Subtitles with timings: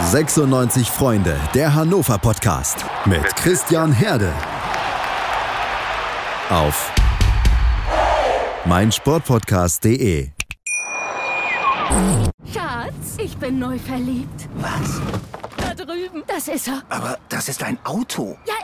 [0.00, 4.32] 96 Freunde, der Hannover Podcast mit Christian Herde.
[6.50, 6.92] Auf
[8.64, 10.30] meinsportpodcast.de.
[12.52, 14.48] Schatz, ich bin neu verliebt.
[14.56, 15.00] Was?
[15.56, 16.24] Da drüben.
[16.26, 16.82] Das ist er.
[16.88, 18.36] Aber das ist ein Auto.
[18.46, 18.54] Ja,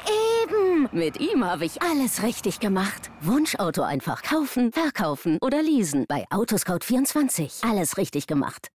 [0.42, 0.88] eben.
[0.90, 3.10] Mit ihm habe ich alles richtig gemacht.
[3.20, 6.06] Wunschauto einfach kaufen, verkaufen oder leasen.
[6.08, 7.68] Bei Autoscout24.
[7.68, 8.68] Alles richtig gemacht.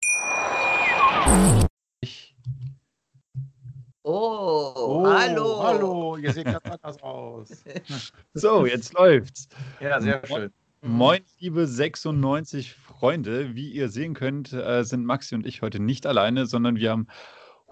[4.06, 5.64] Oh, Oh, hallo.
[5.64, 7.64] Hallo, ihr seht ganz anders aus.
[8.34, 9.48] So, jetzt läuft's.
[9.80, 10.52] Ja, sehr schön.
[10.82, 13.56] Moin, liebe 96 Freunde.
[13.56, 17.08] Wie ihr sehen könnt, äh, sind Maxi und ich heute nicht alleine, sondern wir haben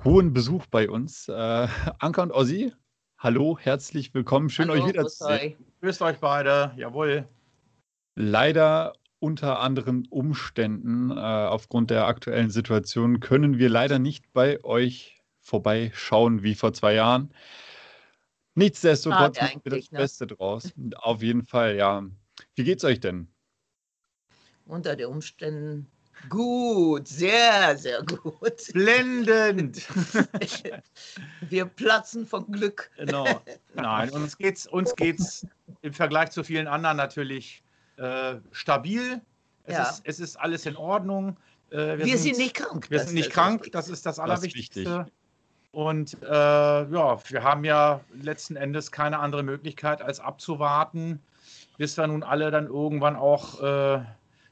[0.06, 1.28] hohen Besuch bei uns.
[1.28, 1.68] Äh,
[2.00, 2.72] Anka und Ossi,
[3.18, 4.50] hallo, herzlich willkommen.
[4.50, 5.58] Schön, Hallo, euch wiederzusehen.
[5.82, 6.72] Grüßt euch beide.
[6.78, 7.28] Jawohl.
[8.16, 15.21] Leider unter anderen Umständen, äh, aufgrund der aktuellen Situation, können wir leider nicht bei euch
[15.42, 17.34] vorbeischauen wie vor zwei Jahren.
[18.56, 19.98] Nichtsdestotrotz machen wir das ne?
[19.98, 20.74] Beste draus.
[20.98, 22.04] Auf jeden Fall, ja.
[22.56, 23.28] Wie geht's euch denn?
[24.66, 25.88] Unter den Umständen
[26.30, 28.72] gut, sehr, sehr gut.
[28.74, 29.82] Blendend.
[31.50, 32.92] Wir platzen von Glück.
[32.98, 33.42] genau.
[33.74, 35.46] Nein, uns geht's, uns geht's
[35.82, 37.64] im Vergleich zu vielen anderen natürlich
[37.98, 39.22] äh, stabil.
[39.64, 39.84] Es, Ja.
[39.90, 41.38] ist, es ist alles in Ordnung.
[41.72, 42.90] Äh, Wir, sind, nicht krank.
[42.90, 45.06] Wir das sind nicht krank, das ist das Das ist Allerwichtigste.
[45.72, 51.22] Und äh, ja, wir haben ja letzten Endes keine andere Möglichkeit, als abzuwarten,
[51.78, 54.04] bis wir nun alle dann irgendwann auch äh,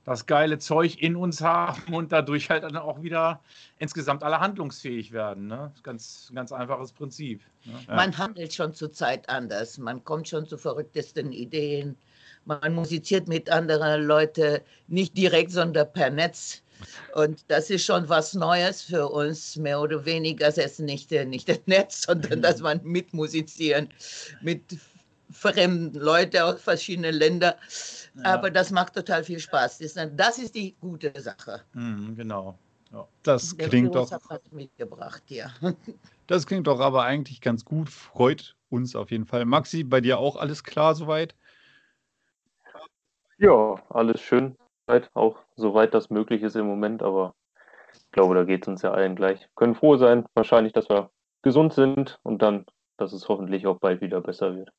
[0.05, 3.41] das geile Zeug in uns haben und dadurch halt dann auch wieder
[3.77, 5.47] insgesamt alle handlungsfähig werden.
[5.47, 5.71] Ne?
[5.83, 7.43] Ganz, ganz einfaches Prinzip.
[7.65, 7.73] Ne?
[7.87, 9.77] Man handelt schon zurzeit anders.
[9.77, 11.97] Man kommt schon zu verrücktesten Ideen.
[12.45, 16.63] Man musiziert mit anderen Leuten, nicht direkt, sondern per Netz.
[17.15, 20.47] Und das ist schon was Neues für uns, mehr oder weniger.
[20.47, 23.89] Es ist nicht, äh, nicht das Netz, sondern dass man mitmusizieren
[24.41, 24.61] mit
[25.31, 27.53] fremden Leuten aus verschiedenen Ländern.
[28.23, 29.77] Aber das macht total viel Spaß.
[29.77, 31.61] Das ist, das ist die gute Sache.
[31.73, 32.57] Mhm, genau.
[33.23, 35.51] Das Der klingt Virus doch, hat mitgebracht, ja.
[36.27, 37.89] das klingt doch aber eigentlich ganz gut.
[37.89, 39.45] Freut uns auf jeden Fall.
[39.45, 41.35] Maxi, bei dir auch alles klar soweit?
[43.37, 44.57] Ja, alles schön.
[45.13, 47.35] Auch soweit das möglich ist im Moment, aber
[47.93, 49.47] ich glaube, da geht es uns ja allen gleich.
[49.55, 51.11] Können froh sein, wahrscheinlich, dass wir
[51.41, 52.65] gesund sind und dann,
[52.97, 54.71] dass es hoffentlich auch bald wieder besser wird.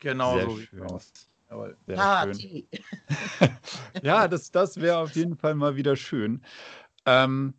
[0.00, 0.82] Genau Sehr so schön.
[0.82, 1.12] aus.
[1.50, 1.76] Jawohl.
[1.86, 2.68] Sehr schön.
[4.02, 6.42] Ja, das, das wäre auf jeden Fall mal wieder schön.
[7.04, 7.54] Ähm,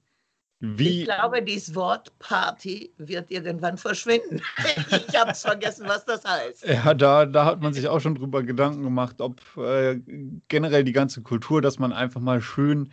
[0.61, 4.41] wie, Ich glaube, dieses Wort Party wird irgendwann verschwinden.
[5.09, 6.65] ich habe es vergessen, was das heißt.
[6.67, 9.99] Ja, da, da hat man sich auch schon drüber Gedanken gemacht, ob äh,
[10.47, 12.91] generell die ganze Kultur, dass man einfach mal schön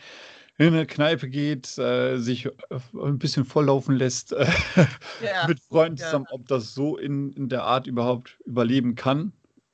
[0.56, 2.50] in eine Kneipe geht, äh, sich äh,
[2.94, 4.46] ein bisschen volllaufen lässt äh,
[5.20, 6.06] Ja, mit Freunden ja.
[6.06, 9.32] zusammen, ob das so in, in der Art überhaupt überleben kann.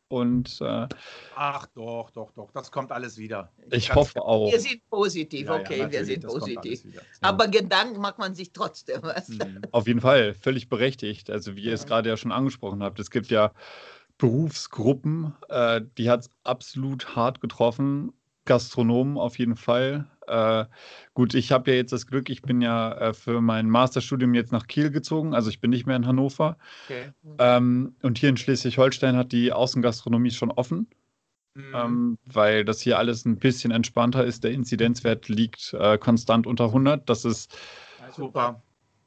[0.09, 0.87] Und äh,
[1.35, 2.51] Ach doch, doch, doch.
[2.53, 3.51] Das kommt alles wieder.
[3.71, 4.53] ich Ganz hoffe auch.
[4.53, 6.83] Wir sind positiv, Ja, ja, okay, wir natürlich, sind positiv.
[7.21, 9.29] Aber Gedanken macht man sich trotzdem was.
[9.29, 9.63] Mhm.
[9.73, 11.31] Auf jeden Fall, völlig berechtigt.
[11.31, 13.53] Also wie ihr es gerade ja schon angesprochen habt, es gibt ja
[14.19, 18.13] Berufsgruppen, äh, die hat es absolut hart getroffen.
[18.45, 20.07] Gastronomen auf jeden Fall.
[20.27, 20.65] Äh,
[21.15, 24.53] gut, ich habe ja jetzt das Glück, ich bin ja äh, für mein Masterstudium jetzt
[24.53, 26.57] nach Kiel gezogen, also ich bin nicht mehr in Hannover.
[26.85, 27.11] Okay.
[27.39, 30.89] Ähm, und hier in Schleswig-Holstein hat die Außengastronomie schon offen,
[31.57, 31.75] Mhm.
[31.75, 34.43] ähm, weil das hier alles ein bisschen entspannter ist.
[34.43, 37.09] Der Inzidenzwert liegt äh, konstant unter 100.
[37.09, 37.57] Das ist,
[38.17, 38.61] Super.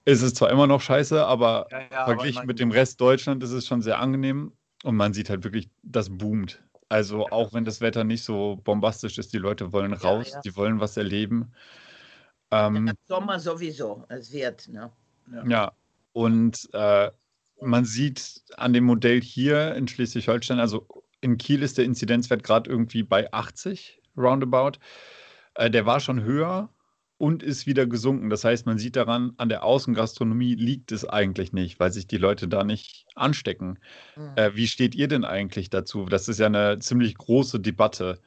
[0.05, 3.43] ist es zwar immer noch scheiße, aber Ja, ja, verglichen aber mit dem Rest Deutschland
[3.43, 4.53] ist es schon sehr angenehm
[4.83, 6.63] und man sieht halt wirklich, das boomt.
[6.89, 10.41] Also auch wenn das Wetter nicht so bombastisch ist, die Leute wollen raus, ja.
[10.41, 11.51] die wollen was erleben.
[12.51, 14.69] Ähm, Im Sommer sowieso, es wird.
[14.69, 14.91] Ne?
[15.47, 15.73] ja,
[16.13, 17.11] und äh,
[17.61, 20.87] man sieht an dem Modell hier in Schleswig-Holstein, also
[21.19, 24.79] in Kiel ist der Inzidenzwert gerade irgendwie bei 80 roundabout.
[25.55, 26.69] Äh, der war schon höher
[27.17, 28.29] und ist wieder gesunken.
[28.29, 32.17] Das heißt, man sieht daran, an der Außengastronomie liegt es eigentlich nicht, weil sich die
[32.17, 33.79] Leute da nicht anstecken.
[34.15, 34.33] Mhm.
[34.35, 36.05] Äh, wie steht ihr denn eigentlich dazu?
[36.05, 38.19] Das ist ja eine ziemlich große Debatte.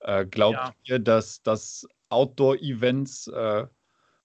[0.00, 0.74] Äh, glaubt Ja.
[0.84, 3.66] ihr, dass, dass Outdoor-Events äh,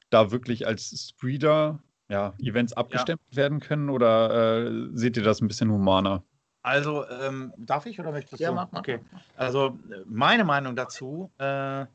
[0.09, 1.79] da wirklich als Spreader
[2.09, 6.23] ja, Events abgestempelt werden können oder äh, seht ihr das ein bisschen humaner?
[6.61, 8.55] Also, ähm, darf ich oder möchtest Ja, du?
[8.55, 8.79] mach mal.
[8.79, 8.99] Okay.
[9.35, 11.85] Also, meine Meinung dazu, äh,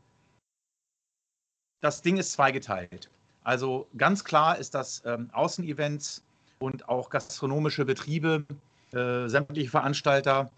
[1.80, 3.10] das Ding ist zweigeteilt.
[3.44, 6.22] Also, ganz klar ist, dass ähm, Außenevents
[6.58, 8.44] und auch gastronomische Betriebe,
[8.92, 10.50] äh, sämtliche Veranstalter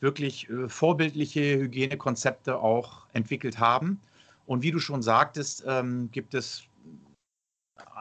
[0.00, 4.00] wirklich äh, vorbildliche Hygienekonzepte auch entwickelt haben.
[4.46, 6.64] Und wie du schon sagtest, ähm, gibt es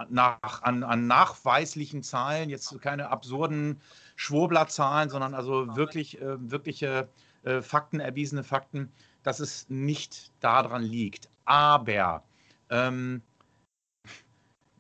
[0.10, 3.82] nach, an, an nachweislichen Zahlen, jetzt keine absurden
[4.16, 7.10] Schwurblerzahlen, sondern also wirklich, äh, wirkliche
[7.44, 8.92] äh, Fakten, erwiesene Fakten,
[9.24, 11.30] dass es nicht daran liegt.
[11.46, 12.24] Aber
[12.70, 13.22] ähm,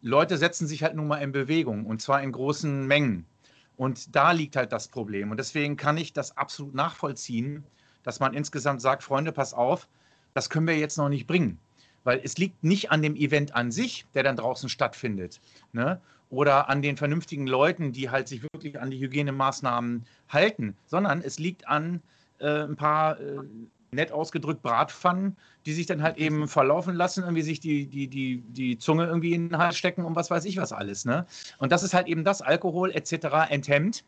[0.01, 3.25] Leute setzen sich halt nun mal in Bewegung und zwar in großen Mengen.
[3.75, 5.31] Und da liegt halt das Problem.
[5.31, 7.63] Und deswegen kann ich das absolut nachvollziehen,
[8.03, 9.87] dass man insgesamt sagt, Freunde, pass auf,
[10.33, 11.59] das können wir jetzt noch nicht bringen.
[12.03, 15.41] Weil es liegt nicht an dem Event an sich, der dann draußen stattfindet,
[15.73, 15.99] ne?
[16.29, 21.39] oder an den vernünftigen Leuten, die halt sich wirklich an die Hygienemaßnahmen halten, sondern es
[21.39, 22.01] liegt an
[22.39, 23.39] äh, ein paar äh,
[23.97, 25.35] nett ausgedrückt Bratpfannen,
[25.65, 29.33] die sich dann halt eben verlaufen lassen, irgendwie sich die, die, die, die Zunge irgendwie
[29.33, 31.03] in den Hals stecken und was weiß ich was alles.
[31.03, 31.25] Ne?
[31.57, 33.49] Und das ist halt eben das, Alkohol etc.
[33.49, 34.05] enthemmt.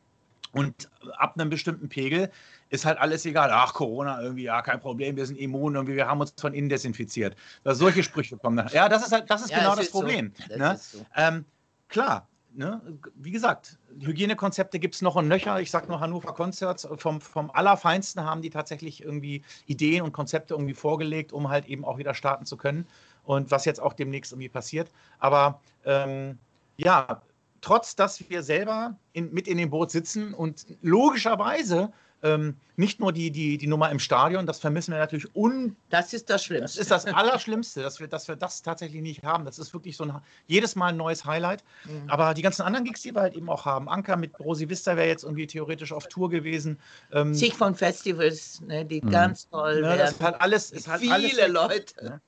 [0.51, 2.31] Und ab einem bestimmten Pegel
[2.69, 3.49] ist halt alles egal.
[3.51, 6.69] Ach, Corona irgendwie, ja, kein Problem, wir sind immun und wir haben uns von innen
[6.69, 7.35] desinfiziert.
[7.63, 8.57] Dass solche Sprüche kommen.
[8.57, 8.67] Dann.
[8.69, 10.31] Ja, das ist halt, das ist ja, genau das, Problem.
[10.35, 10.43] So.
[10.47, 10.79] Das ne?
[10.79, 11.05] so.
[11.15, 11.45] ähm,
[11.87, 12.81] klar, ne,
[13.15, 15.59] wie gesagt, Hygienekonzepte gibt es noch und nöcher.
[15.59, 16.87] Ich sage nur Hannover Concerts.
[16.97, 21.85] Vom, vom Allerfeinsten haben die tatsächlich irgendwie Ideen und Konzepte irgendwie vorgelegt, um halt eben
[21.85, 22.87] auch wieder starten zu können.
[23.23, 24.91] Und was jetzt auch demnächst irgendwie passiert.
[25.19, 26.39] Aber ähm,
[26.77, 27.21] ja,
[27.61, 31.91] trotz dass wir selber in, mit in dem Boot sitzen und logischerweise
[32.23, 35.75] ähm, nicht nur die, die, die Nummer im Stadion, das vermissen wir natürlich un.
[35.89, 36.77] Das ist das Schlimmste.
[36.79, 39.45] Das ist das Allerschlimmste, dass wir, dass wir das tatsächlich nicht haben.
[39.45, 40.13] Das ist wirklich so ein
[40.47, 41.63] jedes Mal ein neues Highlight.
[41.85, 42.09] Mhm.
[42.09, 44.95] Aber die ganzen anderen Gigs, die wir halt eben auch haben, Anker mit Rosi Vista
[44.95, 46.79] wäre jetzt irgendwie theoretisch auf Tour gewesen.
[47.11, 49.09] Ähm, Sich von Festivals, ne, die mhm.
[49.09, 52.03] ganz toll ne, Das ist halt alles, ist halt viele alles, Leute.
[52.03, 52.21] Ne?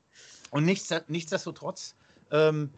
[0.52, 1.96] Und nichts, nichtsdestotrotz
[2.32, 2.70] ähm,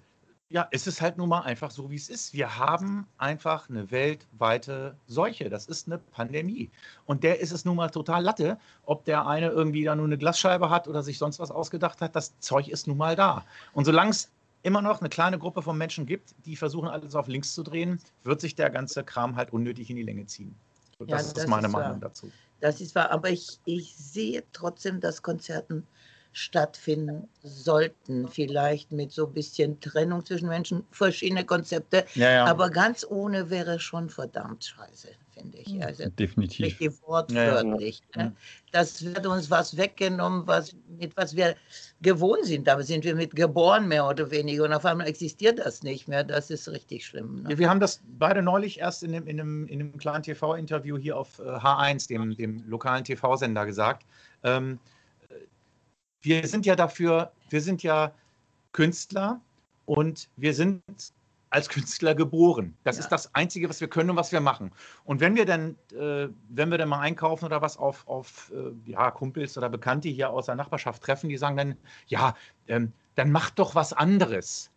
[0.49, 2.33] ja, es ist halt nun mal einfach so, wie es ist.
[2.33, 5.49] Wir haben einfach eine weltweite Seuche.
[5.49, 6.69] Das ist eine Pandemie.
[7.05, 10.17] Und der ist es nun mal total Latte, ob der eine irgendwie da nur eine
[10.17, 12.15] Glasscheibe hat oder sich sonst was ausgedacht hat.
[12.15, 13.45] Das Zeug ist nun mal da.
[13.73, 14.31] Und solange es
[14.61, 17.99] immer noch eine kleine Gruppe von Menschen gibt, die versuchen, alles auf links zu drehen,
[18.23, 20.55] wird sich der ganze Kram halt unnötig in die Länge ziehen.
[20.99, 22.31] So, das, ja, das, ist meine ist Meinung dazu.
[22.59, 25.85] Das ist wahr, aber ich, ich sehe trotzdem, dass Konzerten
[26.33, 28.27] stattfinden sollten.
[28.27, 32.05] Vielleicht mit so ein bisschen Trennung zwischen Menschen, verschiedene Konzepte.
[32.15, 32.45] Ja, ja.
[32.45, 35.85] Aber ganz ohne wäre schon verdammt scheiße, finde ich.
[35.85, 36.65] Also Definitiv.
[36.65, 38.01] Richtig wortwörtlich.
[38.15, 38.35] Ja, ne?
[38.71, 41.55] Das wird uns was weggenommen, was, mit was wir
[42.01, 42.67] gewohnt sind.
[42.67, 44.63] Da sind wir mit geboren, mehr oder weniger.
[44.63, 46.23] Und auf einmal existiert das nicht mehr.
[46.23, 47.43] Das ist richtig schlimm.
[47.43, 47.59] Ne?
[47.59, 51.15] Wir haben das beide neulich erst in einem, in einem, in einem kleinen TV-Interview hier
[51.15, 54.07] auf H1, äh, dem, dem lokalen TV-Sender, gesagt.
[54.43, 54.79] Ähm,
[56.23, 58.11] wir sind ja dafür, wir sind ja
[58.71, 59.39] Künstler
[59.85, 60.81] und wir sind
[61.49, 62.75] als Künstler geboren.
[62.83, 63.03] Das ja.
[63.03, 64.71] ist das Einzige, was wir können und was wir machen.
[65.03, 68.91] Und wenn wir dann, äh, wenn wir dann mal einkaufen oder was auf, auf äh,
[68.91, 71.77] ja, Kumpels oder Bekannte hier aus der Nachbarschaft treffen, die sagen dann,
[72.07, 72.35] ja,
[72.67, 74.71] ähm, dann macht doch was anderes.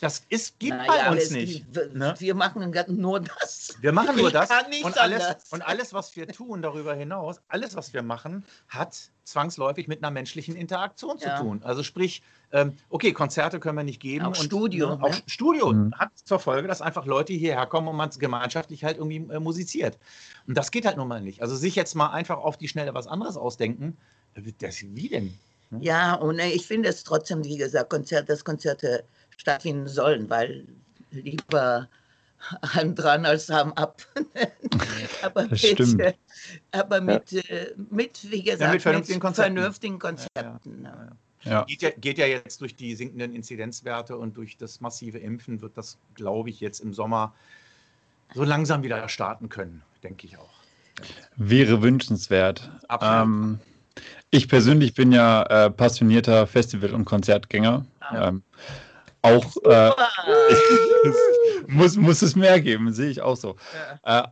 [0.00, 1.72] Das ist, gibt naja, bei uns nicht.
[1.72, 2.14] Gibt, ne?
[2.18, 3.76] Wir machen nur das.
[3.80, 4.48] Wir machen nur das.
[4.84, 9.88] Und alles, und alles, was wir tun darüber hinaus, alles, was wir machen, hat zwangsläufig
[9.88, 11.36] mit einer menschlichen Interaktion ja.
[11.36, 11.60] zu tun.
[11.64, 12.22] Also sprich,
[12.52, 14.24] ähm, okay, Konzerte können wir nicht geben.
[14.24, 14.96] Auch und, Studio.
[14.96, 15.92] Ne, auch Studio mhm.
[15.96, 19.98] hat zur Folge, dass einfach Leute hierher kommen und man gemeinschaftlich halt irgendwie äh, musiziert.
[20.46, 21.42] Und das geht halt nun mal nicht.
[21.42, 23.96] Also sich jetzt mal einfach auf die Schnelle was anderes ausdenken,
[24.34, 25.36] äh, das, wie denn?
[25.70, 25.82] Hm?
[25.82, 29.04] Ja, und äh, ich finde es trotzdem, wie gesagt, Konzert, dass Konzerte
[29.38, 30.66] stattfinden sollen, weil
[31.10, 31.88] lieber
[32.62, 34.02] Hand dran als Hand ab.
[35.22, 36.02] aber, mit, stimmt.
[36.72, 37.40] aber mit, ja.
[37.42, 39.54] Äh, mit, wie gesagt, ja, mit vernünftigen, mit Konzepten.
[39.54, 40.84] Vernünftigen Konzepten.
[40.84, 41.08] Ja,
[41.44, 41.64] ja.
[41.64, 45.76] Geht, ja, geht ja jetzt durch die sinkenden Inzidenzwerte und durch das massive Impfen wird
[45.76, 47.32] das, glaube ich, jetzt im Sommer
[48.34, 50.50] so langsam wieder starten können, denke ich auch.
[51.36, 52.70] Wäre wünschenswert.
[53.00, 53.60] Ähm,
[54.30, 57.86] ich persönlich bin ja äh, passionierter Festival- und Konzertgänger.
[58.12, 58.42] Ähm,
[59.22, 59.90] auch äh,
[61.68, 63.56] muss, muss es mehr geben, sehe ich auch so.
[64.04, 64.24] Ja.
[64.24, 64.28] Äh,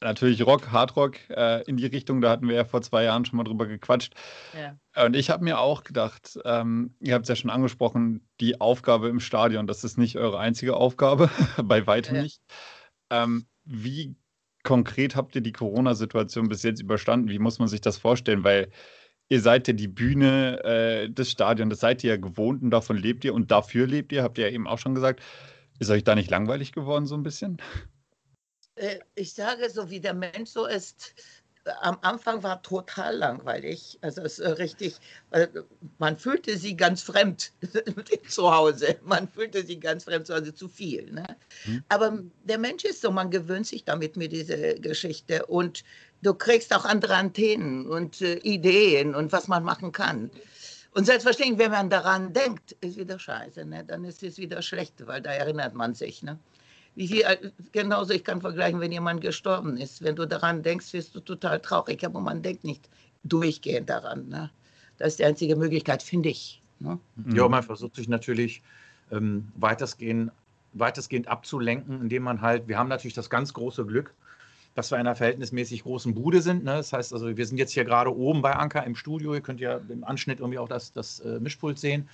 [0.00, 3.36] natürlich Rock, Hardrock äh, in die Richtung, da hatten wir ja vor zwei Jahren schon
[3.36, 4.14] mal drüber gequatscht.
[4.56, 5.04] Ja.
[5.04, 9.08] Und ich habe mir auch gedacht, ähm, ihr habt es ja schon angesprochen, die Aufgabe
[9.08, 11.30] im Stadion, das ist nicht eure einzige Aufgabe,
[11.62, 12.22] bei weitem ja.
[12.22, 12.40] nicht.
[13.10, 14.16] Ähm, wie
[14.62, 17.28] konkret habt ihr die Corona-Situation bis jetzt überstanden?
[17.28, 18.44] Wie muss man sich das vorstellen?
[18.44, 18.70] Weil
[19.28, 22.96] ihr seid ja die Bühne äh, des Stadions, das seid ihr ja gewohnt und davon
[22.96, 25.22] lebt ihr und dafür lebt ihr, habt ihr ja eben auch schon gesagt.
[25.78, 27.58] Ist euch da nicht langweilig geworden, so ein bisschen?
[28.74, 31.14] Äh, ich sage, so wie der Mensch so ist,
[31.80, 33.98] am Anfang war total langweilig.
[34.00, 34.96] Also es ist richtig,
[35.98, 37.52] man fühlte sie ganz fremd
[38.28, 38.98] zu Hause.
[39.04, 41.10] Man fühlte sie ganz fremd zu Hause, zu viel.
[41.12, 41.36] Ne?
[41.66, 41.84] Mhm.
[41.88, 45.84] Aber der Mensch ist so, man gewöhnt sich damit mit dieser Geschichte und
[46.22, 50.30] du kriegst auch andere Antennen und äh, Ideen und was man machen kann.
[50.92, 53.84] Und selbstverständlich, wenn man daran denkt, ist wieder scheiße, ne?
[53.84, 56.22] dann ist es wieder schlecht, weil da erinnert man sich.
[56.22, 56.38] Ne?
[56.98, 60.02] Wie viel, äh, genauso, ich kann vergleichen, wenn jemand gestorben ist.
[60.02, 62.88] Wenn du daran denkst, wirst du total traurig, aber man denkt nicht
[63.22, 64.28] durchgehend daran.
[64.28, 64.50] Ne?
[64.96, 66.60] Das ist die einzige Möglichkeit, finde ich.
[66.80, 66.98] Ne?
[67.32, 68.62] Ja, man versucht sich natürlich
[69.12, 70.32] ähm, weitestgehend,
[70.72, 74.12] weitestgehend abzulenken, indem man halt, wir haben natürlich das ganz große Glück,
[74.74, 76.64] dass wir in einer verhältnismäßig großen Bude sind.
[76.64, 76.72] Ne?
[76.72, 79.34] Das heißt also, wir sind jetzt hier gerade oben bei Anker im Studio.
[79.34, 82.08] Ihr könnt ja im Anschnitt irgendwie auch das, das äh, Mischpult sehen.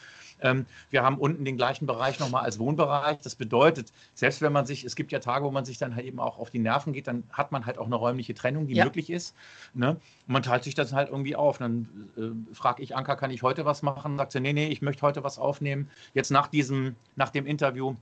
[0.44, 3.18] Ähm, wir haben unten den gleichen Bereich nochmal als Wohnbereich.
[3.22, 6.06] Das bedeutet, selbst wenn man sich, es gibt ja Tage, wo man sich dann halt
[6.06, 8.74] eben auch auf die Nerven geht, dann hat man halt auch eine räumliche Trennung, die
[8.74, 8.84] Ja.
[8.84, 9.34] möglich ist.
[9.72, 9.90] Ne?
[9.90, 11.58] Und man teilt sich das halt irgendwie auf.
[11.58, 14.18] Dann äh, frage ich Anka, kann ich heute was machen?
[14.18, 15.90] Sagt sie, nee, nee, ich möchte heute was aufnehmen.
[16.12, 17.96] Jetzt nach diesem, nach dem Interview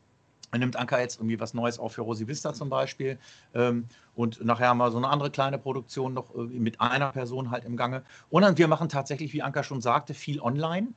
[0.55, 3.19] nimmt Anka jetzt irgendwie was Neues auf für Rosi Vista zum Beispiel.
[3.55, 7.51] Ähm, und nachher haben wir so eine andere kleine Produktion noch äh, mit einer Person
[7.51, 8.03] halt im Gange.
[8.31, 10.89] Und dann, wir machen tatsächlich, wie Anka schon sagte, viel online.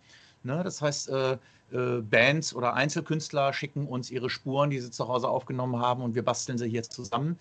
[0.45, 0.61] Ne?
[0.63, 1.37] Das heißt, äh,
[1.71, 6.15] äh, Bands oder Einzelkünstler schicken uns ihre Spuren, die sie zu Hause aufgenommen haben und
[6.15, 7.39] wir basteln sie hier zusammen.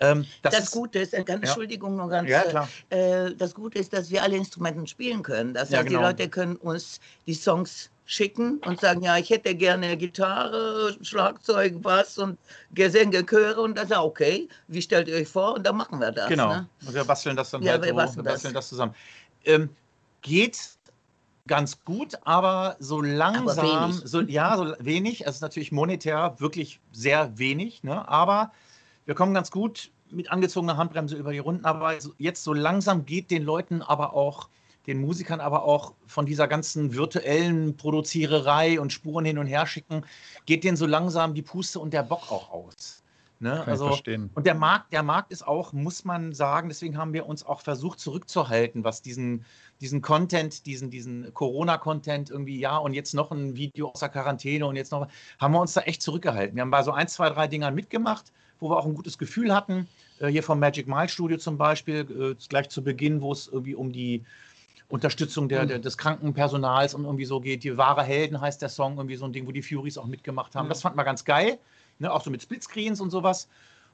[0.00, 1.48] Ähm, das, Das, Gute ist, äh, ganz, Ja.
[1.48, 2.68] Entschuldigung, nur ganz, Ja, klar.
[2.90, 5.54] äh, das Gute ist, dass wir alle Instrumente spielen können.
[5.54, 6.00] Das Ja, heißt, genau.
[6.00, 11.82] die Leute können uns die Songs schicken und sagen, ja, ich hätte gerne Gitarre, Schlagzeug,
[11.82, 12.38] Bass und
[12.72, 14.48] Gesänge, Chöre und das ist ja okay.
[14.68, 15.56] Wie stellt ihr euch vor?
[15.56, 16.28] Und dann machen wir das.
[16.28, 16.54] Genau.
[16.54, 16.68] Ne?
[16.86, 18.32] Und wir basteln das dann Ja, halt wir so, basteln wir das.
[18.34, 18.94] basteln das zusammen.
[19.44, 19.68] Ähm,
[20.22, 20.77] geht
[21.48, 24.02] ganz gut, aber so langsam, wenig.
[24.04, 25.26] so, ja, so wenig.
[25.26, 28.06] Es ist natürlich monetär wirklich sehr wenig, ne?
[28.06, 28.52] aber
[29.06, 31.64] wir kommen ganz gut mit angezogener Handbremse über die Runden.
[31.64, 34.48] Aber jetzt so langsam geht den Leuten aber auch,
[34.86, 40.04] den Musikern aber auch von dieser ganzen virtuellen Produziererei und Spuren hin und her schicken,
[40.46, 43.02] geht denen so langsam die Puste und der Bock auch aus.
[43.40, 43.62] Ne?
[43.64, 44.30] Kann ich verstehen.
[44.34, 47.60] Und der Markt, der Markt ist auch, muss man sagen, deswegen haben wir uns auch
[47.60, 49.44] versucht zurückzuhalten, was diesen,
[49.80, 54.66] diesen Content, diesen, diesen Corona-Content irgendwie, ja, und jetzt noch ein Video aus der Quarantäne
[54.66, 55.08] und jetzt noch,
[55.38, 56.56] haben wir uns da echt zurückgehalten.
[56.56, 59.54] Wir haben bei so ein, zwei, drei Dingern mitgemacht, wo wir auch ein gutes Gefühl
[59.54, 59.88] hatten.
[60.18, 63.74] Äh, hier vom Magic Mile Studio zum Beispiel, äh, gleich zu Beginn, wo es irgendwie
[63.74, 64.24] um die
[64.88, 67.62] Unterstützung der, der, des Krankenpersonals und irgendwie so geht.
[67.62, 70.54] Die wahre Helden heißt der Song, irgendwie so ein Ding, wo die Furies auch mitgemacht
[70.54, 70.68] haben.
[70.68, 71.58] Das fand man ganz geil.
[71.98, 73.48] Ne, auch so mit Splitscreens und sowas.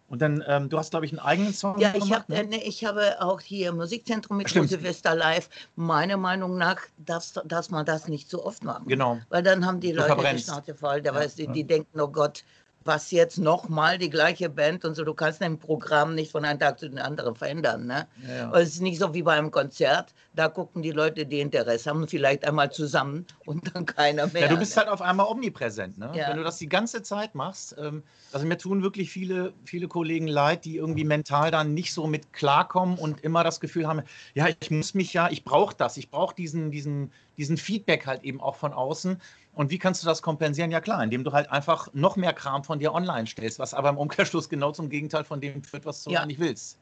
[0.07, 2.27] Und dann, ähm, du hast, glaube ich, einen eigenen Song Ja, ich, gemacht.
[2.29, 4.69] hab, äh, ne, ich habe auch hier im Musikzentrum mit Stimmt.
[4.69, 5.49] Silvester Live.
[5.77, 8.87] Meiner Meinung nach darf, darf man das nicht so oft machen.
[8.87, 9.19] Genau.
[9.31, 10.45] Weil dann haben die Du Leute die verbrennst.
[10.45, 11.01] Schnauze voll.
[11.03, 11.53] Da Ja, weißt du, ja.
[11.53, 12.45] die denken, oh Gott,
[12.85, 15.05] was jetzt nochmal die gleiche Band und so.
[15.05, 17.87] Du kannst ein Programm nicht von einem Tag zu den anderen verändern.
[17.87, 18.07] Ne?
[18.27, 20.13] Ja, es ist nicht so wie bei einem Konzert.
[20.35, 24.43] Da gucken die Leute, die Interesse haben, vielleicht einmal zusammen und dann keiner mehr.
[24.43, 24.83] Ja, du bist ne?
[24.83, 25.97] halt auf einmal omnipräsent.
[25.99, 26.11] Ne?
[26.15, 26.29] Ja.
[26.29, 30.27] Wenn du das die ganze Zeit machst, ähm, also mir tun wirklich viele, viele Kollegen
[30.27, 34.03] leid, die irgendwie mental dann nicht so mit klarkommen und immer das Gefühl haben,
[34.35, 38.25] ja, ich muss mich ja, ich brauche das, ich brauche diesen, diesen, diesen Feedback halt
[38.25, 39.21] eben auch von außen.
[39.55, 40.71] Und wie kannst du das kompensieren?
[40.71, 43.89] Ja klar, indem du halt einfach noch mehr Kram von dir online stellst, was aber
[43.91, 46.23] im Umkehrschluss genau zum Gegenteil von dem führt, was du Ja.
[46.23, 46.79] eigentlich willst.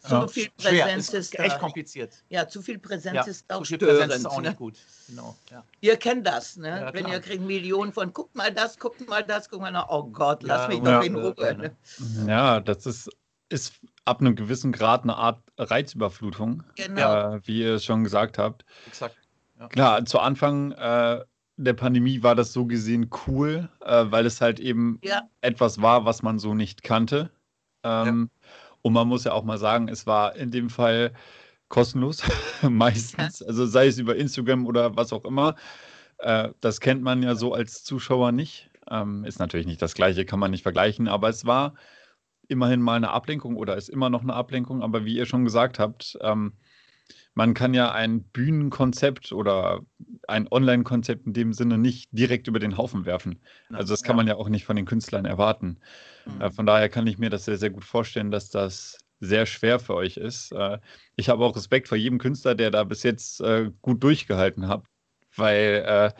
[0.00, 0.26] Zu Ja.
[0.28, 2.14] viel Schwer, Präsenz ist ist echt kompliziert.
[2.30, 3.98] Ja, zu viel Präsenz Ja, ist auch zu viel störend.
[4.00, 4.48] Präsenz ist auch ne?
[4.48, 4.78] nicht gut.
[5.08, 5.36] Genau.
[5.50, 5.62] Ja.
[5.82, 6.68] Ihr kennt das, ne?
[6.80, 9.88] Ja, Wenn ihr kriegt Millionen von, guckt mal das, guckt mal das, guckt mal, nach,
[9.90, 10.98] oh Gott, lass Ja, mich ja.
[10.98, 11.34] doch in Ruhe.
[11.38, 11.52] Ja.
[11.52, 11.76] Ne?
[12.26, 13.10] Ja, das ist,
[13.50, 13.74] ist
[14.06, 17.34] ab einem gewissen Grad eine Art Reizüberflutung, Genau.
[17.34, 18.64] äh, wie ihr es schon gesagt habt.
[18.86, 19.16] Exakt.
[19.68, 21.22] Klar, zu Anfang äh,
[21.64, 25.28] der Pandemie war das so gesehen cool, äh, weil es halt eben Ja.
[25.42, 27.30] etwas war, was man so nicht kannte.
[27.82, 28.30] Ähm,
[28.82, 31.12] Und man muss ja auch mal sagen, es war in dem Fall
[31.68, 32.22] kostenlos,
[32.62, 33.42] meistens.
[33.42, 35.54] Also sei es über Instagram oder was auch immer.
[36.18, 38.70] Äh, das kennt man ja so als Zuschauer nicht.
[38.90, 41.74] Ähm, ist natürlich nicht das Gleiche, kann man nicht vergleichen, aber es war
[42.48, 44.82] immerhin mal eine Ablenkung oder ist immer noch eine Ablenkung.
[44.82, 46.54] Aber wie ihr schon gesagt habt, ähm,
[47.34, 49.80] man kann ja ein Bühnenkonzept oder
[50.26, 53.40] ein Online-Konzept in dem Sinne nicht direkt über den Haufen werfen.
[53.72, 55.78] Also das kann man ja auch nicht von den Künstlern erwarten.
[56.26, 56.40] Mhm.
[56.40, 59.78] Äh, von daher kann ich mir das sehr, sehr gut vorstellen, dass das sehr schwer
[59.78, 60.52] für euch ist.
[60.52, 60.78] Äh,
[61.16, 64.82] ich habe auch Respekt vor jedem Künstler, der da bis jetzt äh, gut durchgehalten hat,
[65.36, 66.12] weil,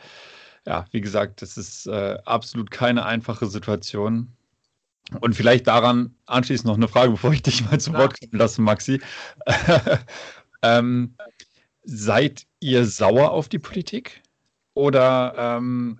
[0.65, 4.31] ja, wie gesagt, das ist absolut keine einfache Situation.
[5.19, 7.93] Und vielleicht daran anschließend noch eine Frage, bevor ich dich mal zu.
[7.93, 9.01] Wort kommen lasse, Maxi.
[10.61, 11.15] ähm,
[11.83, 14.21] seid ihr sauer auf die Politik?
[14.73, 15.99] Oder ähm,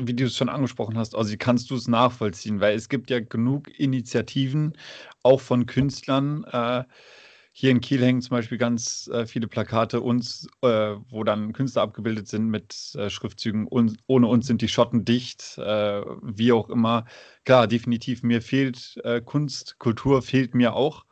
[0.00, 2.60] wie du es schon angesprochen hast, Ossi, kannst du es nachvollziehen?
[2.60, 4.76] Weil es gibt ja genug Initiativen,
[5.22, 6.44] auch von Künstlern.
[6.44, 6.84] Äh,
[7.52, 11.82] hier in Kiel hängen zum Beispiel ganz äh, viele Plakate, uns, äh, wo dann Künstler
[11.82, 16.68] abgebildet sind mit äh, Schriftzügen, uns, ohne uns sind die Schotten dicht, äh, wie auch
[16.68, 17.06] immer.
[17.46, 21.05] Klar, definitiv, mir fehlt äh, Kunst, Kultur fehlt mir auch.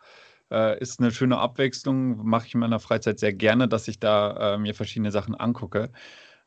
[0.55, 4.55] Äh, ist eine schöne Abwechslung, mache ich in meiner Freizeit sehr gerne, dass ich da
[4.55, 5.91] äh, mir verschiedene Sachen angucke.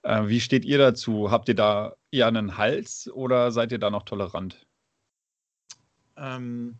[0.03, 1.29] Äh, wie steht ihr dazu?
[1.29, 4.65] Habt ihr da eher einen Hals oder seid ihr da noch tolerant?
[6.15, 6.79] Ähm,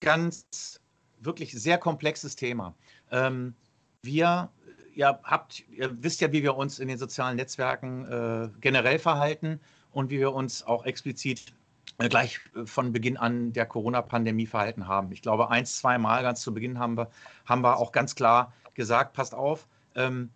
[0.00, 0.80] ganz
[1.20, 2.74] wirklich sehr komplexes Thema.
[3.12, 3.54] Ähm,
[4.02, 4.50] wir,
[4.92, 9.60] ihr habt, ihr wisst ja, wie wir uns in den sozialen Netzwerken äh, generell verhalten
[9.92, 11.54] und wie wir uns auch explizit
[11.98, 15.12] gleich äh, von Beginn an der Corona-Pandemie verhalten haben.
[15.12, 17.10] Ich glaube, eins, zwei Mal ganz zu Beginn haben wir,
[17.46, 20.30] haben wir auch ganz klar gesagt, passt auf, ähm,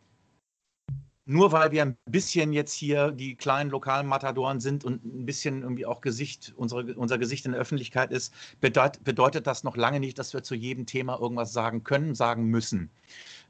[1.31, 5.61] nur weil wir ein bisschen jetzt hier die kleinen lokalen Matadoren sind und ein bisschen
[5.61, 10.01] irgendwie auch Gesicht, unsere, unser Gesicht in der Öffentlichkeit ist, bedeutet, bedeutet das noch lange
[10.01, 12.89] nicht, dass wir zu jedem Thema irgendwas sagen können, sagen müssen.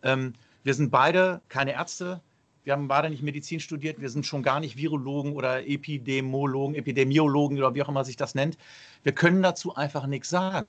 [0.02, 0.32] Ähm,
[0.64, 2.20] wir sind beide keine Ärzte,
[2.68, 7.56] wir haben beide nicht Medizin studiert, wir sind schon gar nicht Virologen oder Epidemiologen, Epidemiologen
[7.56, 8.58] oder wie auch immer sich das nennt.
[9.04, 10.68] Wir können dazu einfach nichts sagen.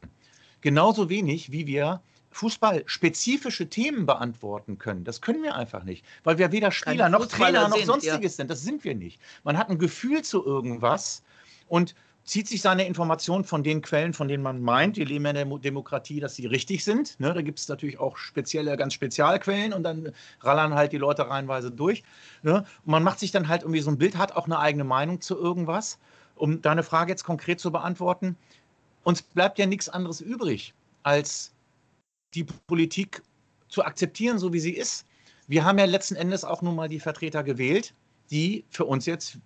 [0.61, 2.01] Genauso wenig, wie wir
[2.31, 5.03] fußballspezifische Themen beantworten können.
[5.03, 8.37] Das können wir einfach nicht, weil wir weder Spieler noch Trainer noch sonstiges ja.
[8.37, 8.49] sind.
[8.49, 9.19] Das sind wir nicht.
[9.43, 11.21] Man hat ein Gefühl zu irgendwas
[11.67, 11.95] und
[12.29, 15.45] zieht sich seine Informationen von den Quellen, von denen man meint, wir leben in der
[15.45, 17.19] Demokratie, dass sie richtig sind.
[17.19, 17.33] Ne?
[17.33, 21.71] Da gibt es natürlich auch spezielle, ganz Spezialquellen und dann rallern halt die Leute reihenweise
[21.71, 22.03] durch.
[22.43, 22.65] Ne?
[22.85, 25.21] Und man macht sich dann halt irgendwie so ein Bild, hat auch eine eigene Meinung
[25.21, 25.97] zu irgendwas.
[26.35, 28.37] Um deine Frage jetzt konkret zu beantworten,
[29.03, 31.51] uns bleibt ja nichts anderes übrig, als
[32.35, 33.23] die Politik
[33.69, 35.07] zu akzeptieren, so wie sie ist.
[35.47, 37.95] Wir haben ja letzten Endes auch nun mal die Vertreter gewählt,
[38.29, 39.39] die für uns jetzt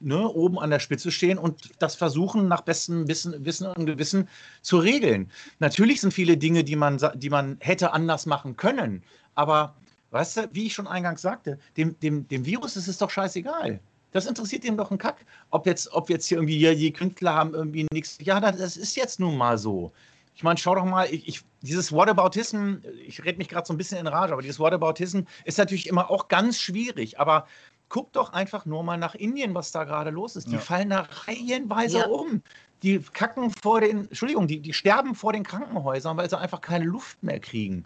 [0.00, 4.28] ne, oben an der Spitze stehen und das versuchen, nach bestem Wissen, Wissen und Gewissen
[4.62, 5.30] zu regeln.
[5.58, 9.02] Natürlich sind viele Dinge, die man, die man hätte anders machen können,
[9.34, 9.74] aber
[10.10, 13.80] weißt du, wie ich schon eingangs sagte, dem, dem, dem Virus ist es doch scheißegal.
[14.12, 15.24] Das interessiert ihm doch einen Kack.
[15.50, 18.18] Ob jetzt, ob jetzt hier irgendwie hier die Künstler haben irgendwie nichts.
[18.20, 19.92] Ja, das ist jetzt nun mal so.
[20.34, 22.76] Ich meine, schau doch mal, ich, ich, dieses Whataboutism,
[23.06, 26.10] ich rede mich gerade so ein bisschen in Rage, aber dieses Whataboutism ist natürlich immer
[26.10, 27.20] auch ganz schwierig.
[27.20, 27.46] Aber
[27.90, 30.48] guck doch einfach nur mal nach Indien, was da gerade los ist.
[30.48, 30.58] Die ja.
[30.58, 32.06] fallen da reihenweise ja.
[32.06, 32.42] um.
[32.82, 36.86] Die kacken vor den, Entschuldigung, die, die sterben vor den Krankenhäusern, weil sie einfach keine
[36.86, 37.84] Luft mehr kriegen.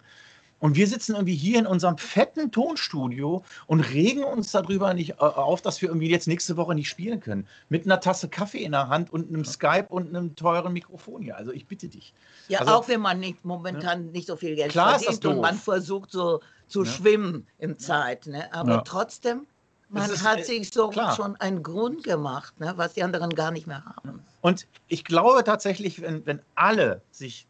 [0.60, 5.14] Und wir sitzen irgendwie hier in unserem fetten Tonstudio und regen uns darüber nicht äh,
[5.16, 7.46] auf, dass wir irgendwie jetzt nächste Woche nicht spielen können.
[7.68, 11.36] Mit einer Tasse Kaffee in der Hand und einem Skype und einem teuren Mikrofon hier.
[11.36, 12.14] Also ich bitte dich.
[12.48, 14.12] Ja, also, auch wenn man nicht, momentan ne?
[14.12, 16.90] nicht so viel Geld Klar verdient und man versucht so zu ja.
[16.90, 18.26] schwimmen im Zeit.
[18.26, 18.50] Ne?
[18.54, 18.80] Aber ja.
[18.82, 19.46] trotzdem,
[19.94, 21.14] man ist, hat äh, sich so klar.
[21.16, 22.72] schon einen Grund gemacht, ne?
[22.76, 24.24] was die anderen gar nicht mehr haben.
[24.40, 27.46] Und ich glaube tatsächlich, wenn, wenn alle sich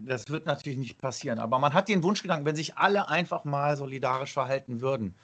[0.00, 3.76] das wird natürlich nicht passieren, aber man hat den Wunschgedanken, wenn sich alle einfach mal
[3.76, 5.14] solidarisch verhalten würden,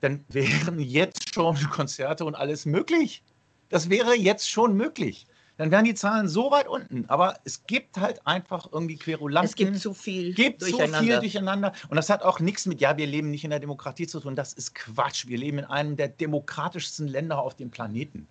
[0.00, 3.22] dann wären jetzt schon Konzerte und alles möglich.
[3.68, 5.26] Das wäre jetzt schon möglich.
[5.56, 7.06] Dann wären die Zahlen so weit unten.
[7.08, 9.48] Aber es gibt halt einfach irgendwie Querulanten.
[9.48, 10.98] Es gibt zu viel gibt durcheinander.
[10.98, 11.72] Zu viel durcheinander.
[11.88, 14.36] Und das hat auch nichts mit, ja, wir leben nicht in der Demokratie zu tun.
[14.36, 15.26] Das ist Quatsch.
[15.26, 18.28] Wir leben in einem der demokratischsten Länder auf dem Planeten.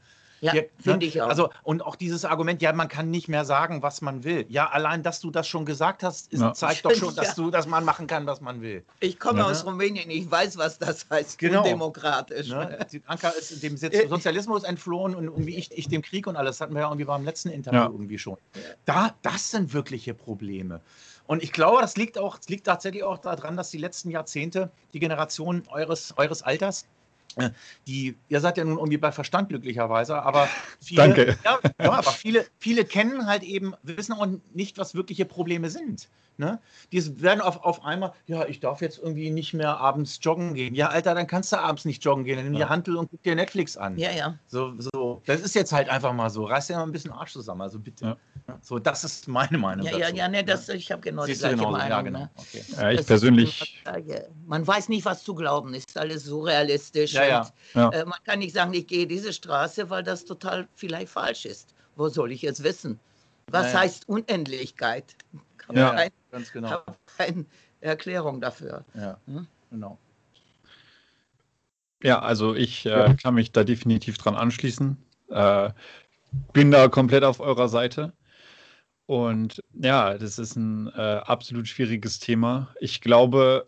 [0.54, 1.06] Ja, finde ne?
[1.06, 1.30] ich auch.
[1.30, 4.46] Also, und auch dieses Argument, ja, man kann nicht mehr sagen, was man will.
[4.50, 6.54] Ja, allein, dass du das schon gesagt hast, ist, ja.
[6.54, 7.34] zeigt doch schon, dass, ja.
[7.36, 8.84] du, dass man machen kann, was man will.
[9.00, 9.46] Ich komme ja.
[9.46, 11.64] aus Rumänien, ich weiß, was das heißt, genau.
[11.64, 12.50] demokratisch.
[12.50, 12.80] Ne?
[13.08, 16.82] Anka ist dem Sozialismus entflohen und irgendwie ich, ich dem Krieg und alles, hatten wir
[16.82, 18.38] ja irgendwie beim letzten Interview irgendwie schon.
[18.86, 20.82] Da, das sind wirkliche Probleme.
[21.28, 24.70] Und ich glaube, das liegt auch, das liegt tatsächlich auch daran, dass die letzten Jahrzehnte,
[24.94, 26.86] die Generation eures, eures Alters, äh,
[27.88, 30.48] die, ihr seid ja nun irgendwie bei Verstand glücklicherweise, aber
[30.82, 31.38] viele, Danke.
[31.44, 36.10] Ja, ja, aber viele, viele kennen halt eben, wissen auch nicht, was wirkliche Probleme sind.
[36.38, 36.60] Ne?
[36.92, 40.76] Die werden auf, auf einmal, ja, ich darf jetzt irgendwie nicht mehr abends joggen gehen.
[40.76, 42.36] Ja, Alter, dann kannst du abends nicht joggen gehen.
[42.36, 42.66] Dann nimm ja.
[42.66, 43.98] dir Handel und guck dir Netflix an.
[43.98, 44.38] Ja, ja.
[44.48, 45.22] So, so.
[45.26, 46.44] Das ist jetzt halt einfach mal so.
[46.44, 48.18] Reiß dir mal ein bisschen Arsch zusammen, also bitte.
[48.48, 48.60] Ja.
[48.62, 49.86] So, das ist meine Meinung.
[49.86, 50.02] Ja, dazu.
[50.04, 51.90] ja, ja, ne, das, ich habe genau Siehst die gleiche Meinung.
[51.90, 52.20] Ja, genau.
[52.20, 52.30] Ne?
[52.36, 52.64] Okay.
[52.76, 53.84] Ja, ich das persönlich.
[54.46, 55.98] Man weiß nicht, was zu glauben ist.
[55.98, 57.14] Alles surrealistisch.
[57.14, 57.86] Ja, ja.
[57.86, 61.46] Und, äh, man kann nicht sagen, ich gehe diese Straße, weil das total vielleicht falsch
[61.46, 61.74] ist.
[61.96, 63.00] Wo soll ich jetzt wissen?
[63.52, 65.16] Was heißt Unendlichkeit?
[65.58, 66.08] Kann ja.
[66.36, 66.68] Ganz genau.
[66.68, 67.46] Ich habe keine
[67.80, 68.84] Erklärung dafür.
[68.94, 69.48] Ja, hm?
[69.70, 69.98] genau.
[72.04, 74.98] Ja, also ich äh, kann mich da definitiv dran anschließen.
[75.30, 75.70] Äh,
[76.52, 78.12] bin da komplett auf eurer Seite.
[79.06, 82.76] Und ja, das ist ein äh, absolut schwieriges Thema.
[82.82, 83.64] Ich glaube,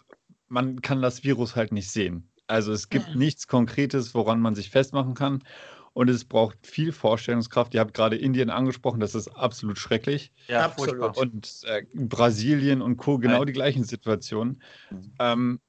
[0.49, 2.29] man kann das Virus halt nicht sehen.
[2.47, 5.41] Also es gibt nichts Konkretes, woran man sich festmachen kann
[5.97, 7.73] und es braucht viel Vorstellungskraft.
[7.73, 10.31] Ihr habt gerade Indien angesprochen, das ist absolut schrecklich.
[10.47, 11.17] Ja, absolut.
[11.17, 13.17] Und äh, Brasilien und Co.
[13.17, 13.47] genau Nein.
[13.47, 14.61] die gleichen Situationen.
[14.91, 15.13] Mhm.
[15.17, 15.59] Ähm,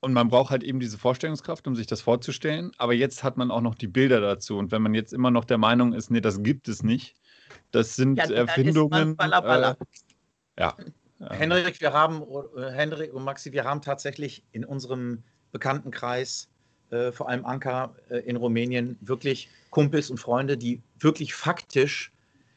[0.00, 2.72] und man braucht halt eben diese Vorstellungskraft, um sich das vorzustellen.
[2.78, 4.56] Aber jetzt hat man auch noch die Bilder dazu.
[4.56, 7.16] Und wenn man jetzt immer noch der Meinung ist, nee, das gibt es nicht,
[7.70, 9.14] das sind ja, Erfindungen.
[9.14, 9.70] Balla, balla.
[9.72, 10.76] Äh, ja.
[11.32, 12.22] Henrik, wir haben,
[12.56, 16.49] äh, Henrik und Maxi, wir haben tatsächlich in unserem Bekanntenkreis
[16.90, 22.12] äh, vor allem Anker äh, in Rumänien, wirklich Kumpels und Freunde, die wirklich faktisch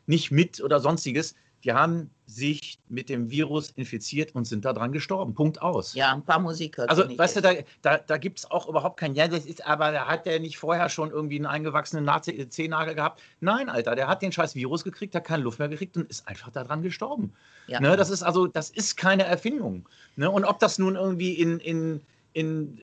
[0.05, 5.33] nicht mit oder sonstiges, die haben sich mit dem Virus infiziert und sind daran gestorben.
[5.33, 5.93] Punkt aus.
[5.93, 6.89] Ja, ein paar Musiker.
[6.89, 9.91] Also, weißt du, da, da, da gibt es auch überhaupt kein, ja, das ist, aber
[9.91, 13.21] da hat der nicht vorher schon irgendwie einen eingewachsenen Nazi- Zehennagel gehabt.
[13.39, 16.27] Nein, Alter, der hat den scheiß Virus gekriegt, hat keine Luft mehr gekriegt und ist
[16.27, 17.33] einfach daran gestorben.
[17.67, 17.79] Ja.
[17.79, 19.87] Ne, das ist also, das ist keine Erfindung.
[20.15, 20.29] Ne?
[20.29, 22.01] Und ob das nun irgendwie in, in,
[22.33, 22.81] in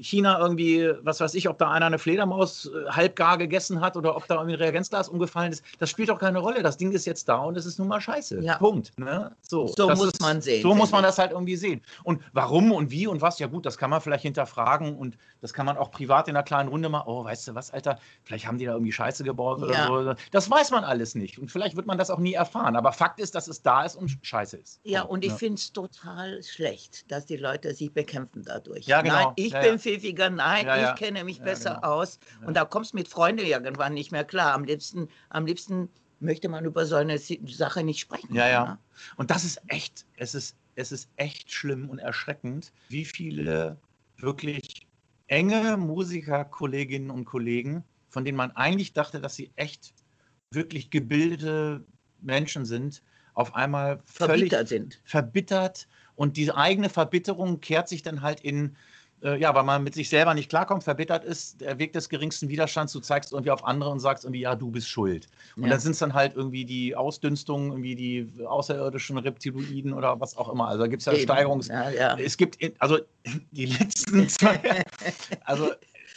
[0.00, 4.16] China irgendwie, was weiß ich, ob da einer eine Fledermaus äh, halbgar gegessen hat oder
[4.16, 6.62] ob da irgendwie ein Reagenzglas umgefallen ist, das spielt doch keine Rolle.
[6.62, 8.40] Das Ding ist jetzt da und es ist nun mal scheiße.
[8.42, 8.58] Ja.
[8.58, 8.92] Punkt.
[8.98, 9.34] Ne?
[9.42, 11.82] So, So muss ist, man sehen, So muss man das halt irgendwie sehen.
[12.04, 15.52] Und warum und wie und was, ja gut, das kann man vielleicht hinterfragen und das
[15.52, 17.04] kann man auch privat in einer kleinen Runde machen.
[17.06, 19.88] Oh, weißt du was, Alter, vielleicht haben die da irgendwie Scheiße gebaut Ja.
[19.90, 20.20] oder so.
[20.32, 21.38] Das weiß man alles nicht.
[21.38, 22.76] Und vielleicht wird man das auch nie erfahren.
[22.76, 24.80] Aber Fakt ist, dass es da ist und scheiße ist.
[24.82, 25.38] Ja, So, und ich ne?
[25.38, 28.86] finde es total schlecht, dass die Leute sich bekämpfen dadurch.
[28.86, 29.14] Ja, genau.
[29.14, 30.92] Nein, ich Ja, bin pfiffiger, nein, Ja, ja.
[30.92, 31.86] ich kenne mich besser genau.
[31.86, 32.18] aus.
[32.44, 34.54] Und da kommst du mit Freunden irgendwann nicht mehr klar.
[34.54, 35.88] Am liebsten, am liebsten
[36.20, 38.34] möchte man über so eine Sache nicht sprechen.
[38.34, 38.64] Ja, ja.
[38.64, 38.78] ne?
[39.16, 43.76] Und das ist echt, es ist, es ist echt schlimm und erschreckend, wie viele
[44.18, 44.86] wirklich
[45.28, 49.92] enge Musiker, Kolleginnen und Kollegen, von denen man eigentlich dachte, dass sie echt
[50.50, 51.84] wirklich gebildete
[52.20, 53.02] Menschen sind,
[53.34, 55.00] auf einmal völlig Verbittert sind.
[55.04, 58.76] verbittert und diese eigene Verbitterung kehrt sich dann halt in,
[59.22, 62.48] äh, ja, weil man mit sich selber nicht klarkommt, verbittert ist, der Weg des geringsten
[62.48, 65.28] Widerstands, du zeigst irgendwie auf andere und sagst irgendwie, ja, du bist schuld.
[65.56, 65.70] Und Ja.
[65.70, 70.48] dann sind es dann halt irgendwie die Ausdünstungen, irgendwie die außerirdischen Reptiloiden oder was auch
[70.48, 70.68] immer.
[70.68, 71.14] Also da gibt es ja.
[71.14, 71.68] Steigerungs...
[71.68, 72.18] Ja, ja.
[72.18, 72.98] Es gibt, also
[73.52, 74.84] die letzten zwei,
[75.44, 75.70] also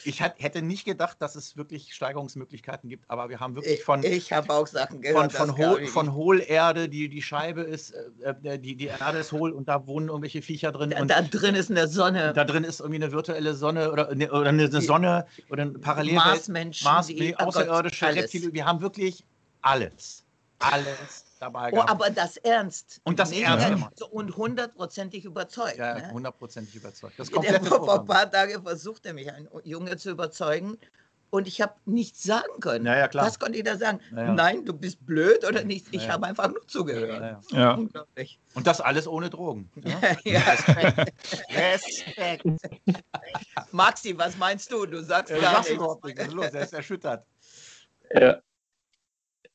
[0.05, 4.03] ich hätte nicht gedacht, dass es wirklich Steigerungsmöglichkeiten gibt, aber wir haben wirklich Ich, von,
[4.03, 5.33] ich habe auch Sachen von, gehört.
[5.33, 6.13] von, das Hohl, ich von.
[6.13, 10.07] Hohlerde, die, die Scheibe ist, äh, äh, die, die Erde ist hohl und da wohnen
[10.09, 10.91] irgendwelche Viecher drin.
[10.91, 12.33] da, und da drin ist eine Sonne.
[12.33, 15.79] da drin ist irgendwie eine virtuelle Sonne oder eine, oder eine eine Sonne oder ein
[15.81, 16.23] Parallelwelt.
[16.25, 18.23] Marsmenschen, Mars, die- oh außerirdische alles.
[18.23, 18.53] Reptilien.
[18.53, 19.23] Wir haben wirklich
[19.61, 20.23] alles.
[20.59, 21.89] Alles dabei Oh, gehabt.
[21.89, 23.01] aber das ernst.
[23.03, 23.97] Und das Nicht ernst gemeint.
[23.97, 25.77] so und hundertprozentig überzeugt.
[25.77, 26.11] ja, ne?
[26.11, 27.17] hundertprozentig überzeugt.
[27.17, 30.77] Das Der komplette vor, ein paar Tagen versuchte mich ein Junge zu überzeugen
[31.31, 32.85] und ich habe nichts sagen können.
[32.87, 33.27] Ja, ja, klar.
[33.27, 33.99] Was konnte ich da sagen?
[34.11, 34.33] Ja, ja.
[34.33, 35.85] Nein, du bist blöd oder nicht?
[35.91, 36.13] Ich Ja, ja.
[36.13, 37.21] habe einfach nur zugehört.
[37.21, 37.41] Ja, ja.
[37.59, 37.73] Ja.
[37.75, 38.39] Unglaublich.
[38.55, 39.69] Und das alles ohne Drogen.
[39.83, 39.99] Ja?
[40.23, 40.39] Ja.
[41.51, 42.45] Respekt.
[43.71, 44.85] Maxi, was meinst du?
[44.85, 45.69] Du sagst Äh, gar nichts.
[45.71, 46.17] überhaupt nicht.
[46.17, 46.45] Was ist los?
[46.47, 47.25] Er ist erschüttert.
[48.13, 48.39] Ja.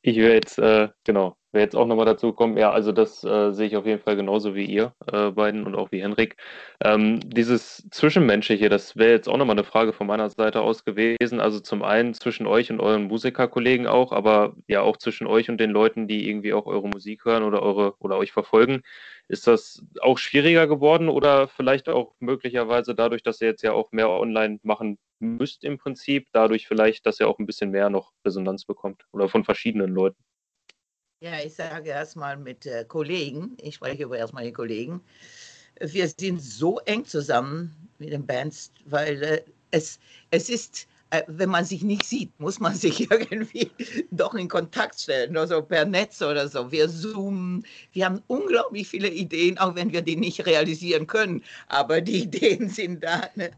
[0.03, 3.53] Ich wäre jetzt, äh, genau, wäre jetzt auch nochmal dazu gekommen, ja, also das äh,
[3.53, 6.37] sehe ich auf jeden Fall genauso wie ihr äh, beiden und auch wie Henrik.
[6.83, 11.41] Ähm, dieses Zwischenmenschliche, das wäre jetzt auch nochmal eine Frage von meiner Seite aus gewesen.
[11.41, 15.59] Also zum einen zwischen euch und euren Musikerkollegen auch, aber ja auch zwischen euch und
[15.59, 18.83] den Leuten, die irgendwie auch eure Musik hören oder eure oder euch verfolgen.
[19.29, 23.93] Ist das auch schwieriger geworden oder vielleicht auch möglicherweise dadurch, dass ihr jetzt ja auch
[23.93, 28.13] mehr online machen müsst im Prinzip, dadurch vielleicht, dass ihr auch ein bisschen mehr noch
[28.27, 30.23] Resonanz bekommt oder von verschiedenen Leuten?
[31.21, 35.01] Ja, ich sage erstmal mit äh, Kollegen, ich spreche über erstmal die Kollegen.
[35.81, 39.99] Wir sind so eng zusammen mit den Bands, weil äh, es,
[40.31, 43.71] es ist, äh, wenn man sich nicht sieht, muss man sich irgendwie
[44.11, 46.71] doch in Kontakt stellen, also per Netz oder so.
[46.71, 52.01] Wir zoomen, wir haben unglaublich viele Ideen, auch wenn wir die nicht realisieren können, aber
[52.01, 53.51] die Ideen sind da ne?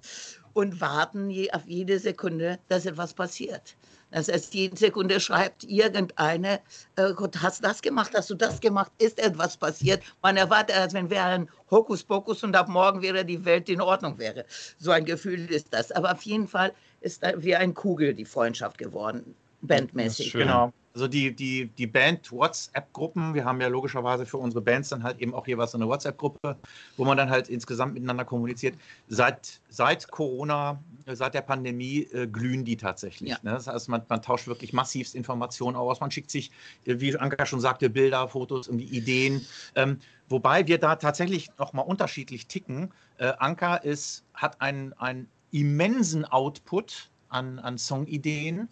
[0.53, 3.77] und warten je, auf jede Sekunde, dass etwas passiert.
[4.11, 6.61] Das heißt, jede Sekunde schreibt irgendeine,
[6.97, 10.03] äh, Gott, hast das gemacht, hast du das gemacht, ist etwas passiert.
[10.23, 14.19] Man erwartet, als wenn wäre ein Hokuspokus und ab morgen wäre die Welt in Ordnung
[14.19, 14.45] wäre.
[14.79, 15.91] So ein Gefühl ist das.
[15.93, 20.33] Aber auf jeden Fall ist da wie ein Kugel die Freundschaft geworden, bandmäßig.
[20.33, 20.73] Genau.
[20.97, 25.35] Also die, die, die Band-WhatsApp-Gruppen, wir haben ja logischerweise für unsere Bands dann halt eben
[25.35, 26.57] auch jeweils so eine WhatsApp-Gruppe,
[26.97, 28.77] wo man dann halt insgesamt miteinander kommuniziert.
[29.07, 33.29] Seit, seit Corona, äh, seit der Pandemie äh, glühen die tatsächlich.
[33.29, 33.37] Ja.
[33.43, 33.51] Ne?
[33.51, 36.51] Das heißt, man, man tauscht wirklich massivst Informationen aus, man schickt sich,
[36.87, 39.45] äh, wie Anka schon sagte, Bilder, Fotos, irgendwie Ideen.
[39.75, 39.99] Ähm,
[40.31, 42.91] wobei wir da tatsächlich nochmal unterschiedlich ticken.
[43.19, 48.71] Äh, Anka ist, hat einen, einen immensen Output an, an Songideen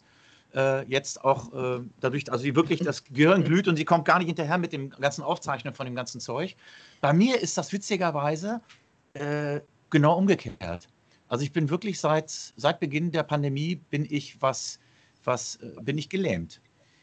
[0.54, 4.18] äh, jetzt auch äh, dadurch, also die wirklich das Gehirn glüht und sie kommt gar
[4.18, 6.56] nicht hinterher mit dem ganzen Aufzeichnen von dem ganzen Zeug.
[7.00, 8.60] Bei mir ist das witzigerweise
[9.14, 10.88] äh, genau umgekehrt.
[11.28, 14.78] Also ich bin wirklich seit, seit Beginn der Pandemie bin ich was,
[15.24, 16.60] was äh, bin ich gelähmt.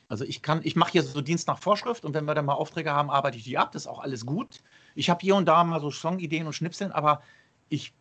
[0.08, 2.54] Also ich kann, ich mache hier so Dienst nach Vorschrift und wenn wir dann mal
[2.54, 3.72] Aufträge haben, arbeite ich die ab.
[3.72, 4.62] Das ist auch alles gut.
[4.94, 7.22] Ich habe hier und da mal so Songideen und Schnipseln, aber
[7.70, 7.94] ich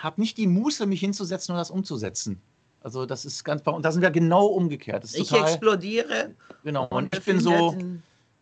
[0.00, 2.40] habe nicht die Muße, mich hinzusetzen und das umzusetzen.
[2.84, 5.04] Also das ist ganz, und da sind wir genau umgekehrt.
[5.14, 6.34] Ich total, explodiere.
[6.64, 6.86] genau.
[6.88, 7.74] Und ich bin so,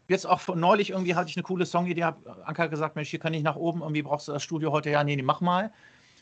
[0.08, 3.20] jetzt auch von neulich irgendwie hatte ich eine coole Songidee, habe Anka gesagt, Mensch, hier
[3.20, 5.72] kann ich nach oben, irgendwie brauchst du das Studio heute, ja, nee, nee, mach mal.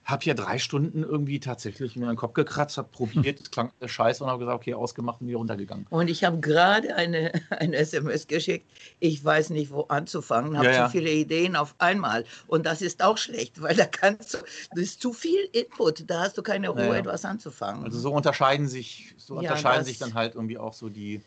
[0.04, 4.24] Habe ja drei Stunden irgendwie tatsächlich mir den Kopf gekratzt, habe probiert, es klang scheiße
[4.24, 5.86] und habe gesagt, okay, ausgemacht und wieder runtergegangen.
[5.90, 8.66] Und ich habe gerade eine, eine SMS geschickt.
[8.98, 10.88] Ich weiß nicht, wo anzufangen, habe Ja, zu ja.
[10.88, 12.24] viele Ideen auf einmal.
[12.46, 14.38] Und das ist auch schlecht, weil da kannst du,
[14.72, 17.84] das ist zu viel Input, da hast du keine Ruhe, Ja, etwas anzufangen.
[17.84, 21.22] Also so unterscheiden sich, so unterscheiden sich dann halt irgendwie auch so die.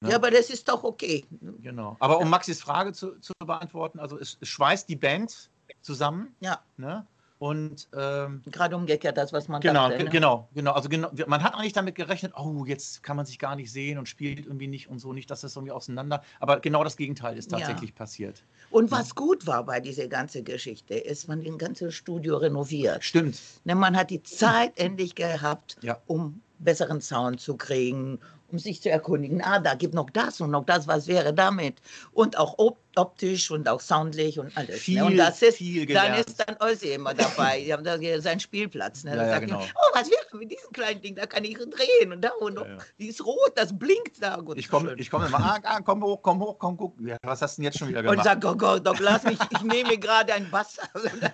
[0.00, 0.10] ne?
[0.10, 1.24] ja, aber das ist doch okay.
[1.62, 1.96] Genau.
[2.00, 5.50] Aber um Maxis Frage zu, zu beantworten, also es, es schweißt die Band
[5.82, 6.34] zusammen.
[6.40, 6.60] Ja.
[6.76, 7.06] Ne?
[7.44, 10.04] Und ähm, Gerade umgekehrt, das, was man genau, dachte.
[10.04, 10.08] ne?
[10.08, 10.72] genau, genau.
[10.72, 13.98] Also genau, man hat eigentlich damit gerechnet, oh, jetzt kann man sich gar nicht sehen
[13.98, 16.22] und spielt irgendwie nicht und so, nicht, dass das irgendwie auseinander.
[16.40, 17.58] Aber genau das Gegenteil ist Ja.
[17.58, 18.42] tatsächlich passiert.
[18.70, 23.04] Und was gut war bei dieser ganzen Geschichte, ist, man den ganzen Studio renoviert.
[23.04, 23.38] Stimmt.
[23.64, 25.98] Ne, man hat die Zeit endlich gehabt, Ja.
[26.06, 29.42] um besseren Sound zu kriegen, um sich zu erkundigen.
[29.42, 31.76] Ah, da gibt noch das und noch das, was wäre damit?
[32.12, 34.80] Und auch op optisch und auch soundlich und alles.
[34.80, 35.06] Viel, ne?
[35.06, 36.28] Und das ist, viel dann gelernt.
[36.28, 37.60] ist dann Ossi immer dabei.
[37.60, 39.04] Die haben da seinen Spielplatz.
[39.04, 39.10] Ne?
[39.12, 39.60] Ja, Da ja, sagt genau.
[39.60, 41.14] er, oh, was wäre mit diesem kleinen Ding?
[41.14, 42.66] Da kann ich drehen und da und noch.
[42.66, 42.78] Ja.
[42.98, 44.36] Die ist rot, das blinkt da.
[44.36, 46.96] Gut, Ich komme ich komm immer, ah, ah, komm hoch, komm hoch, komm, guck.
[47.22, 48.24] Was hast du denn jetzt schon wieder und gemacht?
[48.24, 51.32] sag, oh Gott, doch lass mich, ich nehme gerade ein ja.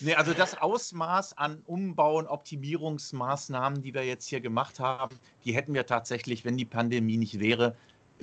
[0.00, 5.11] Nee, also das Ausmaß an Umbau- und Optimierungsmaßnahmen, die wir jetzt hier gemacht haben,
[5.44, 7.74] die hätten wir tatsächlich, wenn die Pandemie nicht wäre,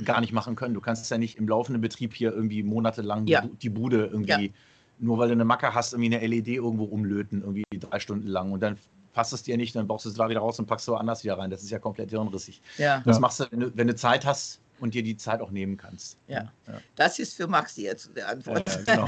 [0.04, 0.74] gar nicht machen können.
[0.74, 3.44] Du kannst ja nicht im laufenden Betrieb hier irgendwie monatelang die Ja.
[3.62, 4.54] Die Bude irgendwie,
[4.98, 8.52] nur weil du eine Macke hast, irgendwie eine LED irgendwo umlöten, irgendwie drei Stunden lang
[8.52, 8.78] und dann
[9.14, 11.24] passt es dir nicht, dann baust du es da wieder raus und packst du woanders
[11.24, 11.50] wieder rein.
[11.50, 12.62] Das ist ja komplett hirnrissig.
[12.78, 13.02] ja.
[13.06, 13.20] Das Ja.
[13.20, 16.18] machst du, wenn du, wenn du Zeit hast und dir die Zeit auch nehmen kannst.
[16.28, 16.52] Ja.
[16.68, 16.74] ja.
[16.96, 18.70] Das ist für Maxi jetzt die Antwort.
[18.88, 19.08] ja, genau.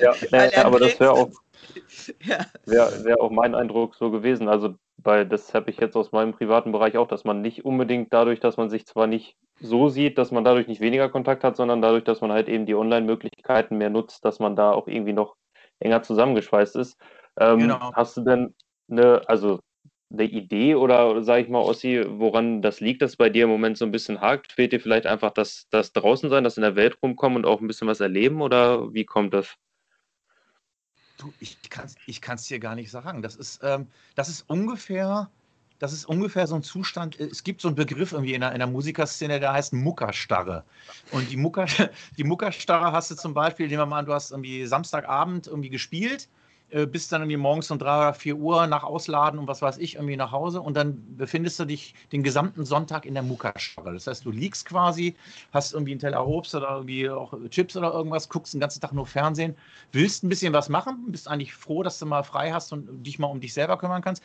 [0.30, 1.30] Ja, er aber das wäre auch,
[2.64, 4.48] wär, wär auch mein Eindruck so gewesen.
[4.48, 8.12] Also, weil das habe ich jetzt aus meinem privaten Bereich auch, dass man nicht unbedingt
[8.12, 11.56] dadurch, dass man sich zwar nicht so sieht, dass man dadurch nicht weniger Kontakt hat,
[11.56, 15.12] sondern dadurch, dass man halt eben die Online-Möglichkeiten mehr nutzt, dass man da auch irgendwie
[15.12, 15.36] noch
[15.78, 16.96] enger zusammengeschweißt ist.
[17.38, 17.92] Ähm, Genau.
[17.94, 18.54] Hast du denn
[18.90, 19.60] eine, also
[20.10, 23.76] eine Idee oder sage ich mal, Ossi, woran das liegt, dass bei dir im Moment
[23.78, 24.52] so ein bisschen hakt?
[24.52, 27.60] Fehlt dir vielleicht einfach das, das draußen sein, das in der Welt rumkommen und auch
[27.60, 29.56] ein bisschen was erleben oder wie kommt das?
[31.18, 33.22] Du, ich kann es ich kann's dir gar nicht sagen.
[33.22, 35.30] Das ist, ähm, das ist ungefähr,
[35.78, 37.18] das ist ungefähr so ein Zustand.
[37.18, 40.64] äh, Es gibt so einen Begriff irgendwie in der, in der Musikerszene, der heißt Muckerstarre.
[41.12, 41.66] Und die, Mucker,
[42.18, 45.70] die Muckerstarre hast du zum Beispiel, nehmen wir mal an, du hast irgendwie Samstagabend irgendwie
[45.70, 46.28] gespielt,
[46.70, 49.78] äh, bist dann irgendwie morgens um drei oder vier Uhr nach Ausladen und was weiß
[49.78, 53.92] ich, irgendwie nach Hause und dann befindest du dich den gesamten Sonntag in der Muckerstarre.
[53.92, 55.14] Das heißt, du liegst quasi,
[55.52, 58.92] hast irgendwie einen Teller Obst oder irgendwie auch Chips oder irgendwas, guckst den ganzen Tag
[58.92, 59.54] nur Fernsehen,
[59.92, 63.18] willst ein bisschen was machen, bist eigentlich froh, dass du mal frei hast und dich
[63.18, 64.24] mal um dich selber kümmern kannst,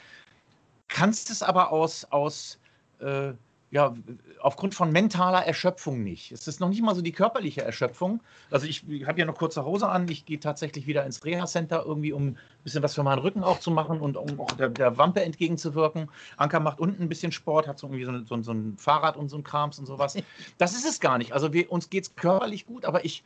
[0.88, 2.58] kannst es aber aus, aus
[3.00, 3.34] äh,
[3.72, 3.96] ja,
[4.42, 6.34] aufgrund von mentaler Erschöpfung nicht.
[6.34, 8.22] Es ist noch nicht mal so die körperliche Erschöpfung.
[8.52, 12.12] Also ich, habe ja noch kurze Hose an, ich gehe tatsächlich wieder ins Reha-Center irgendwie,
[12.12, 14.98] um ein bisschen was für meinen Rücken auch zu machen und um auch der, der
[14.98, 16.10] Wampe entgegenzuwirken.
[16.36, 19.16] Anker macht unten ein bisschen Sport, hat so irgendwie so, ein- so, so ein Fahrrad
[19.16, 20.16] und so ein Krams und sowas.
[20.58, 21.32] Das ist es gar nicht.
[21.32, 23.24] Also wir, uns geht es körperlich gut, aber ich,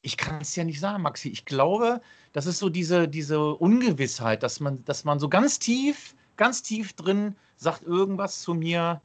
[0.00, 1.28] ich kann es ja nicht sagen, Maxi.
[1.28, 2.00] Ich glaube,
[2.32, 6.92] das ist so diese, diese Ungewissheit, dass man, dass man so ganz tief, ganz tief
[6.94, 9.00] drin sagt irgendwas zu mir.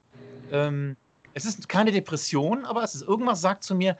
[0.51, 0.95] Ähm,
[1.33, 3.97] es ist keine Depression, aber es ist irgendwas sagt zu mir,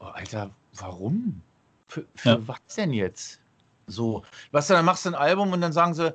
[0.00, 1.40] oh, Alter, warum?
[1.88, 2.48] Für, für Ja.
[2.48, 3.40] was denn jetzt?
[3.86, 6.14] So, weißt du, dann machst du ein Album und dann sagen sie,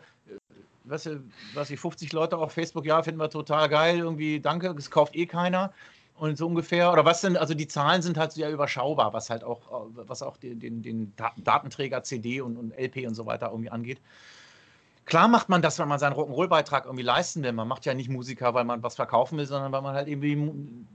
[0.84, 1.22] du,
[1.54, 5.16] was ich, 50 Leute auf Facebook, ja, finden wir total geil, irgendwie, danke, es kauft
[5.16, 5.74] eh keiner.
[6.16, 9.44] Und so ungefähr, oder was denn, also die Zahlen sind halt sehr überschaubar, was halt
[9.44, 13.26] auch, äh, was auch den, den, den Da- Datenträger CD und, und LP und so
[13.26, 14.02] weiter irgendwie angeht.
[15.10, 17.52] Klar macht man das, wenn man seinen Rock'n'Roll-Beitrag irgendwie leisten will.
[17.52, 20.38] Man macht ja nicht Musiker, weil man was verkaufen will, sondern weil man halt irgendwie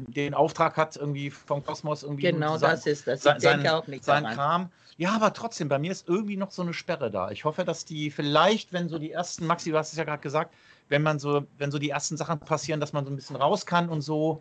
[0.06, 3.18] den Auftrag hat, irgendwie vom Kosmos irgendwie Genau sein- das ist das.
[3.18, 4.36] Ich sein, denke sein, auch nicht sein daran.
[4.36, 4.72] Kram.
[4.98, 7.32] Ja, aber trotzdem, bei mir ist irgendwie noch so eine Sperre da.
[7.32, 10.22] Ich hoffe, dass die vielleicht, wenn so die ersten, Maxi, du hast es ja gerade
[10.22, 10.54] gesagt,
[10.88, 13.66] wenn man so, wenn so die ersten Sachen passieren, dass man so ein bisschen raus
[13.66, 14.40] kann und so.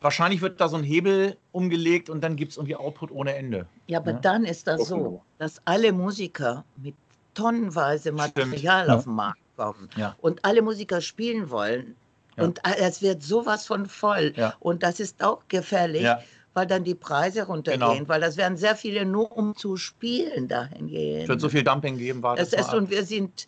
[0.00, 3.66] Wahrscheinlich wird da so ein Hebel umgelegt und dann gibt es irgendwie Output ohne Ende.
[3.88, 4.18] Ja, aber Ja.
[4.20, 6.94] dann ist das so, dass alle Musiker mit
[7.34, 8.94] tonnenweise Material Ja.
[8.96, 10.16] auf den Markt kommen Ja.
[10.20, 11.96] und alle Musiker spielen wollen.
[12.36, 12.44] Ja.
[12.44, 14.32] Und es wird sowas von voll.
[14.36, 14.54] Ja.
[14.60, 16.06] Und das ist auch gefährlich,
[16.54, 18.08] weil dann die Preise runtergehen, Genau.
[18.08, 21.22] weil das werden sehr viele nur um zu spielen dahin gehen.
[21.22, 23.46] Es wird so viel Dumping geben, war Es ist, und wir sind,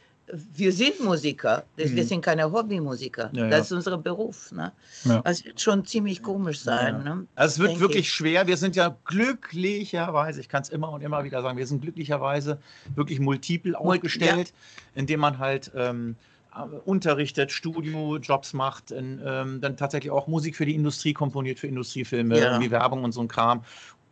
[0.55, 2.09] wir sind Musiker, das- wir Mhm.
[2.09, 3.29] sind keine Hobbymusiker.
[3.33, 3.51] Ja, ja.
[3.51, 4.51] Das ist unser Beruf.
[4.53, 4.73] Ne?
[5.05, 5.21] Ja.
[5.21, 7.05] Das wird schon ziemlich komisch sein.
[7.05, 7.27] Ne?
[7.35, 8.13] Also es wird wirklich ich.
[8.13, 8.47] schwer.
[8.47, 12.59] Wir sind ja glücklicherweise, ich kann es immer und immer wieder sagen, wir sind glücklicherweise
[12.95, 14.53] wirklich multiple Mul- aufgestellt,
[14.95, 16.17] indem man halt ähm,
[16.55, 21.67] äh, unterrichtet, Studiojobs macht, in, ähm, dann tatsächlich auch Musik für die Industrie komponiert, für
[21.67, 22.51] Industriefilme, Ja.
[22.53, 23.65] irgendwie Werbung und so ein Kram,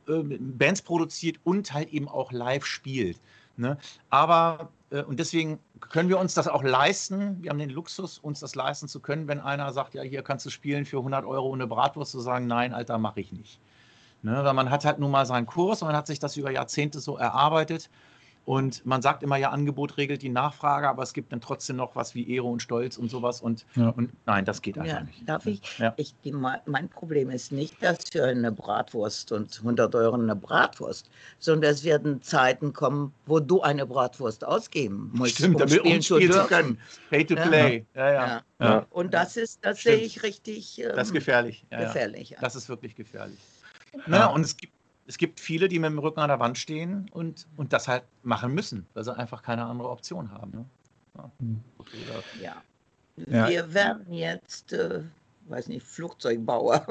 [0.09, 3.19] ähm, Bands produziert und halt eben auch live spielt.
[3.57, 3.77] Ne?
[4.09, 7.43] Aber äh, und deswegen können wir uns das auch leisten.
[7.43, 10.47] Wir haben den Luxus, uns das leisten zu können, wenn einer sagt, ja, hier kannst
[10.47, 13.59] du spielen für 100 Euro ohne Bratwurst, zu sagen, nein, Alter, mache ich nicht.
[14.23, 16.51] Ne, weil man hat halt nun mal seinen Kurs und man hat sich das über
[16.51, 17.89] Jahrzehnte so erarbeitet.
[18.51, 21.95] Und man sagt immer ja, Angebot regelt die Nachfrage, aber es gibt dann trotzdem noch
[21.95, 23.41] was wie Ehre und Stolz und sowas.
[23.41, 23.91] Und, Ja.
[23.91, 25.29] und nein, das geht einfach Ja, nicht.
[25.29, 25.61] darf ich?
[25.79, 25.95] Ja.
[25.97, 31.09] ich die, mein Problem ist nicht, dass für eine Bratwurst und 100 Euro eine Bratwurst,
[31.39, 35.95] sondern es werden Zeiten kommen, wo du eine Bratwurst ausgeben musst, Stimmt, um damit spielen
[35.95, 36.79] um zu spielen zu können.
[37.09, 37.47] Pay to Ja.
[37.47, 37.87] play.
[37.95, 38.13] Ja, ja.
[38.27, 38.43] Ja.
[38.59, 38.87] Ja.
[38.91, 39.97] Und das ist, das Stimmt.
[39.99, 41.65] sehe ich richtig ähm, Das ist gefährlich.
[41.71, 41.87] Ja, ja.
[41.87, 42.31] gefährlich.
[42.31, 42.39] Ja.
[42.41, 43.39] Das ist wirklich gefährlich.
[44.09, 44.73] Naja, und es gibt,
[45.11, 48.05] es gibt viele, die mit dem Rücken an der Wand stehen und, und das halt
[48.23, 50.53] machen müssen, weil sie einfach keine andere Option haben.
[50.53, 50.65] Ne?
[51.17, 51.31] Ja.
[51.41, 51.61] Hm.
[52.41, 52.63] Ja.
[53.27, 53.49] Ja.
[53.49, 55.03] Wir werden jetzt, äh,
[55.49, 56.87] weiß nicht, Flugzeugbauer.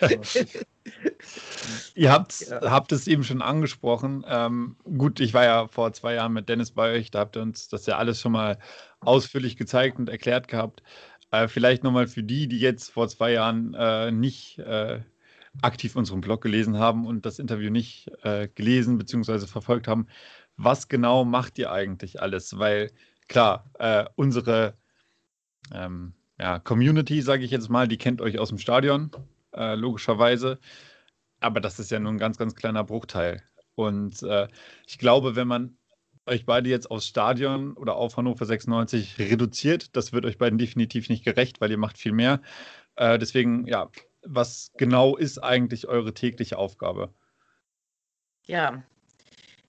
[1.94, 2.70] Ihr habt, Ja.
[2.70, 4.24] habt es eben schon angesprochen.
[4.26, 7.42] Ähm, gut, ich war ja vor zwei Jahren mit Dennis bei euch, da habt ihr
[7.42, 8.58] uns das ja alles schon mal
[9.00, 10.82] ausführlich gezeigt und erklärt gehabt.
[11.30, 15.00] Äh, vielleicht nochmal für die, die jetzt vor zwei Jahren äh, nicht äh,
[15.60, 19.46] aktiv unseren Blog gelesen haben und das Interview nicht äh, gelesen bzw.
[19.46, 20.06] verfolgt haben.
[20.56, 22.58] Was genau macht ihr eigentlich alles?
[22.58, 22.90] Weil
[23.28, 24.74] klar, äh, unsere
[25.72, 29.10] ähm, ja, Community, sage ich jetzt mal, die kennt euch aus dem Stadion,
[29.54, 30.58] äh, logischerweise.
[31.40, 33.42] Aber das ist ja nur ein ganz, ganz kleiner Bruchteil.
[33.74, 34.48] Und äh,
[34.86, 35.76] ich glaube, wenn man
[36.26, 41.08] euch beide jetzt aufs Stadion oder auf Hannover 96 reduziert, das wird euch beiden definitiv
[41.08, 42.40] nicht gerecht, weil ihr macht viel mehr.
[42.96, 43.90] Äh, deswegen, ja,
[44.24, 47.12] was genau ist eigentlich eure tägliche Aufgabe?
[48.46, 48.82] Ja,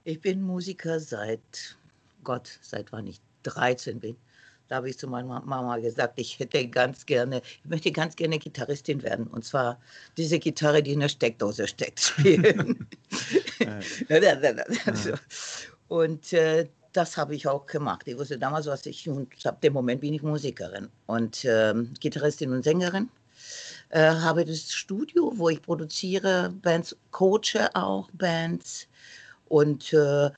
[0.04, 1.78] ich bin Musiker seit
[2.24, 4.18] Gott, seit wann ich 13 bin.
[4.68, 8.40] Da habe ich zu meiner Mama gesagt, ich hätte ganz gerne, ich möchte ganz gerne
[8.40, 9.28] Gitarristin werden.
[9.28, 9.80] Und zwar
[10.18, 12.88] diese Gitarre, die in der Steckdose steckt, spielen.
[15.90, 18.08] Und äh, das habe ich auch gemacht.
[18.08, 22.52] Ich wusste damals, was ich und ab dem Moment bin ich Musikerin und ähm, Gitarristin
[22.54, 23.10] und Sängerin.
[23.90, 28.88] Äh, habe das Studio, wo ich produziere Bands, coache auch Bands
[29.50, 30.30] und äh,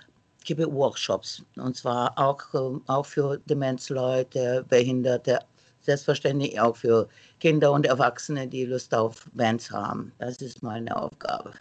[0.44, 1.44] gebe Workshops.
[1.56, 5.40] Und zwar auch, äh, auch für Demenzleute, Behinderte,
[5.82, 7.08] selbstverständlich auch für
[7.40, 10.12] Kinder und Erwachsene, die Lust auf Bands haben.
[10.18, 11.54] Das ist meine Aufgabe.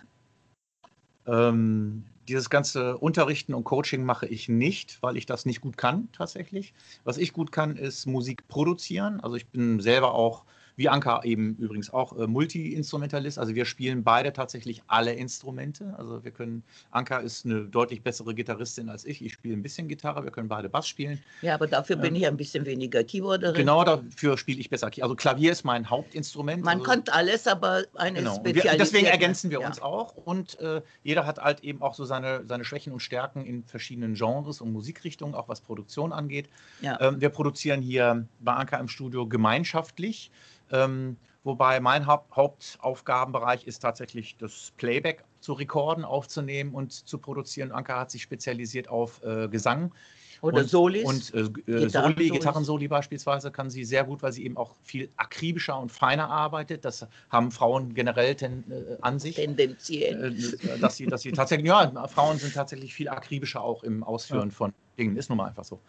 [1.26, 6.08] Ähm, dieses ganze Unterrichten und Coaching mache ich nicht, weil ich das nicht gut kann
[6.12, 6.72] tatsächlich.
[7.04, 9.20] Was ich gut kann, ist Musik produzieren.
[9.20, 10.44] Also ich bin selber auch,
[10.76, 13.38] wie Anka eben übrigens auch, äh, Multi-Instrumentalist.
[13.38, 15.94] Also wir spielen beide tatsächlich alle Instrumente.
[15.96, 19.24] Also wir können, Anka ist eine deutlich bessere Gitarristin als ich.
[19.24, 21.22] Ich spiele ein bisschen Gitarre, wir können beide Bass spielen.
[21.42, 23.54] Ja, aber dafür bin Ähm, ich ein bisschen weniger Keyboarderin.
[23.54, 24.90] Genau dafür spiele ich besser.
[25.00, 26.64] Also Klavier ist mein Hauptinstrument.
[26.64, 28.34] Man also, kann alles, aber eine Genau.
[28.36, 28.80] Spezialität.
[28.80, 29.66] deswegen ergänzen wir ja.
[29.66, 33.44] uns auch und äh, jeder hat halt eben auch so seine, seine Schwächen und Stärken
[33.44, 36.48] in verschiedenen Genres und Musikrichtungen, auch was Produktion angeht.
[36.80, 37.00] Ja.
[37.00, 40.30] Ähm, wir produzieren hier bei Anka im Studio gemeinschaftlich,
[40.72, 47.70] ähm, wobei mein Haupt Hauptaufgabenbereich ist tatsächlich das Playback zu rekorden, aufzunehmen und zu produzieren.
[47.70, 49.92] Anka hat sich spezialisiert auf äh, Gesang.
[50.40, 51.04] Oder und, Solis.
[51.04, 51.92] Und äh, äh, Gitarrensolis.
[51.92, 56.28] Soli, Gitarrensoli beispielsweise kann sie sehr gut, weil sie eben auch viel akribischer und feiner
[56.28, 56.84] arbeitet.
[56.84, 59.36] Das haben Frauen generell ten, äh, an sich.
[59.36, 60.34] tendenziell.
[60.34, 64.50] Äh, dass sie, dass sie tatsächlich, ja, Frauen sind tatsächlich viel akribischer auch im Ausführen
[64.50, 65.80] von Dingen, ist nun mal einfach so.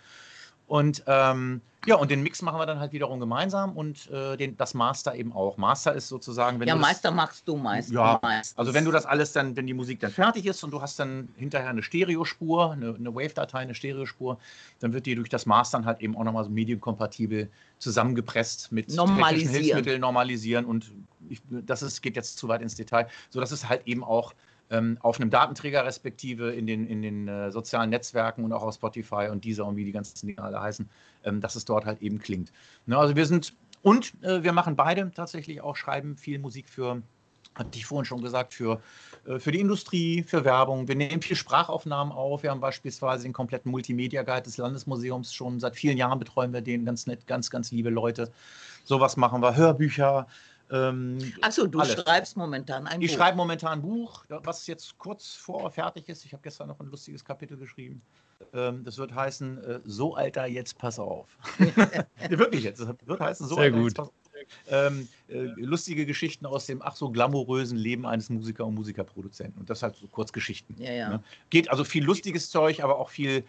[0.68, 4.58] Und ähm, ja, und den Mix machen wir dann halt wiederum gemeinsam und äh, den,
[4.58, 5.58] das Master eben auch.
[5.58, 7.92] Master ist sozusagen, wenn ja, du das- Meister machst du meist.
[7.92, 8.58] ja, meistens.
[8.58, 10.98] also wenn du das alles dann, wenn die Musik dann fertig ist und du hast
[10.98, 14.40] dann hinterher eine Stereospur, eine, eine Wave-Datei, eine Stereospur,
[14.80, 19.50] dann wird die durch das Mastern halt eben auch nochmal so medienkompatibel zusammengepresst mit technischen.
[19.50, 20.92] Hilfsmitteln, normalisieren und
[21.30, 24.34] ich, das ist, geht jetzt zu weit ins Detail, sodass es halt eben auch
[24.70, 28.76] ähm, auf einem Datenträger respektive in den, in den äh, sozialen Netzwerken und auch auf
[28.76, 30.90] Spotify und dieser und wie die ganzen Dinge alle heißen,
[31.24, 32.52] ähm, dass es dort halt eben klingt.
[32.86, 33.54] Ne, also wir sind
[33.86, 37.04] und äh, wir machen beide tatsächlich auch, schreiben viel Musik für,
[37.54, 38.82] hatte ich vorhin schon gesagt, für,
[39.28, 40.88] äh, für die Industrie, für Werbung.
[40.88, 42.42] Wir nehmen viel Sprachaufnahmen auf.
[42.42, 46.62] Wir haben beispielsweise den kompletten Multimedia Guide des Landesmuseums schon seit vielen Jahren betreuen wir
[46.62, 48.32] den ganz nett, ganz, ganz liebe Leute.
[48.86, 50.26] Sowas machen wir, Hörbücher.
[50.72, 51.94] Ähm, Achso, du alles.
[51.94, 53.18] schreibst momentan ein ich Buch.
[53.18, 56.26] schreibe momentan ein Buch, was jetzt kurz vor fertig ist.
[56.26, 58.02] Ich habe gestern noch ein lustiges Kapitel geschrieben.
[58.54, 61.28] Ähm, das wird heißen, äh, so Alter, jetzt pass auf.
[62.30, 62.80] Wirklich jetzt.
[62.80, 63.86] Das wird heißen, so Sehr Alter, gut.
[63.86, 64.14] jetzt pass auf.
[64.68, 69.60] Ähm, äh, lustige Geschichten aus dem ach so glamourösen Leben eines Musiker und Musikerproduzenten.
[69.60, 70.76] Und das halt so Kurzgeschichten.
[70.78, 71.10] Ja, ja.
[71.10, 71.24] Ne?
[71.50, 73.44] Geht also viel lustiges Zeug, aber auch viel,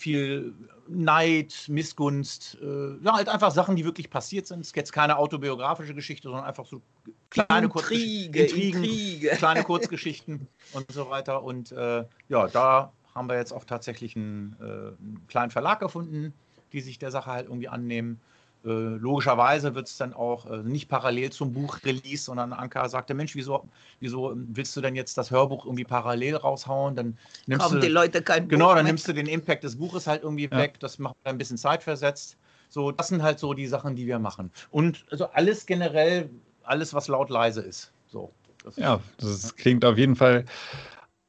[0.00, 0.54] viel
[0.88, 2.56] Neid, Missgunst.
[2.60, 4.60] Äh, ja, halt einfach Sachen, die wirklich passiert sind.
[4.60, 6.80] Es ist jetzt keine autobiografische Geschichte, sondern einfach so
[7.28, 8.34] kleine Kurzgeschichten.
[8.34, 9.28] Intrige, Intrige.
[9.36, 11.42] kleine Kurzgeschichten und so weiter.
[11.42, 16.32] Und äh, ja, da haben wir jetzt auch tatsächlich einen, äh, einen kleinen Verlag gefunden,
[16.72, 18.20] die sich der Sache halt irgendwie annehmen.
[18.64, 23.34] Äh, logischerweise wird es dann auch äh, nicht parallel zum Buch-Release, sondern Anka sagte, Mensch,
[23.34, 23.68] wieso,
[24.00, 26.94] wieso willst du denn jetzt das Hörbuch irgendwie parallel raushauen?
[26.94, 28.90] Dann nimmst Kommen du, die Leute kein genau, Buch dann mit.
[28.92, 30.58] nimmst du den Impact des Buches halt irgendwie Ja.
[30.58, 30.78] weg.
[30.80, 32.36] Das macht ein bisschen zeitversetzt.
[32.68, 34.52] So, das sind halt so die Sachen, die wir machen.
[34.70, 36.28] Und also alles generell,
[36.62, 37.92] alles, was laut leise ist.
[38.08, 38.30] So.
[38.62, 40.44] Das Ja, das klingt auf jeden Fall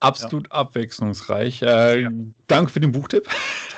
[0.02, 1.62] absolut abwechslungsreich.
[1.62, 2.10] Äh,
[2.48, 3.28] Danke für den Buchtipp.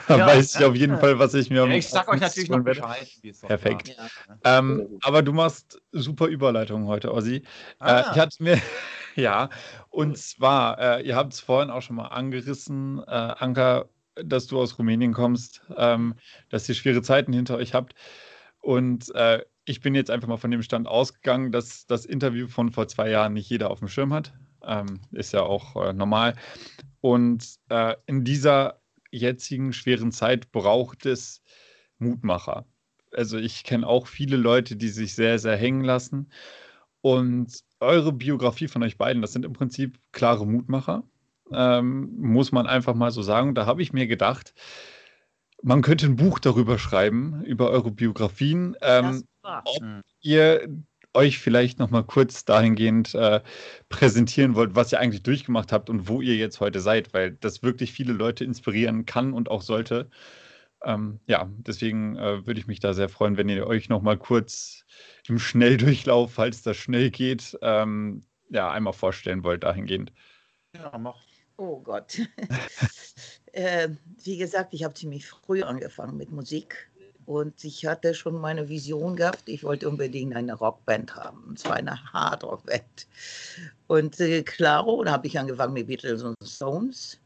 [0.09, 0.67] Da Ja, weiß ich ja.
[0.67, 1.65] auf jeden Fall, was ich mir.
[1.69, 2.59] ich sag euch natürlich noch.
[2.61, 3.07] Bescheid.
[3.47, 3.95] Perfekt.
[4.43, 4.59] Ja.
[4.59, 7.35] Ähm, aber du machst super Überleitung heute, Ossi.
[7.37, 7.43] Äh,
[7.79, 8.11] Ah.
[8.11, 8.59] ich hatte mir,
[9.15, 9.49] ja,
[9.91, 14.59] und zwar, äh, ihr habt es vorhin auch schon mal angerissen, äh, Anka, dass du
[14.59, 16.15] aus Rumänien kommst, ähm,
[16.49, 17.95] dass ihr schwere Zeiten hinter euch habt.
[18.59, 22.71] Und äh, ich bin jetzt einfach mal von dem Stand ausgegangen, dass das Interview von
[22.71, 24.33] vor zwei Jahren nicht jeder auf dem Schirm hat.
[24.65, 26.35] Ähm, ist ja auch äh, normal.
[27.01, 31.41] Und äh, in dieser jetzigen schweren Zeit braucht es
[31.99, 32.65] Mutmacher.
[33.11, 36.31] Also ich kenne auch viele Leute, die sich sehr, sehr hängen lassen.
[37.01, 41.03] Und eure Biografie von euch beiden, das sind im Prinzip klare Mutmacher.
[41.51, 43.53] Ähm, muss man einfach mal so sagen.
[43.53, 44.53] Da habe ich mir gedacht,
[45.61, 48.75] man könnte ein Buch darüber schreiben, über eure Biografien.
[48.81, 50.01] Ähm, ob Hm.
[50.21, 50.67] ihr
[51.13, 53.41] euch vielleicht noch mal kurz dahingehend äh,
[53.89, 57.63] präsentieren wollt, was ihr eigentlich durchgemacht habt und wo ihr jetzt heute seid, weil das
[57.63, 60.09] wirklich viele Leute inspirieren kann und auch sollte.
[60.83, 64.17] Ähm, ja, deswegen äh, würde ich mich da sehr freuen, wenn ihr euch noch mal
[64.17, 64.85] kurz
[65.27, 70.11] im Schnelldurchlauf, falls das schnell geht, ähm, ja, einmal vorstellen wollt dahingehend.
[70.75, 71.21] Ja, mach.
[71.57, 72.19] Oh Gott.
[73.53, 73.89] äh,
[74.23, 76.91] wie gesagt, ich habe ziemlich früh angefangen mit Musik
[77.25, 79.43] und ich hatte schon meine Vision gehabt.
[79.45, 83.07] Ich wollte unbedingt eine Rockband haben, und zwar eine Hardrockband.
[83.87, 87.19] Und äh, klaro, da habe ich angefangen mit Beatles und Stones.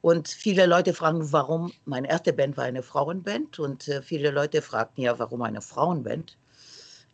[0.00, 4.60] Und viele Leute fragen, warum, meine erste Band war eine Frauenband und äh, viele Leute
[4.60, 6.36] fragten ja, warum eine Frauenband.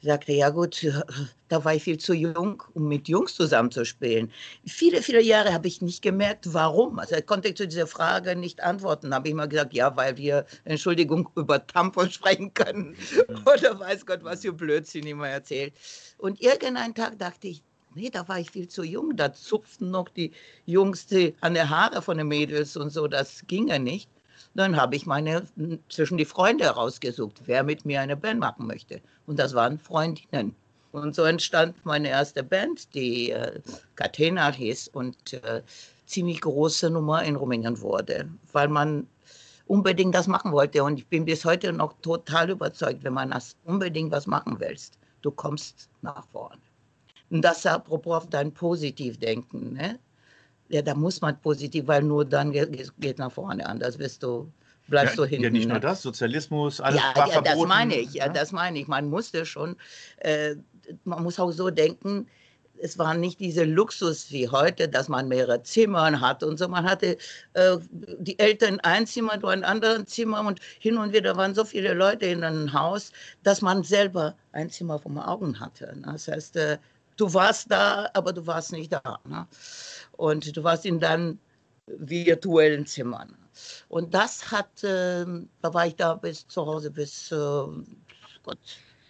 [0.03, 0.87] Ich sagte, ja gut,
[1.49, 4.33] da war ich viel zu jung, um mit Jungs zusammenzuspielen.
[4.67, 6.99] Viele, viele Jahre habe ich nicht gemerkt, warum.
[6.99, 9.13] Also ich konnte zu dieser Frage nicht antworten.
[9.15, 12.97] Habe ich immer gesagt, ja, weil wir, Entschuldigung, über Tampon sprechen können.
[13.45, 15.75] Oder weiß Gott, was für Blödsinn immer erzählt.
[16.17, 17.63] Und irgendeinen Tag dachte ich,
[17.95, 19.17] nee, da war ich viel zu jung.
[19.17, 20.33] Da zupften noch die
[20.65, 23.07] Jungs die, an der Haare von den Mädels und so.
[23.07, 24.09] Das ging ja nicht.
[24.55, 25.47] Dann habe ich meine
[25.89, 29.01] zwischen die Freunde herausgesucht, wer mit mir eine Band machen möchte.
[29.27, 30.55] Und das waren Freundinnen.
[30.93, 33.61] Und so entstand meine erste Band, die äh,
[33.95, 35.63] Catena hieß und äh,
[36.07, 39.07] ziemlich große Nummer in Rumänien wurde, weil man
[39.67, 40.83] unbedingt das machen wollte.
[40.83, 44.99] Und ich bin bis heute noch total überzeugt, wenn man das unbedingt was machen willst,
[45.23, 46.61] du kommst nach vorne.
[47.31, 49.75] Und das apropos auf dein Positivdenken.
[49.75, 50.01] Ne?
[50.71, 53.67] Ja, da muss man positiv, weil nur dann geht, geht nach vorne.
[53.67, 54.51] Anders wirst du,
[54.87, 55.45] bleibst ja, du hinten.
[55.45, 55.81] Ja, nicht nur ne?
[55.81, 57.59] das, Sozialismus, alles ja, war ja, verboten.
[57.59, 58.33] das meine ich, ja, ne?
[58.33, 58.87] das meine ich.
[58.87, 59.77] Man musste schon,
[60.19, 60.55] äh,
[61.05, 62.27] man muss auch so denken,
[62.83, 66.69] es war nicht dieser Luxus wie heute, dass man mehrere Zimmer hat und so.
[66.69, 67.19] Man hatte
[67.55, 71.65] äh, die Eltern ein Zimmer, du ein anderes Zimmer und hin und wieder waren so
[71.65, 73.13] viele Leute in einem Haus,
[73.43, 75.95] dass man selber ein Zimmer vor Augen hatte.
[75.97, 76.13] Ne?
[76.13, 76.79] Das heißt, äh,
[77.17, 79.21] du warst da, aber du warst nicht da.
[79.29, 79.47] Ne?
[80.21, 81.39] Und du warst in deinem
[81.87, 83.27] virtuellen Zimmer.
[83.89, 85.25] Und das hat, äh,
[85.63, 87.65] da war ich da bis zu Hause bis äh,
[88.43, 88.59] Gott,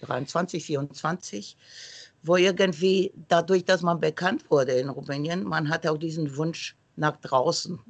[0.03, 1.57] 23, 24,
[2.23, 7.17] wo irgendwie dadurch, dass man bekannt wurde in Rumänien, man hatte auch diesen Wunsch nach
[7.17, 7.81] draußen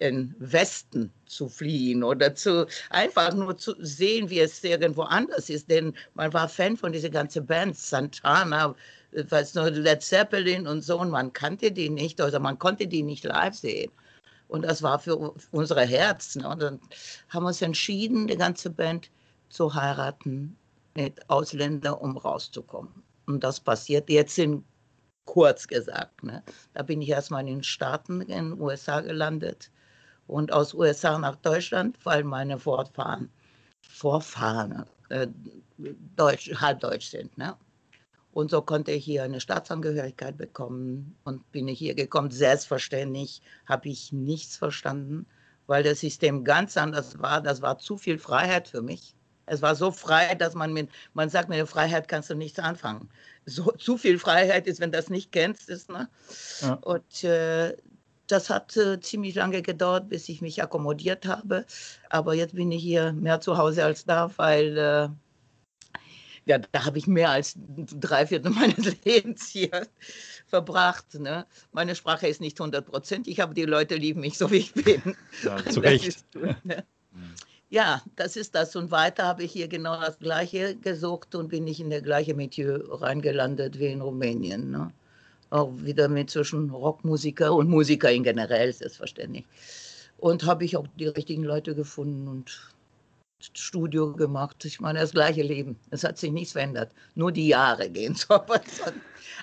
[0.00, 5.70] in Westen zu fliehen oder zu einfach nur zu sehen, wie es irgendwo anders ist.
[5.70, 8.74] Denn man war Fan von dieser ganzen Band, Santana,
[9.12, 13.02] weiß nur Led Zeppelin und so, und man kannte die nicht, also man konnte die
[13.02, 13.90] nicht live sehen.
[14.48, 15.16] Und das war für
[15.52, 16.44] unsere Herzen.
[16.44, 16.80] Und dann
[17.28, 19.10] haben wir uns entschieden, die ganze Band
[19.48, 20.56] zu heiraten
[20.96, 23.02] mit Ausländern, um rauszukommen.
[23.26, 24.64] Und das passiert jetzt in
[25.24, 26.24] kurz gesagt.
[26.24, 26.42] Ne?
[26.74, 29.70] Da bin ich erstmal in den Staaten, in den USA gelandet
[30.26, 33.30] und aus USA nach Deutschland, weil meine Vorfahren,
[33.82, 35.28] Vorfahren äh,
[36.16, 37.36] Deutsch, halb deutsch sind.
[37.38, 37.56] Ne?
[38.32, 42.30] Und so konnte ich hier eine Staatsangehörigkeit bekommen und bin ich hier gekommen.
[42.30, 45.26] Selbstverständlich habe ich nichts verstanden,
[45.66, 47.40] weil das System ganz anders war.
[47.40, 49.14] Das war zu viel Freiheit für mich.
[49.46, 52.60] Es war so frei, dass man mit, man sagt, mit der Freiheit kannst du nichts
[52.60, 53.08] anfangen.
[53.46, 56.08] So, zu viel Freiheit ist, wenn du das nicht kennst, ist, ne?
[56.60, 56.74] Ja.
[56.74, 57.76] Und äh,
[58.28, 61.66] das hat äh, ziemlich lange gedauert, bis ich mich akkommodiert habe.
[62.10, 65.08] Aber jetzt bin ich hier mehr zu Hause als da, weil äh,
[66.50, 69.86] ja, da habe ich mehr als drei Viertel meines Lebens hier
[70.48, 71.14] verbracht.
[71.14, 71.46] Ne?
[71.72, 75.16] Meine Sprache ist nicht hundertprozentig, aber die Leute lieben mich so, wie ich bin.
[75.44, 76.08] Ja, zu Recht.
[76.08, 76.84] Ist, ne?
[77.68, 78.74] Ja, das ist das.
[78.74, 82.34] Und weiter habe ich hier genau das Gleiche gesucht und bin nicht in der gleiche
[82.34, 84.72] Milieu reingelandet wie in Rumänien.
[84.72, 84.92] Ne?
[85.50, 89.44] Auch wieder mit zwischen Rockmusiker und Musiker in generell, selbstverständlich.
[90.18, 92.74] Und habe ich auch die richtigen Leute gefunden und
[93.54, 94.64] Studio gemacht.
[94.64, 95.78] Ich meine, das gleiche Leben.
[95.90, 96.92] Es hat sich nichts verändert.
[97.14, 98.40] Nur die Jahre gehen so.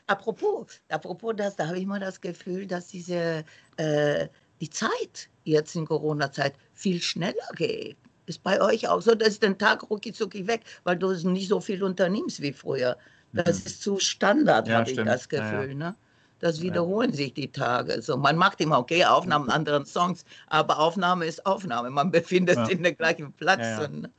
[0.07, 3.43] apropos, apropos das, da habe ich mal das Gefühl, dass diese,
[3.77, 4.27] äh,
[4.61, 7.97] die Zeit jetzt in Corona-Zeit viel schneller geht.
[8.25, 10.13] Ist bei euch auch so, dass ist den Tag rucki
[10.47, 12.97] weg, weil du nicht so viel unternimmst wie früher.
[13.33, 13.65] Das mhm.
[13.65, 15.43] ist zu Standard, ja, habe ich das Gefühl.
[15.43, 15.73] Ja, ja.
[15.73, 15.95] Ne?
[16.39, 18.01] Das wiederholen sich die Tage.
[18.01, 21.89] So, man macht immer, okay, Aufnahmen anderen Songs, aber Aufnahme ist Aufnahme.
[21.89, 23.79] Man befindet sich in der gleichen Platz.
[23.87, 24.09] Und,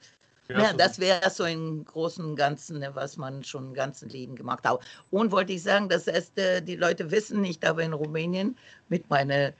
[0.48, 4.34] ja, das wäre so im Großen und Ganzen, ne, was man schon im ganzen Leben
[4.34, 4.80] gemacht hat.
[5.10, 8.56] Und wollte ich sagen, das erste, äh, die Leute wissen nicht, aber in Rumänien
[8.88, 9.52] mit meiner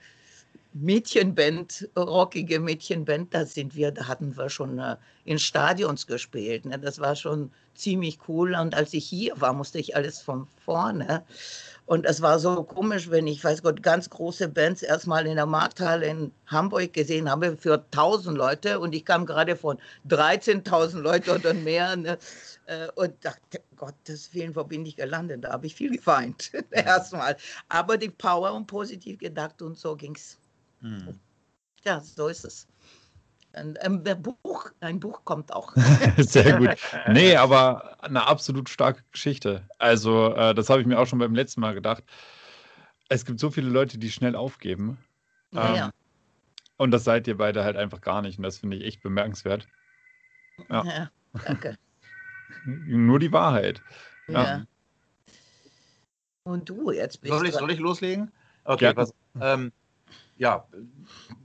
[0.73, 4.95] Mädchenband, rockige Mädchenband, da sind wir, da hatten wir schon äh,
[5.25, 6.65] in Stadions gespielt.
[6.65, 6.77] Ne?
[6.79, 8.55] Das war schon ziemlich cool.
[8.55, 11.23] Und als ich hier war, musste ich alles von vorne.
[11.89, 15.47] Und es war so komisch, wenn ich, weiß Gott, ganz große Bands erstmal in der
[15.47, 21.33] Markthalle in Hamburg gesehen habe für 1000 Leute und ich kam gerade von 13.000 Leute
[21.33, 22.19] oder mehr ne?
[22.67, 25.43] Äh, und dachte, Gottes Willen, wo bin ich gelandet?
[25.43, 27.35] Da habe ich viel geweint, erstmal.
[27.69, 30.37] Aber die Power und positiv gedacht und so ging es.
[30.81, 31.19] Hm.
[31.85, 32.67] Ja, so ist es.
[33.53, 35.73] Ein, ein, Buch, ein Buch kommt auch.
[36.17, 36.77] Sehr gut.
[37.07, 39.67] Nee, aber eine absolut starke Geschichte.
[39.79, 42.03] Also, äh, das habe ich mir auch schon beim letzten Mal gedacht.
[43.09, 44.99] Es gibt so viele Leute, die schnell aufgeben.
[45.51, 45.91] Ja, ähm, ja.
[46.77, 48.37] Und das seid ihr beide halt einfach gar nicht.
[48.37, 49.67] Und das finde ich echt bemerkenswert.
[50.69, 51.09] Ja, ja
[51.43, 51.77] danke.
[52.65, 53.81] Nur die Wahrheit.
[54.27, 54.65] Ja.
[56.43, 58.31] Und du jetzt bist soll ich, soll ich loslegen?
[58.63, 59.71] Okay, was, ähm,
[60.39, 60.65] ja,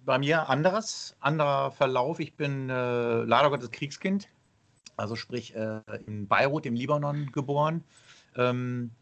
[0.05, 2.21] bei mir anderes, anderer Verlauf.
[2.21, 4.29] Ich bin äh, leider Gottes Kriegskind,
[4.97, 7.83] also sprich äh, in Beirut im Libanon geboren,
[8.37, 8.93] ähm,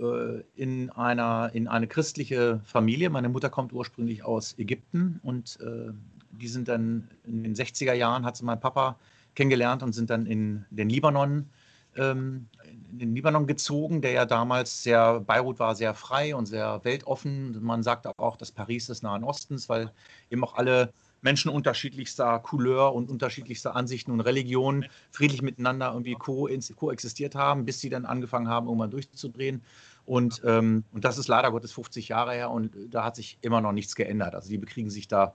[0.00, 3.08] äh, in, einer, in eine christliche Familie.
[3.08, 5.92] Meine Mutter kommt ursprünglich aus Ägypten und äh,
[6.32, 8.98] die sind dann in den 60er Jahren, hat sie mein Papa
[9.36, 11.48] kennengelernt und sind dann in den Libanon
[11.96, 12.48] ähm,
[12.92, 17.62] in den Libanon gezogen, der ja damals sehr, Beirut war sehr frei und sehr weltoffen.
[17.62, 19.92] Man sagt auch das Paris des Nahen Ostens, weil
[20.30, 26.48] eben auch alle Menschen unterschiedlichster Couleur und unterschiedlichster Ansichten und Religionen friedlich miteinander irgendwie ko
[26.76, 29.62] koexistiert haben, bis sie dann angefangen haben, irgendwann durchzudrehen.
[30.06, 33.60] Und, ähm, und das ist leider Gottes 50 Jahre her und da hat sich immer
[33.60, 34.34] noch nichts geändert.
[34.34, 35.34] Also die bekriegen sich da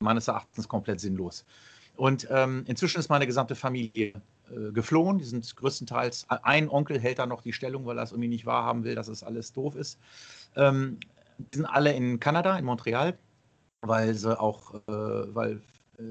[0.00, 1.44] meines Erachtens komplett sinnlos.
[1.96, 4.14] Und ähm, inzwischen ist meine gesamte Familie
[4.50, 5.18] äh, geflohen.
[5.18, 8.46] Die sind größtenteils, ein Onkel hält da noch die Stellung, weil er es irgendwie nicht
[8.46, 9.98] wahrhaben will, dass es alles doof ist.
[10.56, 10.98] Ähm,
[11.38, 13.18] die sind alle in Kanada, in Montreal,
[13.82, 14.80] weil sie auch, äh,
[15.34, 15.60] weil
[15.98, 16.02] äh,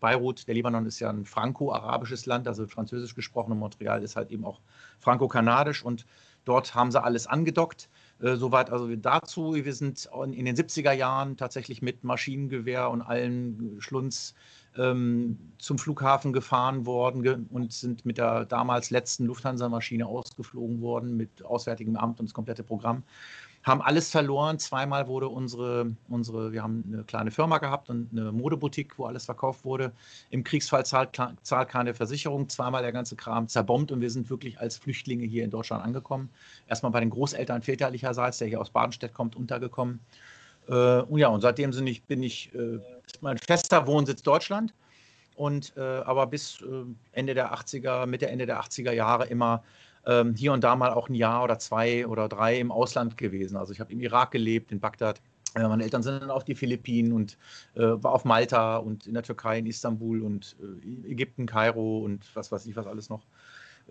[0.00, 4.30] Beirut, der Libanon ist ja ein franco-arabisches Land, also französisch gesprochen und Montreal ist halt
[4.30, 4.60] eben auch
[5.00, 6.06] franco-kanadisch und
[6.44, 7.88] dort haben sie alles angedockt.
[8.20, 9.54] Äh, soweit also dazu.
[9.54, 14.34] Wir sind in den 70er Jahren tatsächlich mit Maschinengewehr und allen Schlunz
[14.78, 21.44] ähm, zum Flughafen gefahren worden und sind mit der damals letzten Lufthansa-Maschine ausgeflogen worden mit
[21.44, 23.02] Auswärtigem Amt und das komplette Programm.
[23.62, 24.60] Haben alles verloren.
[24.60, 29.24] Zweimal wurde unsere, unsere, wir haben eine kleine Firma gehabt und eine Modeboutique, wo alles
[29.24, 29.92] verkauft wurde.
[30.30, 32.48] Im Kriegsfall zahlt, zahlt keine Versicherung.
[32.48, 36.30] Zweimal der ganze Kram zerbombt und wir sind wirklich als Flüchtlinge hier in Deutschland angekommen.
[36.68, 39.98] Erstmal bei den Großeltern väterlicherseits, der hier aus Badenstedt kommt, untergekommen.
[40.68, 42.78] Äh, und ja, und seitdem bin ich, bin ich äh,
[43.20, 44.74] mein fester Wohnsitz Deutschland.
[45.34, 49.62] Und äh, aber bis äh, Ende der 80er, Mitte Ende der 80er Jahre immer
[50.06, 53.56] ähm, hier und da mal auch ein Jahr oder zwei oder drei im Ausland gewesen.
[53.56, 55.20] Also ich habe im Irak gelebt, in Bagdad.
[55.54, 57.36] Äh, meine Eltern sind dann auf die Philippinen und
[57.74, 60.56] äh, war auf Malta und in der Türkei, in Istanbul und
[61.04, 63.22] Ägypten, Kairo und was weiß ich was alles noch.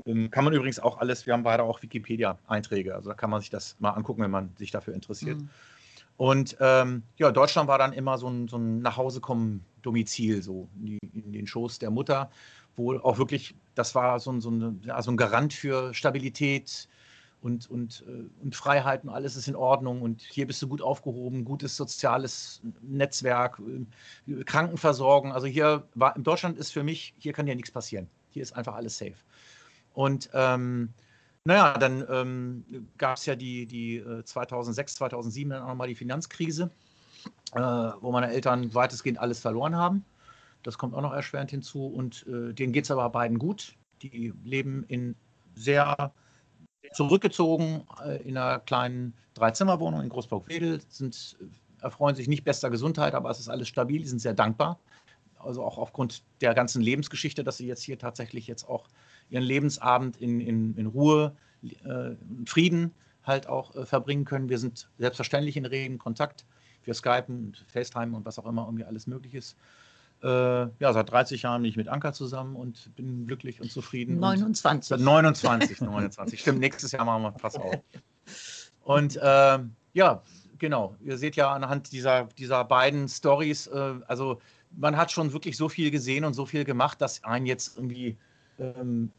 [0.05, 3.39] Ähm, kann man übrigens auch alles, wir haben beide auch Wikipedia-Einträge, also da kann man
[3.39, 5.39] sich das mal angucken, wenn man sich dafür interessiert.
[5.39, 5.49] Mhm.
[6.17, 10.99] Und ähm, ja, Deutschland war dann immer so ein, so ein Nachhausekommen-Domizil, so in, die,
[11.13, 12.29] in, den Schoß der Mutter,
[12.75, 16.87] wo auch wirklich, das war so ein, so ein, ja, so ein Garant für Stabilität
[17.41, 20.81] und, und, äh, und Freiheit und alles ist in Ordnung und hier bist du gut
[20.81, 23.61] aufgehoben, gutes soziales Netzwerk,
[24.27, 25.33] äh, Krankenversorgung.
[25.33, 28.07] Also hier war, in Deutschland ist für mich, hier kann ja nichts passieren.
[28.29, 29.15] Hier ist einfach alles safe.
[29.93, 30.93] Und ähm,
[31.45, 35.95] naja, dann ähm, gab es ja die, die äh, 2006, 2007 dann auch nochmal die
[35.95, 36.71] Finanzkrise,
[37.53, 40.03] äh, wo meine Eltern weitestgehend alles verloren haben.
[40.63, 41.85] Das kommt auch noch erschwerend hinzu.
[41.85, 43.75] Und äh, denen geht es aber beiden gut.
[44.01, 45.15] Die leben in
[45.53, 46.11] sehr
[46.93, 51.37] zurückgezogen äh, in einer kleinen Dreizimmerwohnung in Großburg-Wedel, sind
[51.81, 54.79] erfreuen sich nicht bester Gesundheit, aber es ist alles stabil, die sind sehr dankbar.
[55.37, 58.87] Also auch aufgrund der ganzen Lebensgeschichte, dass sie jetzt hier tatsächlich jetzt auch
[59.29, 62.11] ihren Lebensabend in, in, in Ruhe, äh,
[62.45, 64.49] Frieden halt auch äh, verbringen können.
[64.49, 66.45] Wir sind selbstverständlich in regen Kontakt.
[66.83, 69.57] Wir skypen und FaceTime und was auch immer irgendwie alles möglich ist.
[70.23, 74.19] Äh, ja, seit 30 Jahren bin ich mit Anker zusammen und bin glücklich und zufrieden.
[74.19, 74.97] 29.
[74.97, 76.39] Und, 29, 29.
[76.39, 77.75] Stimmt, nächstes Jahr machen wir Pass auf.
[78.83, 79.59] Und äh,
[79.93, 80.21] ja,
[80.57, 80.95] genau.
[81.03, 84.39] Ihr seht ja anhand dieser, dieser beiden Stories, äh, also
[84.77, 88.17] man hat schon wirklich so viel gesehen und so viel gemacht, dass einen jetzt irgendwie,
[88.59, 89.11] ähm,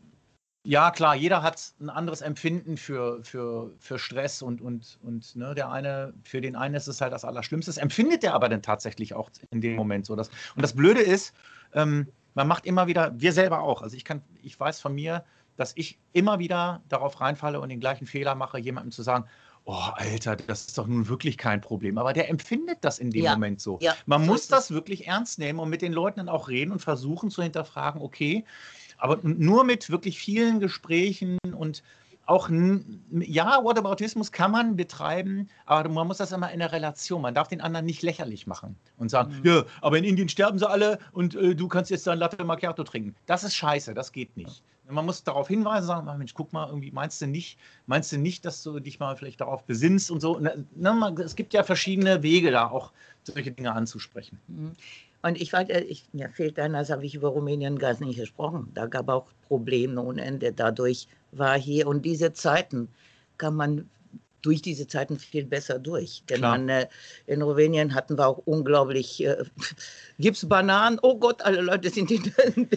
[0.64, 5.54] ja klar, jeder hat ein anderes Empfinden für, für, für Stress und, und, und ne,
[5.54, 7.70] der eine, für den einen ist es halt das Allerschlimmste.
[7.70, 10.16] Das empfindet der aber dann tatsächlich auch in dem Moment so.
[10.16, 11.34] Dass, und das Blöde ist,
[11.72, 15.24] ähm, man macht immer wieder, wir selber auch, also ich kann, ich weiß von mir,
[15.56, 19.24] dass ich immer wieder darauf reinfalle und den gleichen Fehler mache, jemandem zu sagen,
[19.64, 21.98] oh, Alter, das ist doch nun wirklich kein Problem.
[21.98, 23.32] Aber der empfindet das in dem ja.
[23.32, 23.78] Moment so.
[23.80, 26.80] Ja, Man muss das wirklich ernst nehmen und mit den Leuten dann auch reden und
[26.80, 28.44] versuchen zu hinterfragen, okay,
[28.98, 31.82] aber nur mit wirklich vielen Gesprächen und
[32.26, 32.50] auch,
[33.20, 37.22] ja, Whataboutismus kann man betreiben, aber man muss das immer in der Relation.
[37.22, 39.46] Man darf den anderen nicht lächerlich machen und sagen, mhm.
[39.46, 42.82] ja, aber in Indien sterben sie alle und äh, du kannst jetzt dann Latte Macchiato
[42.82, 43.14] trinken.
[43.26, 44.62] Das ist scheiße, das geht nicht.
[44.88, 48.44] Man muss darauf hinweisen, sagen, Mensch, guck mal, irgendwie meinst du nicht, meinst du nicht,
[48.44, 50.38] dass du dich mal vielleicht darauf besinnst und so.
[50.38, 52.92] Ne, ne es gibt ja verschiedene Wege, da auch
[53.24, 54.40] solche Dinge anzusprechen.
[54.46, 54.72] Mhm.
[55.26, 58.70] Und ich weiß, ich, mir fehlt einer, das habe ich über Rumänien gar nicht gesprochen.
[58.74, 60.52] Da gab auch Probleme ohne Ende.
[60.52, 62.88] Dadurch war hier und diese Zeiten
[63.36, 63.90] kann man
[64.42, 66.22] durch diese Zeiten viel besser durch.
[66.28, 66.86] Denn man, äh,
[67.26, 69.42] in Rumänien hatten wir auch unglaublich, äh,
[70.20, 71.00] gibt es Bananen?
[71.02, 72.22] Oh Gott, alle Leute sind in,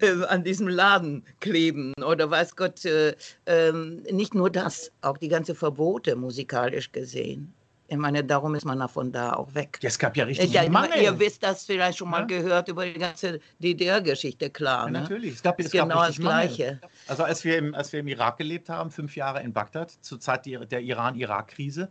[0.00, 1.94] äh, an diesem Laden kleben.
[2.06, 3.14] Oder weiß Gott, äh,
[3.46, 7.54] ähm, nicht nur das, auch die ganzen Verbote musikalisch gesehen.
[7.88, 9.78] Ich meine, darum ist man von da auch weg.
[9.82, 11.00] Es gab ja richtig ja, Mangel.
[11.00, 12.26] Ihr wisst das vielleicht schon mal ja?
[12.26, 14.86] gehört über die ganze DDR-Geschichte, klar.
[14.86, 15.00] Ja, ne?
[15.02, 15.34] natürlich.
[15.34, 16.80] Es gab, es genau das Gleiche.
[17.06, 20.18] Also als wir, im, als wir im Irak gelebt haben, fünf Jahre in Bagdad, zur
[20.18, 21.90] Zeit der Iran-Irak-Krise,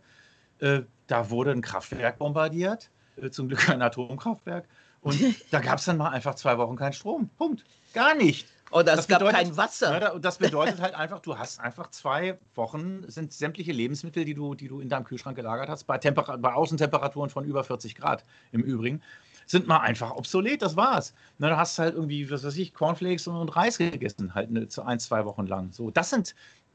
[0.58, 4.66] äh, da wurde ein Kraftwerk bombardiert, äh, zum Glück ein Atomkraftwerk.
[5.00, 5.18] Und
[5.50, 7.30] da gab es dann mal einfach zwei Wochen keinen Strom.
[7.38, 7.64] Punkt.
[7.94, 8.46] Gar nicht.
[8.70, 10.00] Oder es gab bedeutet, kein Wasser.
[10.00, 14.54] Ja, das bedeutet halt einfach, du hast einfach zwei Wochen, sind sämtliche Lebensmittel, die du,
[14.54, 18.24] die du in deinem Kühlschrank gelagert hast, bei, Temper bei Außentemperaturen von über 40 Grad
[18.52, 19.02] im Übrigen,
[19.46, 21.14] sind mal einfach obsolet, das war's.
[21.38, 24.50] Na, da hast du halt irgendwie, was weiß ich, Cornflakes und, und Reis gegessen, halt
[24.50, 25.70] eine, ein, zwei Wochen lang.
[25.72, 26.34] So, das sind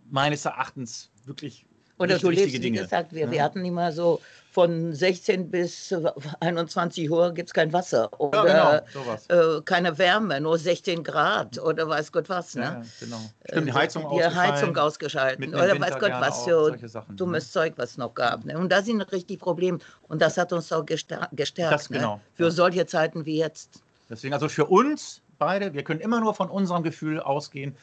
[0.09, 1.65] meines Erachtens wirklich
[1.97, 3.31] oder du lebst, wie gesagt, wir, ja.
[3.31, 4.21] wir hatten immer so
[4.51, 5.95] von 16 bis
[6.41, 8.81] 21 Uhr gibt es kein Wasser oder ja,
[9.29, 12.55] genau, äh, keine Wärme, nur 16 Grad oder weiß Gott was.
[12.55, 12.63] Ne?
[12.63, 13.21] Ja, genau.
[13.49, 16.77] Stimmt, die Heizung, die Heizung ausgeschalten oder weiß Gott was für
[17.15, 17.51] dummes ne?
[17.51, 18.43] Zeug, was es noch gab.
[18.43, 18.57] Ne?
[18.57, 19.79] Und da sind richtig Probleme
[20.09, 21.97] und das hat uns auch gestärkt, das, ne?
[21.97, 23.81] genau, für solche Zeiten wie jetzt.
[24.09, 27.73] Deswegen also für uns beide, wir können immer nur von unserem Gefühl ausgehen.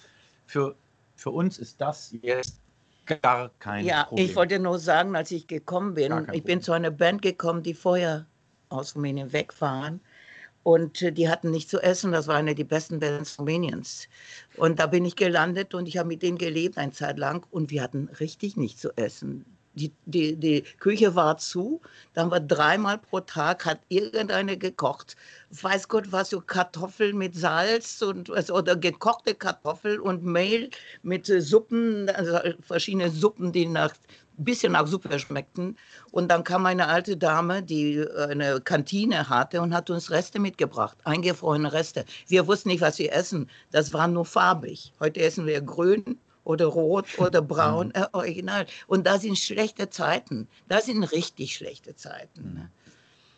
[0.46, 0.74] Für,
[1.16, 2.60] für uns ist das jetzt
[3.08, 4.26] gar kein ja, Problem.
[4.26, 7.62] Ja, ich wollte nur sagen, als ich gekommen bin, ich bin zu einer Band gekommen,
[7.62, 8.26] die vorher
[8.68, 10.00] aus Rumänien weg waren.
[10.62, 12.12] Und äh, die hatten nicht zu essen.
[12.12, 14.08] Das war eine der besten Bands Rumäniens.
[14.56, 17.46] Und da bin ich gelandet und ich habe mit denen gelebt eine Zeit lang.
[17.50, 21.80] Und wir hatten richtig nichts zu essen die, die, die Küche war zu,
[22.14, 25.16] dann war dreimal pro Tag, hat irgendeine gekocht.
[25.50, 30.70] Weiß Gott was, so Kartoffeln mit Salz und, oder gekochte Kartoffeln und Mehl
[31.02, 33.94] mit Suppen, also verschiedene Suppen, die nach
[34.38, 35.76] bisschen nach Suppe schmeckten.
[36.12, 40.96] Und dann kam eine alte Dame, die eine Kantine hatte und hat uns Reste mitgebracht,
[41.04, 42.04] eingefrorene Reste.
[42.28, 43.50] Wir wussten nicht, was wir essen.
[43.72, 44.92] Das war nur farbig.
[45.00, 46.18] Heute essen wir grün
[46.48, 48.66] oder rot oder braun, äh, original.
[48.86, 50.48] Und da sind schlechte Zeiten.
[50.66, 52.54] Das sind richtig schlechte Zeiten.
[52.54, 52.70] Ne?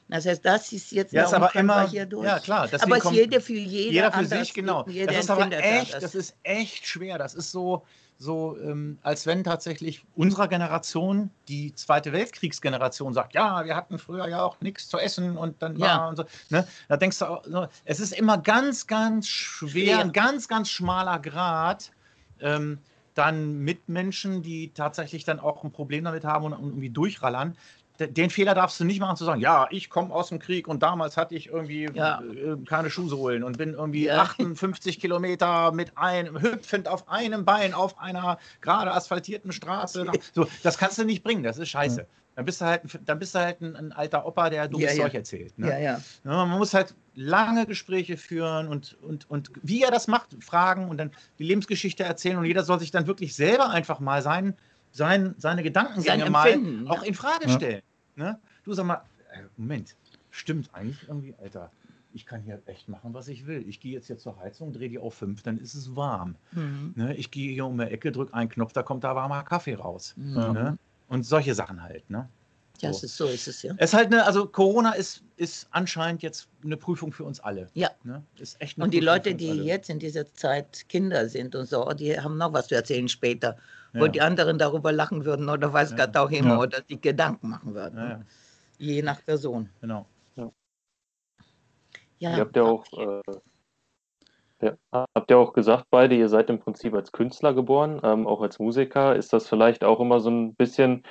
[0.08, 2.26] Das heißt, das ist jetzt ja, ist aber immer hier durch.
[2.26, 2.68] Ja, klar.
[2.80, 3.92] Aber es ist jeder für jeder.
[3.92, 4.82] Jeder für sich, genau.
[4.84, 6.02] Das ist aber echt, das.
[6.02, 7.16] das ist echt schwer.
[7.16, 7.84] Das ist so,
[8.18, 14.26] so ähm, als wenn tatsächlich unserer Generation, die Zweite Weltkriegsgeneration, sagt, ja, wir hatten früher
[14.26, 16.08] ja auch nichts zu essen und dann ja.
[16.08, 16.24] und so.
[16.48, 16.66] Ne?
[16.88, 19.98] Da denkst du, auch, es ist immer ganz, ganz schwer, schwer.
[20.00, 21.92] ein ganz, ganz schmaler Grad.
[22.40, 22.78] Ähm,
[23.14, 27.56] dann Mitmenschen, die tatsächlich dann auch ein Problem damit haben und irgendwie durchrallern,
[27.98, 30.82] den Fehler darfst du nicht machen, zu sagen, ja, ich komme aus dem Krieg und
[30.82, 32.22] damals hatte ich irgendwie Ja.
[32.22, 34.22] äh, keine Schuhsohlen und bin irgendwie Ja.
[34.22, 40.06] 58 Kilometer mit einem, hüpfend auf einem Bein auf einer gerade asphaltierten Straße.
[40.32, 42.06] So, das kannst du nicht bringen, das ist scheiße.
[42.40, 44.86] Dann bist du halt, ein- dann bist du halt ein, ein alter Opa, der dummes
[44.86, 45.02] Ja, ja.
[45.04, 45.58] Zeug erzählt.
[45.58, 45.68] Ne?
[45.68, 46.00] Ja, ja.
[46.24, 50.88] Ja, man muss halt lange Gespräche führen und, und, und wie er das macht, fragen
[50.88, 54.54] und dann die Lebensgeschichte erzählen und jeder soll sich dann wirklich selber einfach mal sein,
[54.92, 57.08] sein, seine Gedankengänge Sein mal Empfinden, auch ja.
[57.08, 57.54] in Frage Ja.
[57.56, 57.82] stellen.
[58.16, 58.38] Ne?
[58.64, 59.02] Du sag mal,
[59.34, 59.94] äh, Moment,
[60.30, 61.70] stimmt eigentlich irgendwie, Alter.
[62.12, 63.64] Ich kann hier echt machen, was ich will.
[63.68, 66.34] Ich gehe jetzt hier zur Heizung, drehe die auf fünf, dann ist es warm.
[66.52, 66.92] Mhm.
[66.96, 67.14] Ne?
[67.16, 70.14] Ich gehe hier um die Ecke, drücke einen Knopf, da kommt da warmer Kaffee raus.
[70.16, 70.34] Mhm.
[70.34, 70.78] Ne?
[71.10, 72.08] Und solche Sachen halt.
[72.08, 72.28] Ne?
[72.80, 72.98] Ja, So.
[72.98, 73.74] es ist so ist es ja.
[73.76, 77.68] Es ist halt eine, also Corona ist, ist anscheinend jetzt eine Prüfung für uns alle.
[77.74, 77.90] Ja.
[78.04, 78.22] Ne?
[78.38, 79.62] Ist echt eine Und die Prüfung Leute, die alle.
[79.64, 83.58] jetzt in dieser Zeit Kinder sind und so, die haben noch was zu erzählen später.
[83.92, 84.08] Wo Ja.
[84.08, 86.06] die anderen darüber lachen würden oder weiß Ja.
[86.06, 86.60] Gott auch immer Ja.
[86.60, 87.98] oder die Gedanken machen würden.
[87.98, 88.20] Ja, ja,
[88.78, 89.68] Je nach Person.
[89.82, 90.06] genau.
[92.22, 93.22] Ja, Ihr habt ja auch, äh,
[94.62, 98.42] ja, habt ja auch gesagt, beide, ihr seid im Prinzip als Künstler geboren, ähm, auch
[98.42, 99.16] als Musiker.
[99.16, 101.02] Ist das vielleicht auch immer so ein bisschen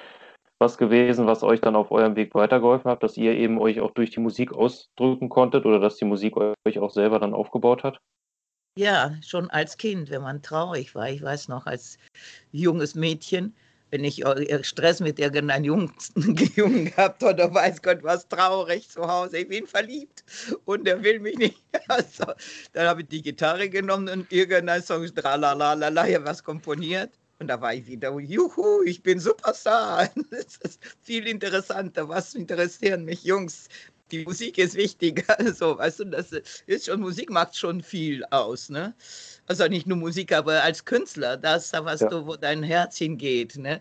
[0.60, 3.91] was gewesen, was euch dann auf eurem Weg weitergeholfen hat, dass ihr eben euch auch
[3.91, 8.00] durch die Musik ausdrücken konntet oder dass die Musik euch auch selber dann aufgebaut hat?
[8.78, 11.10] Ja, schon als Kind, wenn man traurig war.
[11.10, 11.97] Ich weiß noch, als
[12.52, 13.56] junges Mädchen,
[13.92, 15.94] wenn ich äh, Stress mit irgendeinem Jungen,
[16.56, 20.24] Jungen gehabt oder weiß Gott was traurig zu Hause, ich bin verliebt
[20.66, 21.64] und der will mich nicht.
[21.88, 22.26] Also,
[22.74, 27.12] dann habe ich die Gitarre genommen und irgendein Song, tralalala, ja, was komponiert.
[27.40, 30.10] Und da war ich wieder, juhu, ich bin Superstar.
[30.30, 32.08] Das ist viel interessanter.
[32.10, 33.70] Was interessieren mich Jungs?
[34.12, 35.24] Die Musik ist wichtiger.
[35.54, 36.32] So, weißt du, das
[36.66, 38.94] ist schon, Musik macht schon viel aus, ne?
[39.50, 42.10] Also nicht nur Musik, aber als Künstler, das, da was Ja.
[42.10, 43.80] du, wo dein Herz hingeht, ne?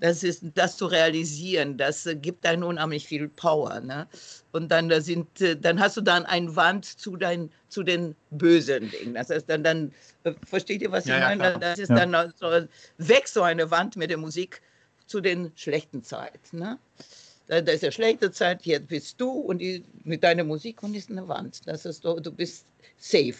[0.00, 4.08] Das ist, das zu realisieren, das äh, gibt einem unheimlich viel Power, ne?
[4.50, 8.16] Und dann da sind, äh, dann hast du dann ein Wand zu dein, zu den
[8.30, 9.14] bösen Dingen.
[9.14, 9.92] Das heißt, dann, dann
[10.24, 11.42] äh, versteht ihr, was Ja, ich ja, meine?
[11.42, 11.58] klar.
[11.58, 12.06] Das ist Ja.
[12.06, 12.46] dann so,
[12.96, 14.62] weg so eine Wand mit der Musik
[15.06, 16.78] zu den schlechten Zeiten, ne?
[17.46, 20.94] Da, da ist eine schlechte Zeit, hier bist du und die, mit deiner Musik und
[20.94, 21.60] ist eine Wand.
[21.66, 22.64] Das ist, du, du bist
[22.96, 23.34] safe.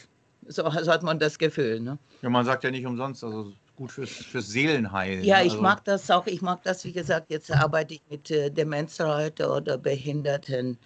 [0.49, 1.81] So, so hat man das Gefühl.
[1.81, 1.99] Ne?
[2.23, 5.25] Ja, man sagt ja nicht umsonst, also gut fürs, fürs Seelenheil.
[5.25, 5.45] Ja, ne?
[5.45, 6.27] ich also, mag das auch.
[6.27, 10.79] Ich mag das, wie gesagt, jetzt arbeite ich mit äh, Demenzleuten oder Behinderten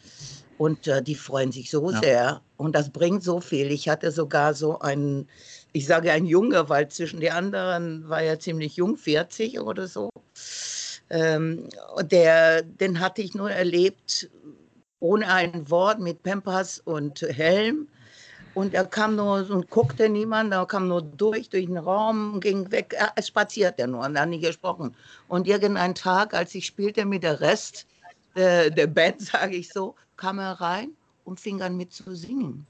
[0.59, 2.01] und äh, die freuen sich so Ja.
[2.01, 3.71] sehr und das bringt so viel.
[3.71, 5.29] Ich hatte sogar so einen,
[5.73, 10.11] ich sage ein Junge, weil zwischen den anderen war er ziemlich jung, 40 oder so.
[11.11, 11.69] Ähm,
[12.03, 14.29] der, den hatte ich nur erlebt
[15.01, 17.89] ohne ein Wort mit Pampers und Helm.
[18.59, 22.69] Und er kam nur und guckte niemand, er kam nur durch, durch den Raum, ging
[22.73, 24.97] weg, er spazierte nur und hat nicht gesprochen.
[25.29, 27.87] Und irgendeinen Tag, als ich spielte mit der Rest
[28.35, 30.91] der, der Band, sage ich so, kam er rein
[31.25, 32.67] und fing an mit zu singen.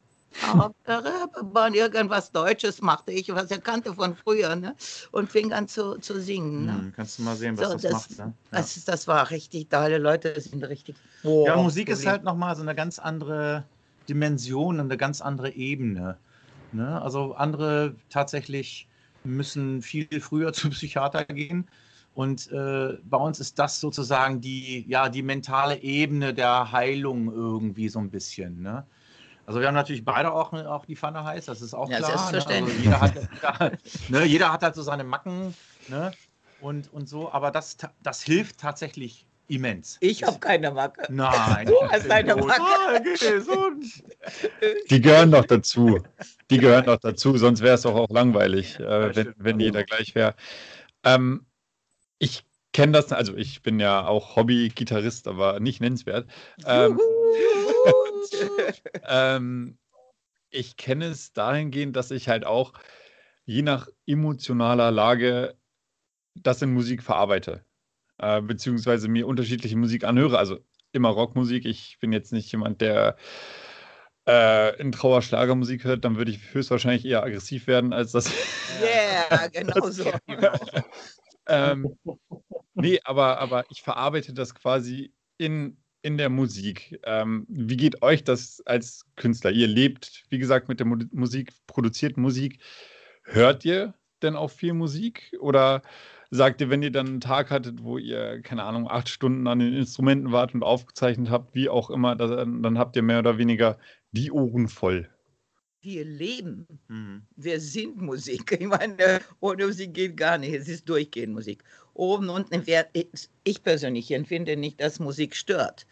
[0.59, 4.75] Auf der Reeperbahn irgendwas Deutsches machte ich, was er kannte von früher, ne?
[5.11, 6.67] und fing an zu, zu singen.
[6.67, 6.73] Ne?
[6.73, 8.19] Hm, kannst du mal sehen, was So, das, das, macht.
[8.19, 8.35] Ne?
[8.53, 8.59] Ja.
[8.59, 10.97] das, das war richtig, da alle Leute sind richtig.
[11.23, 13.65] ja, wow, Musik ist halt nochmal so eine ganz andere
[14.09, 16.19] Dimension, eine ganz andere Ebene.
[16.73, 17.01] Ne?
[17.01, 18.89] Also andere tatsächlich
[19.25, 21.69] müssen viel früher zum Psychiater gehen.
[22.15, 27.89] Und äh, bei uns ist das sozusagen die, ja, die mentale Ebene der Heilung irgendwie
[27.89, 28.61] so ein bisschen.
[28.61, 28.85] Ne?
[29.47, 32.11] Also wir haben natürlich beide auch, auch die Pfanne heiß, das ist auch Ja, klar.
[32.11, 32.17] Ne?
[32.17, 32.85] Also selbstverständlich.
[32.85, 33.73] jeder, hat, jeder,
[34.09, 34.25] ne?
[34.25, 35.55] jeder hat halt so seine Macken
[35.87, 36.11] ne?
[36.61, 39.97] und, und so, aber das, das hilft tatsächlich immens.
[40.01, 41.13] Ich habe keine Macke.
[41.13, 41.67] Nein.
[41.67, 42.37] Du hast eine.
[42.37, 42.63] Macke.
[42.63, 43.01] Ah.
[44.91, 46.01] Die gehören doch dazu.
[46.51, 50.15] Die gehören doch dazu, sonst wäre es doch auch langweilig, äh, wenn, wenn jeder gleich
[50.15, 50.35] wäre.
[51.05, 51.47] Ähm,
[52.19, 56.29] ich kenne das, also ich bin ja auch Hobby-Gitarrist, aber nicht nennenswert.
[56.67, 56.99] Ähm,
[59.09, 59.79] ähm,
[60.51, 62.73] ich kenne es dahingehend, dass ich halt auch
[63.45, 65.57] je nach emotionaler Lage
[66.35, 67.65] das in Musik verarbeite,
[68.19, 70.39] äh, beziehungsweise mir unterschiedliche Musik anhöre.
[70.39, 70.59] Also
[70.93, 71.67] immer Rockmusik.
[71.67, 73.17] Ich bin jetzt nicht jemand, der
[74.29, 78.31] äh, in Trauerschlagermusik hört, dann würde ich höchstwahrscheinlich eher aggressiv werden, als das.
[78.81, 80.05] Yeah, genau so.
[81.49, 81.99] ähm,
[82.75, 87.01] nee, aber, aber ich verarbeite das quasi in, in der Musik.
[87.03, 89.51] Ähm, wie geht euch das als Künstler?
[89.51, 92.61] Ihr lebt, wie gesagt, mit der Mu Musik, produziert Musik.
[93.25, 95.37] Hört ihr denn auch viel Musik?
[95.41, 95.83] Oder
[96.31, 99.59] sagt ihr, wenn ihr dann einen Tag hattet, wo ihr, keine Ahnung, acht Stunden an
[99.61, 103.39] den Instrumenten wart und aufgezeichnet habt, wie auch immer, dann, dann habt ihr mehr oder
[103.39, 103.79] weniger
[104.13, 105.09] die Ohren voll?
[105.81, 107.23] Wir leben, Mhm.
[107.37, 108.53] wir sind Musik.
[108.61, 110.53] Ich meine, ohne Musik geht gar nicht.
[110.53, 111.63] Es ist durchgehend Musik.
[111.95, 112.63] oben, unten.
[113.45, 115.87] Ich persönlich empfinde nicht, dass Musik stört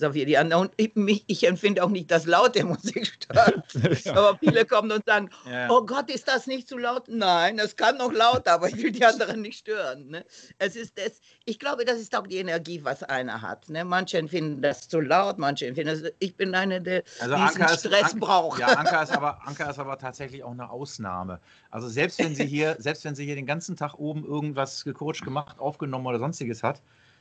[0.00, 0.62] so wie die anderen.
[0.62, 3.72] Und ich, ich empfinde auch nicht, dass laute Musik stört.
[4.04, 4.14] ja.
[4.14, 5.70] Aber viele kommen und sagen, ja.
[5.70, 7.04] oh Gott, ist das nicht zu laut?
[7.08, 10.08] Nein, es kann noch lauter, aber ich will die anderen nicht stören.
[10.08, 10.24] Ne?
[10.58, 13.68] Es ist das, ich glaube, das ist auch die Energie, was einer hat.
[13.68, 13.84] Ne?
[13.84, 17.78] Manche empfinden das zu laut, manche empfinden das, ich bin eine, der also diesen Anker
[17.78, 18.58] Stress ist, braucht.
[18.58, 21.40] Ja, Anker ist, aber, Anker ist aber tatsächlich auch eine Ausnahme.
[21.70, 25.22] Also selbst wenn sie hier, selbst wenn sie hier den ganzen Tag oben irgendwas gecoacht,
[25.22, 26.80] gemacht, aufgenommen oder sonstiges hat,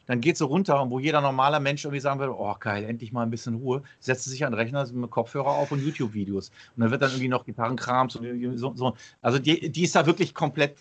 [0.10, 3.12] dann geht sie runter und wo jeder normaler Mensch irgendwie sagen würde, oh geil, endlich
[3.12, 6.49] mal ein bisschen Ruhe, setzt sich an den Rechner mit Kopfhörer auf und YouTube-Videos.
[6.49, 8.74] Und dann wird dann irgendwie noch Gitarrenkrams und so.
[8.76, 8.97] so.
[9.22, 10.78] Also die, die ist da wirklich komplett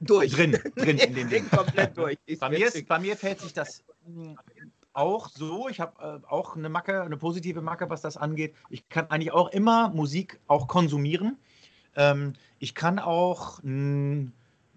[0.00, 0.30] durch.
[0.30, 1.50] Drin, drin in dem Ding.
[1.50, 2.18] komplett durch.
[2.38, 4.38] Bei mir, ist, bei mir fällt sich das hm,
[4.92, 5.68] auch so.
[5.68, 8.54] Ich habe äh, auch eine Macke, eine positive Macke, was das angeht.
[8.70, 11.36] Ich kann eigentlich auch immer Musik auch konsumieren.
[11.96, 14.32] Ähm, ich kann auch, mh, hm,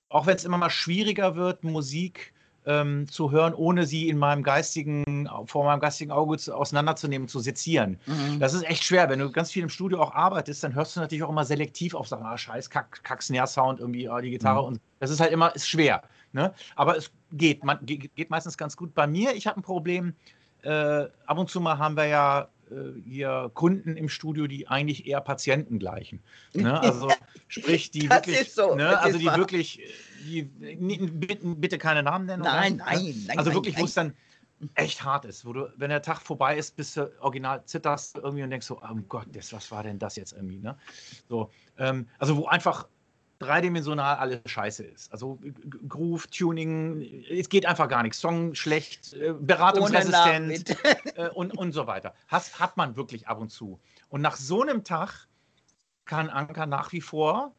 [0.09, 2.33] auch wenn es immer mal schwieriger wird, Musik
[2.65, 7.39] ähm, zu hören, ohne sie in meinem geistigen, vor meinem geistigen Auge zu, auseinanderzunehmen, zu
[7.39, 7.99] sezieren.
[8.05, 8.39] Mhm.
[8.39, 9.09] Das ist echt schwer.
[9.09, 11.95] Wenn du ganz viel im Studio auch arbeitest, dann hörst du natürlich auch immer selektiv
[11.95, 14.67] auf Sachen, ah, scheiß, Kack, Kack Snare-Sound, irgendwie, ah, die Gitarre mhm.
[14.67, 16.03] und das ist halt immer, ist schwer.
[16.33, 16.53] Ne?
[16.75, 18.93] Aber es geht, man, geht meistens ganz gut.
[18.93, 20.13] Bei mir, ich habe ein Problem,
[20.63, 25.05] äh, ab und zu mal haben wir ja äh, hier Kunden im Studio, die eigentlich
[25.07, 26.21] eher Patienten gleichen.
[26.53, 26.81] Ne?
[26.81, 27.09] Also
[27.47, 28.99] sprich, die das wirklich, so, ne?
[28.99, 29.37] also die wahr.
[29.37, 29.81] wirklich,
[30.25, 32.43] die, bitte keine Namen nennen.
[32.43, 33.37] Nein, nein, nein.
[33.37, 34.13] Also wirklich, wo es dann
[34.75, 38.43] echt hart ist, wo du, wenn der Tag vorbei ist, bist du original zitterst irgendwie
[38.43, 40.77] und denkst so, oh Gott, das, was war denn das jetzt irgendwie, ne?
[41.29, 42.87] So, ähm, also wo einfach
[43.41, 45.11] dreidimensional alles scheiße ist.
[45.11, 45.39] Also
[45.87, 48.19] Groove, Tuning, es geht einfach gar nichts.
[48.19, 50.75] Song schlecht, äh, beratungsresistent
[51.17, 52.13] äh, und, und so weiter.
[52.27, 53.79] Has, hat man wirklich ab und zu.
[54.09, 55.27] Und nach so einem Tag
[56.05, 57.53] kann Anker nach wie vor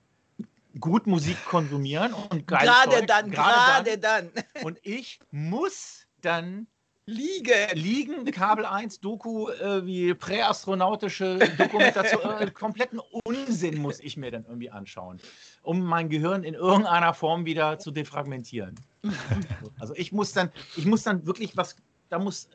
[0.81, 4.31] gut Musik konsumieren und geil Gerade dann, gerade dann.
[4.33, 4.65] dann.
[4.65, 6.67] Und ich muss dann
[7.07, 7.69] Liegen.
[7.75, 14.45] Liegen, Kabel 1, Doku, äh, wie präastronautische Dokumentation, äh, kompletten Unsinn muss ich mir dann
[14.45, 15.19] irgendwie anschauen,
[15.63, 18.77] um mein Gehirn in irgendeiner Form wieder zu defragmentieren.
[19.81, 21.75] Also ich muss dann, ich muss dann wirklich was,
[22.09, 22.49] da muss,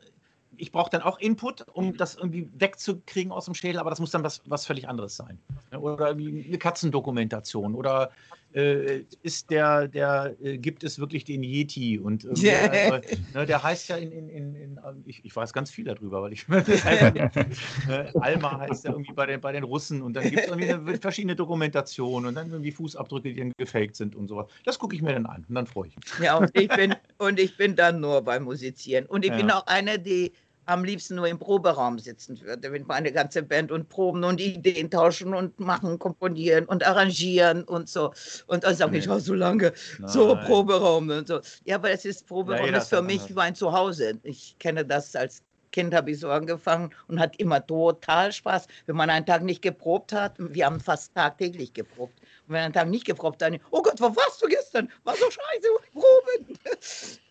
[0.56, 4.12] ich brauche dann auch Input, um das irgendwie wegzukriegen aus dem Schädel, aber das muss
[4.12, 5.38] dann was, was völlig anderes sein.
[5.78, 8.10] Oder wie eine Katzendokumentation oder
[8.54, 12.96] äh, ist der, der äh, gibt es wirklich den Yeti und yeah.
[12.96, 13.00] äh,
[13.34, 16.32] ne, der heißt ja in, in, in, in ich, ich, weiß ganz viel darüber, weil
[16.32, 16.64] ich ne,
[18.20, 21.36] Alma heißt ja irgendwie bei den, bei den Russen und dann gibt es irgendwie verschiedene
[21.36, 24.46] Dokumentationen und dann irgendwie Fußabdrücke, die dann gefaked sind und sowas.
[24.64, 26.06] Das gucke ich mir dann an und dann freue ich mich.
[26.22, 29.06] Ja, und ich bin, und ich bin dann nur beim Musizieren.
[29.06, 29.36] Und ich ja.
[29.36, 30.32] bin auch eine, die
[30.68, 34.90] am liebsten nur im Proberaum sitzen würde, wenn meine ganze Band und proben und Ideen
[34.90, 38.12] tauschen und machen, komponieren und arrangieren und so.
[38.46, 40.08] Und dann sage ich, oh, so lange, Nein.
[40.08, 41.40] so Proberaum und so.
[41.64, 44.18] Ja, aber es ist Proberaum, ja, ist für mich mein Zuhause.
[44.24, 48.66] Ich kenne das als Kind habe ich so angefangen und hat immer total Spaß.
[48.86, 52.18] Wenn man einen Tag nicht geprobt hat, wir haben fast tagtäglich geprobt.
[52.48, 54.90] Und wenn einen Tag nicht geprobt hat, oh Gott, wo warst du gestern?
[55.04, 56.58] War so scheiße, proben.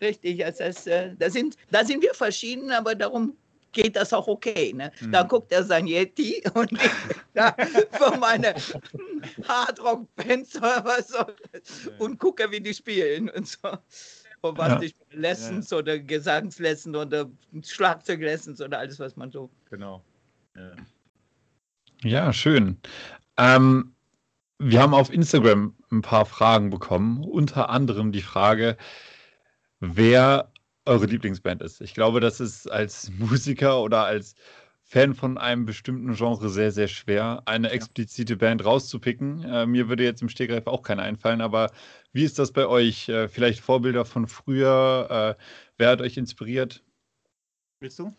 [0.00, 3.36] Richtig, also das, äh, da, sind, da sind wir verschieden, aber darum
[3.72, 4.72] geht das auch okay.
[4.72, 4.92] Ne?
[5.00, 5.12] Mhm.
[5.12, 6.90] Dann guckt er sein Yeti und ich
[7.34, 7.54] da
[7.90, 8.54] für meine
[9.46, 11.24] Hardrock-Bands so,
[11.98, 13.70] und gucke, wie die spielen und so
[14.40, 14.82] von was ja.
[14.82, 15.78] ich Lessons ja.
[15.78, 17.28] oder Gesangslessons oder
[17.62, 19.50] Schlagzeuglessons oder alles, was man so.
[19.70, 20.02] Genau.
[20.54, 20.72] Ja,
[22.04, 22.78] ja schön.
[23.36, 23.94] Ähm,
[24.58, 28.76] wir haben auf Instagram ein paar Fragen bekommen, unter anderem die Frage,
[29.80, 30.52] wer
[30.84, 31.80] eure Lieblingsband ist.
[31.80, 34.34] Ich glaube, das ist als Musiker oder als
[34.82, 39.44] Fan von einem bestimmten Genre sehr, sehr schwer, eine explizite Band rauszupicken.
[39.44, 41.70] Äh, mir würde jetzt im Stegreif auch keine einfallen, aber
[42.12, 43.08] wie ist das bei euch?
[43.10, 45.36] Äh, vielleicht Vorbilder von früher?
[45.38, 45.42] Äh,
[45.76, 46.82] wer hat euch inspiriert?
[47.80, 48.14] Willst du?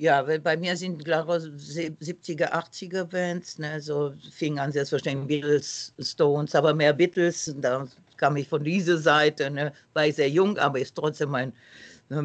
[0.00, 3.58] Ja, weil bei mir sind klare 70er, 80er Bands.
[3.58, 3.80] Ne?
[3.80, 7.52] So fing an selbstverständlich Beatles, Stones, aber mehr Beatles.
[7.60, 7.84] Da
[8.16, 9.50] kam ich von dieser Seite.
[9.50, 9.72] Ne?
[9.94, 11.52] War ich sehr jung, aber ist trotzdem mein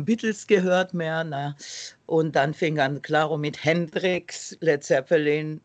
[0.05, 1.23] Beatles gehört mehr.
[1.23, 1.55] Ne?
[2.05, 5.59] Und dann fing an Claro mit Hendrix, Led Zeppelin.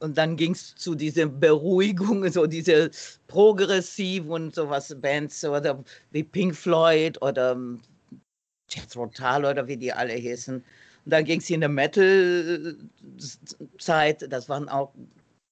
[0.00, 2.90] Und dann ging es zu dieser Beruhigung, so diese
[3.28, 7.56] progressiv und sowas Bands oder wie Pink Floyd oder
[8.68, 10.64] Jazz Rotal oder wie die alle hießen.
[11.04, 12.78] Und dann ging es in der Metal-Zeit,
[14.32, 14.92] das waren auch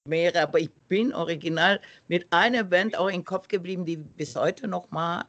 [0.05, 4.35] mehrere, aber ich bin original mit einer Band auch im Kopf geblieben, die ich bis
[4.35, 5.27] heute noch mag.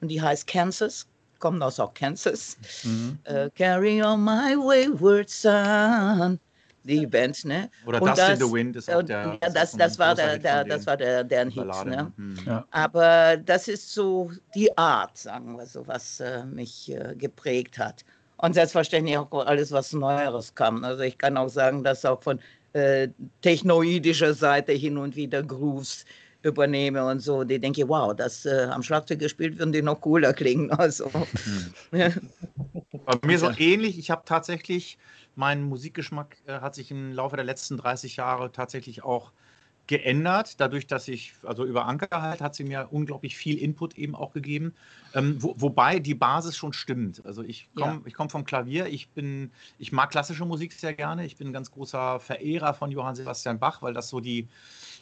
[0.00, 1.06] Und die heißt Kansas
[1.38, 2.56] kommen aus Kansas.
[2.84, 3.18] Mhm.
[3.28, 6.40] Uh, carry on my wayward son.
[6.84, 7.70] die Band, ne?
[7.86, 9.38] Oder Und Dust in das- the Wind ist auch der.
[9.42, 12.12] ja, das, auch das war der, Hit der, das war der, deren Hit, Ballade, ne?
[12.16, 12.38] Hm.
[12.46, 12.64] Ja.
[12.70, 18.04] Aber das ist so die Art, sagen wir so, was äh, mich äh, geprägt hat.
[18.44, 20.84] Und selbstverständlich auch alles, was Neueres kam.
[20.84, 22.38] Also ich kann auch sagen, dass auch von
[22.74, 23.08] äh,
[23.40, 26.04] technoidischer Seite hin und wieder Grooves
[26.42, 27.42] übernehme und so.
[27.42, 30.70] Die denke, wow, das äh, am Schlagzeug gespielt würden die noch cooler klingen.
[30.78, 31.10] Also,
[31.90, 32.10] ja.
[33.06, 33.98] Bei mir so ähnlich.
[33.98, 34.98] Ich habe tatsächlich,
[35.36, 39.32] mein Musikgeschmack äh, hat sich im Laufe der letzten 30 Jahre tatsächlich auch
[39.86, 40.60] geändert.
[40.60, 44.32] Dadurch, dass ich, also über Anker halt, hat sie mir unglaublich viel Input eben auch
[44.32, 44.74] gegeben.
[45.14, 47.24] Ähm, wo, wobei die Basis schon stimmt.
[47.24, 48.02] Also ich komme Ja.
[48.06, 48.86] ich komm vom Klavier.
[48.86, 51.26] Ich bin, ich mag klassische Musik sehr gerne.
[51.26, 54.48] Ich bin ein ganz großer Verehrer von Johann Sebastian Bach, weil das so die,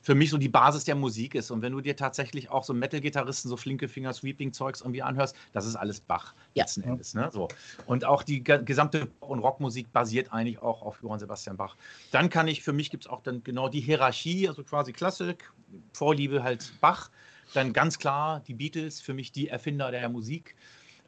[0.03, 1.51] für mich so die Basis der Musik ist.
[1.51, 5.65] Und wenn du dir tatsächlich auch so Metal-Gitarristen, so flinke Finger, Sweeping-Zeugs irgendwie anhörst, das
[5.65, 6.65] ist alles Bach Ja.
[6.65, 7.15] letzten Endes.
[7.15, 7.31] Ne?
[7.33, 7.49] So.
[7.87, 11.77] Und auch die ge- gesamte Pop- und Rockmusik basiert eigentlich auch auf Johann Sebastian Bach.
[12.11, 15.51] Dann kann ich, für mich gibt es auch dann genau die Hierarchie, also quasi Klassik,
[15.93, 17.11] Vorliebe halt Bach.
[17.55, 20.57] Dann ganz klar die Beatles, für mich die Erfinder der Musik.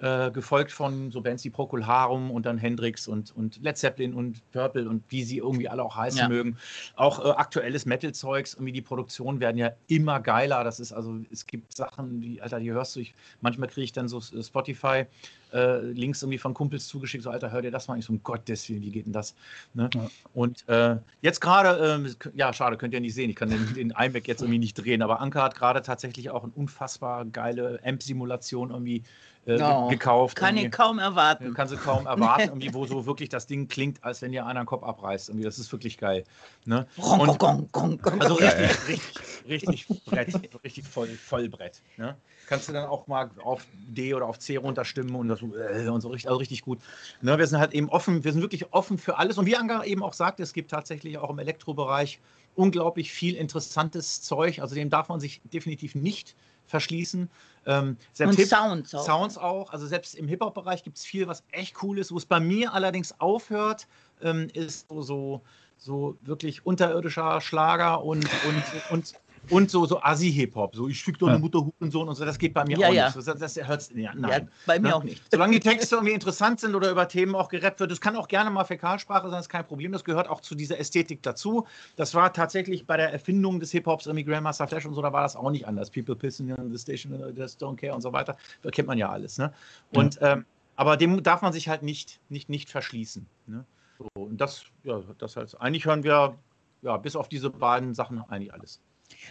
[0.00, 4.12] Äh, gefolgt von so Bands wie Procol Harum und dann Hendrix und, und Led Zeppelin
[4.12, 6.28] und Purple und wie sie irgendwie alle auch heißen Ja.
[6.28, 6.58] mögen.
[6.96, 10.64] Auch äh, aktuelles Metal-Zeugs, irgendwie die Produktionen werden ja immer geiler.
[10.64, 13.92] Das ist also, es gibt Sachen, die, Alter, die hörst du, ich, manchmal kriege ich
[13.92, 15.04] dann so äh, Spotify
[15.52, 17.96] äh, Links irgendwie von Kumpels zugeschickt, so Alter, hör dir das mal.
[17.96, 19.36] Ich so, um Gottes Willen, wie geht denn das?
[19.74, 19.88] Ne?
[19.94, 20.10] Ja.
[20.32, 23.90] Und äh, jetzt gerade, ähm, ja, schade, könnt ihr nicht sehen, ich kann den, den
[23.90, 28.70] iMac jetzt irgendwie nicht drehen, aber Anker hat gerade tatsächlich auch eine unfassbar geile Amp-Simulation
[28.70, 29.04] irgendwie
[29.46, 30.36] äh, Oh, ge- gekauft.
[30.36, 31.52] kann ich kaum erwarten.
[31.54, 34.60] Kann sie kaum erwarten, irgendwie, wo so wirklich das Ding klingt, als wenn dir einer
[34.62, 35.28] den Kopf abreißt.
[35.28, 36.24] Irgendwie, das ist wirklich geil.
[36.64, 36.86] Ne?
[36.96, 39.00] Und- also richtig,
[39.48, 40.34] richtig, richtig Brett,
[40.64, 41.82] richtig voll, Vollbrett.
[41.96, 42.16] Ne?
[42.46, 45.88] Kannst du dann auch mal auf D oder auf C runterstimmen und, das, so, äh,
[45.88, 46.78] und so richtig, also richtig gut.
[47.22, 47.38] Ne?
[47.38, 49.38] Wir sind halt eben offen, wir sind wirklich offen für alles.
[49.38, 52.20] Und wie Anga eben auch sagt, es gibt tatsächlich auch im Elektrobereich
[52.54, 54.60] unglaublich viel interessantes Zeug.
[54.60, 56.34] Also dem darf man sich definitiv nicht
[56.66, 57.30] verschließen.
[57.66, 59.04] Ähm, Und Hip- Sounds auch.
[59.04, 59.72] Sounds auch.
[59.72, 62.12] Also selbst im Hip-Hop-Bereich gibt es viel, was echt cool ist.
[62.12, 63.86] Wo es bei mir allerdings aufhört,
[64.20, 65.42] ähm, ist so, so,
[65.78, 69.14] so wirklich unterirdischer Schlager und, und, und,
[69.50, 70.74] und so, so Assi-Hip-Hop.
[70.74, 71.38] So, ich fick doch eine.
[71.38, 72.24] Mutter Hurensohn und so.
[72.24, 73.04] Das geht bei mir Ja, auch ja.
[73.14, 73.28] nicht.
[73.28, 74.50] Das, das hört's, ja, Ja, nein.
[74.66, 74.96] bei mir Ne?
[74.96, 75.22] auch nicht.
[75.30, 78.28] Solange die Texte irgendwie interessant sind oder über Themen auch gerappt wird, das kann auch
[78.28, 79.92] gerne mal Fäkalsprache sein, ist kein Problem.
[79.92, 81.66] Das gehört auch zu dieser Ästhetik dazu.
[81.96, 85.22] Das war tatsächlich bei der Erfindung des Hip-Hops, irgendwie Grandmaster Flash und so, da war
[85.22, 85.90] das auch nicht anders.
[85.90, 88.36] People pissing on the station, just don't care und so weiter.
[88.62, 89.38] Da kennt man ja alles.
[89.38, 89.52] Ne?
[89.92, 90.44] Und, ähm,
[90.76, 93.26] aber dem darf man sich halt nicht, nicht, nicht verschließen.
[93.46, 93.64] Ne?
[93.98, 96.34] So, und das, ja, das heißt, eigentlich hören wir,
[96.82, 98.80] ja, bis auf diese beiden Sachen eigentlich alles.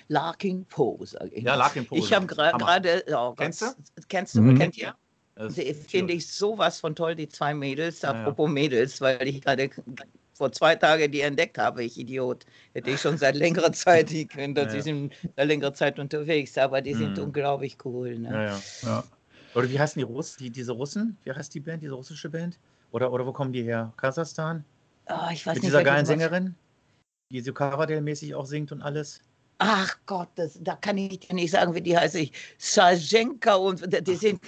[0.07, 1.43] Larkin Poe, sage ich.
[1.43, 1.97] Ja, Larkin Poe.
[1.97, 3.03] Ich habe gerade.
[3.15, 3.34] Oh.
[3.34, 3.65] Kennst du?
[4.07, 4.41] Kennst du?
[4.41, 4.57] Mhm.
[4.57, 4.95] Kennt ihr?
[5.88, 8.01] Finde ich sowas von toll, die zwei Mädels.
[8.01, 8.21] Ja, ja.
[8.21, 9.69] Apropos Mädels, weil ich gerade
[10.36, 12.45] vor zwei Tagen die entdeckt habe, ich Idiot.
[12.73, 14.84] Hätte ich schon seit längerer Zeit, die können, Ja, die ja.
[14.84, 17.25] sind seit längerer Zeit unterwegs, aber die sind Mhm.
[17.25, 18.17] unglaublich cool.
[18.19, 18.29] Ne?
[18.31, 18.61] Ja, ja.
[18.84, 19.03] Ja.
[19.55, 20.38] Oder wie heißen die Russen?
[20.39, 21.17] Die, diese Russen?
[21.23, 22.57] Wie heißt die Band, diese russische Band?
[22.91, 23.91] Oder, oder wo kommen die her?
[23.97, 24.63] Kasachstan?
[25.07, 26.55] Oh, ich weiß Mit nicht, dieser geilen Sängerin?
[27.31, 29.21] Die so Coverdale-mäßig auch singt und alles?
[29.59, 32.15] Ach Gott, das, da kann ich dir nicht sagen, wie die heißt.
[32.15, 34.41] Ich, Sarjenka und die sind,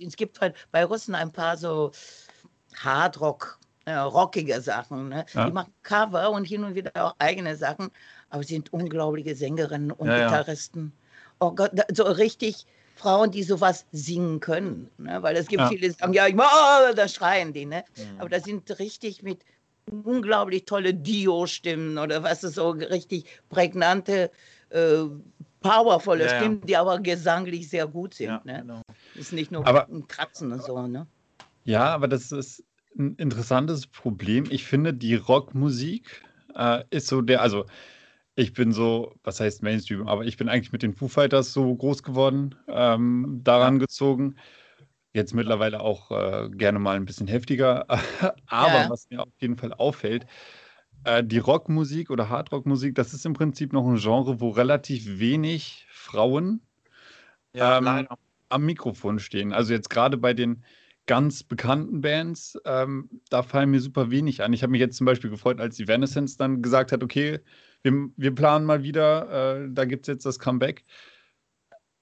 [0.00, 1.90] es gibt halt bei Russen ein paar so
[2.76, 5.08] Hardrock, äh, rockige Sachen.
[5.08, 5.24] Ne?
[5.32, 5.46] Ja.
[5.46, 7.90] Die machen Cover und hin und wieder auch eigene Sachen,
[8.30, 10.24] aber sie sind unglaubliche Sängerinnen und Ja, ja.
[10.28, 10.92] Gitarristen.
[11.40, 12.66] Oh Gott, da, so richtig
[12.96, 14.88] Frauen, die sowas singen können.
[14.98, 15.20] Ne?
[15.22, 15.68] Weil es gibt Ja.
[15.68, 17.66] viele, die sagen, ja, ich mach, oh, da schreien die.
[17.66, 17.84] Ne?
[17.96, 18.20] Mhm.
[18.20, 19.44] Aber das sind richtig mit
[19.90, 24.30] unglaublich tolle Dio-Stimmen oder was ist so richtig prägnante,
[24.70, 25.04] äh,
[25.60, 26.38] powervolle Ja, ja.
[26.40, 28.26] Stimmen, die aber gesanglich sehr gut sind.
[28.26, 28.60] Ja, ne?
[28.60, 28.82] genau.
[29.14, 30.86] Ist nicht nur Aber- ein Kratzen und so.
[30.86, 31.06] Ne?
[31.64, 32.62] Ja, aber das ist
[32.98, 34.44] ein interessantes Problem.
[34.50, 36.22] Ich finde, die Rockmusik
[36.54, 37.64] äh, ist so der, also
[38.36, 41.74] ich bin so, was heißt Mainstream, aber ich bin eigentlich mit den Foo Fighters so
[41.74, 44.36] groß geworden, ähm, daran gezogen.
[45.14, 47.86] Jetzt mittlerweile auch äh, gerne mal ein bisschen heftiger.
[48.48, 48.88] aber Ja.
[48.88, 50.26] was mir auf jeden Fall auffällt,
[51.04, 55.86] äh, die Rockmusik oder Hardrockmusik, das ist im Prinzip noch ein Genre, wo relativ wenig
[55.90, 56.62] Frauen
[57.54, 58.08] Ja, Ähm,
[58.48, 59.52] am Mikrofon stehen.
[59.52, 60.64] Also jetzt gerade bei den
[61.06, 64.52] ganz bekannten Bands, ähm, da fallen mir super wenig an.
[64.52, 67.40] Ich habe mich jetzt zum Beispiel gefreut, als Evanescence dann gesagt hat, okay,
[67.82, 70.84] wir, wir planen mal wieder, äh, da gibt es jetzt das Comeback.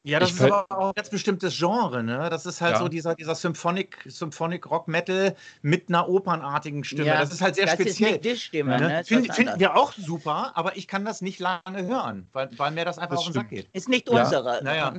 [0.05, 2.29] Ja, das Ich ist aber auch ein ganz bestimmtes Genre, ne?
[2.29, 2.79] Das ist halt Ja.
[2.81, 7.05] so dieser, dieser Symphonic, Symphonic Rock Metal mit einer opernartigen Stimme.
[7.07, 8.17] Ja, das ist halt sehr das speziell.
[8.17, 8.81] ist nicht die Stimme.
[8.81, 8.89] ne?
[8.89, 9.05] Ne?
[9.05, 12.85] Find, finden wir auch super, aber ich kann das nicht lange hören, weil, weil mir
[12.85, 13.63] das einfach Das auf den Sack stimmt.
[13.67, 13.71] geht.
[13.75, 14.25] Ist nicht Ja.
[14.25, 14.61] unsere.
[14.65, 14.93] Naja.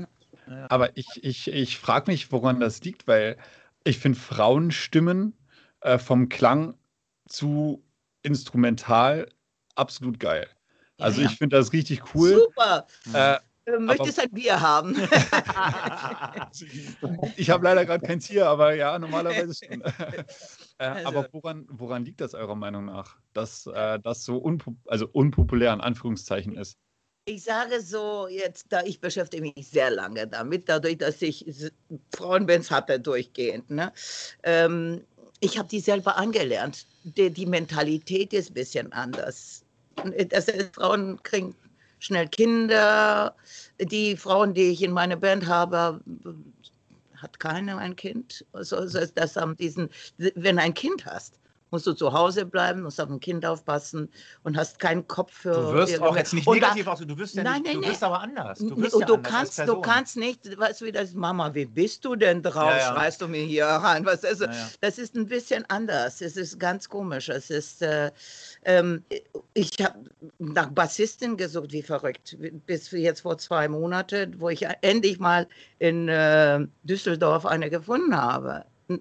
[0.70, 3.38] Aber ich, ich, ich frage mich, woran das liegt, weil
[3.84, 5.38] ich finde Frauenstimmen
[5.82, 6.76] äh, vom Klang
[7.28, 7.84] zu
[8.22, 9.28] instrumental
[9.76, 10.48] absolut geil.
[10.98, 11.28] Ja, Also ja.
[11.30, 12.40] ich finde das richtig cool.
[12.46, 12.88] Super.
[13.14, 14.94] Äh, Äh, Möchtest ein Bier haben?
[17.38, 19.82] ich habe leider gerade keins hier, aber ja, normalerweise schon.
[19.82, 20.24] äh,
[20.78, 25.08] Also- Aber woran, woran liegt das eurer Meinung nach, dass äh, das so unpo also
[25.12, 26.78] unpopulär in Anführungszeichen ist?
[27.26, 31.46] Ich sage so jetzt, da ich beschäftige mich sehr lange damit, dadurch, dass ich
[32.14, 33.70] Frauenbands hatte durchgehend.
[33.70, 33.94] Ne?
[34.44, 35.06] Ähm,
[35.40, 36.86] ich habe die selber angelernt.
[37.06, 39.64] Die, die Mentalität ist ein bisschen anders.
[40.30, 41.56] Das heißt, Frauen kriegen
[42.04, 43.36] schnell Kinder.
[43.80, 46.02] Die Frauen, die ich in meiner Band habe,
[47.16, 48.46] hat keine ein Kind.
[48.52, 51.40] Also, das, haben diesen, wenn ein Kind hast,
[51.74, 54.08] musst du zu Hause bleiben, musst auf ein Kind aufpassen
[54.44, 55.54] und hast keinen Kopf für.
[55.54, 57.92] Du wirst auch jetzt nicht negativ aus, du wirst ja Nein, nicht, nein, du nein.
[57.92, 58.60] wirst aber anders.
[58.60, 61.66] Du, und ja du anders kannst, du kannst nicht, weißt du, wie das, Mama, wie
[61.66, 62.70] bist du denn drauf?
[62.70, 62.94] Ja, ja.
[62.94, 64.06] Schreist du mir hier rein?
[64.06, 64.70] Was ist, Ja, ja.
[64.82, 66.22] Das ist ein bisschen anders.
[66.22, 67.28] Es ist ganz komisch.
[67.30, 68.12] Es ist, äh,
[68.66, 69.04] ähm,
[69.56, 69.98] ich habe
[70.38, 72.38] nach Bassistin gesucht, wie verrückt.
[72.68, 75.48] Bis jetzt vor zwei Monaten, wo ich endlich mal
[75.80, 78.64] in äh, Düsseldorf eine gefunden habe.
[78.90, 79.00] Eine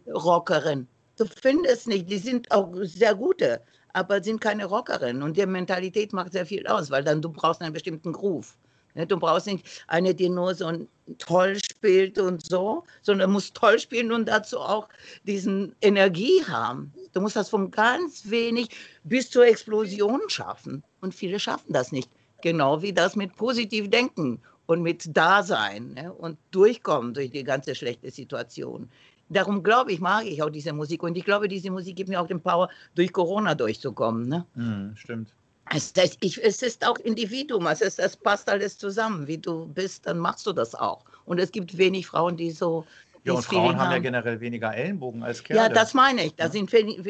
[1.17, 3.61] Du findest nicht, die sind auch sehr gute,
[3.93, 5.23] aber sind keine Rockerinnen.
[5.23, 8.57] Und die Mentalität macht sehr viel aus, weil dann du brauchst einen bestimmten Groove.
[8.95, 10.71] Ne, Du brauchst nicht eine, die nur so
[11.19, 14.89] toll spielt und so, sondern muss toll spielen und dazu auch
[15.25, 16.93] diesen Energie haben.
[17.13, 18.69] Du musst das von ganz wenig
[19.05, 20.83] bis zur Explosion schaffen.
[21.01, 22.11] Und viele schaffen das nicht.
[22.43, 26.13] Genau wie das mit positiv denken und mit Dasein ne?
[26.13, 28.91] und durchkommen durch die ganze schlechte Situation.
[29.33, 31.03] Darum glaube ich, mag ich auch diese Musik.
[31.03, 34.29] Und ich glaube, diese Musik gibt mir auch den Power, durch Corona durchzukommen.
[34.29, 34.47] Ne?
[34.55, 35.33] Hm, stimmt.
[35.75, 39.27] Es, das, ich, es ist auch Individuum, es ist, das passt alles zusammen.
[39.27, 41.05] Wie du bist, dann machst du das auch.
[41.25, 42.85] Und es gibt wenig Frauen, die so.
[43.25, 45.63] Ja, und Frauen haben ja generell weniger Ellenbogen als Kerle.
[45.63, 46.35] Ja, das meine ich.
[46.35, 46.51] Da Ja.
[46.51, 47.01] sind wenig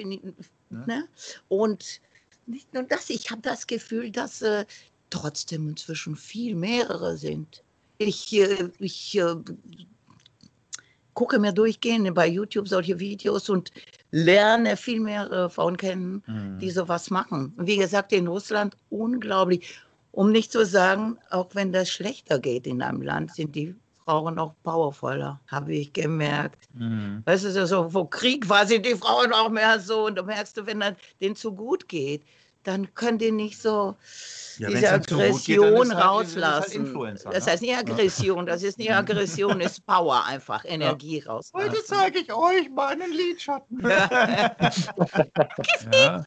[0.70, 0.86] Ja.
[0.86, 1.08] ne?
[1.48, 2.00] Und
[2.46, 4.66] nicht nur das, ich habe das Gefühl, dass äh,
[5.10, 7.64] trotzdem inzwischen viel mehrere sind.
[7.98, 9.36] Ich, äh, ich äh,
[11.14, 13.70] gucke mir durchgehend bei YouTube solche Videos und
[14.10, 16.58] lerne viel mehr äh, Frauen kennen, Hm.
[16.58, 17.52] die sowas machen.
[17.58, 19.78] Wie gesagt, in Russland unglaublich.
[20.12, 24.38] Um nicht zu sagen, auch wenn das schlechter geht in einem Land, sind die Frauen
[24.38, 26.68] auch powervoller, habe ich gemerkt.
[26.76, 27.22] Hm.
[27.24, 30.06] Weißt du, so, wo Krieg war, sind die Frauen auch mehr so.
[30.06, 30.82] Und du merkst du, wenn
[31.20, 32.22] denen zu gut geht,
[32.64, 33.96] dann können die nicht so
[34.58, 36.94] Ja, diese zu gut geht, Aggression ist halt- halt rauslassen.
[37.24, 37.52] Das ne?
[37.52, 41.74] heißt nicht Aggression, das ist nicht Aggression, ist Power einfach, Energie rauslassen.
[41.86, 43.80] zeige ich euch meinen Lidschatten.
[45.92, 46.24] Ja,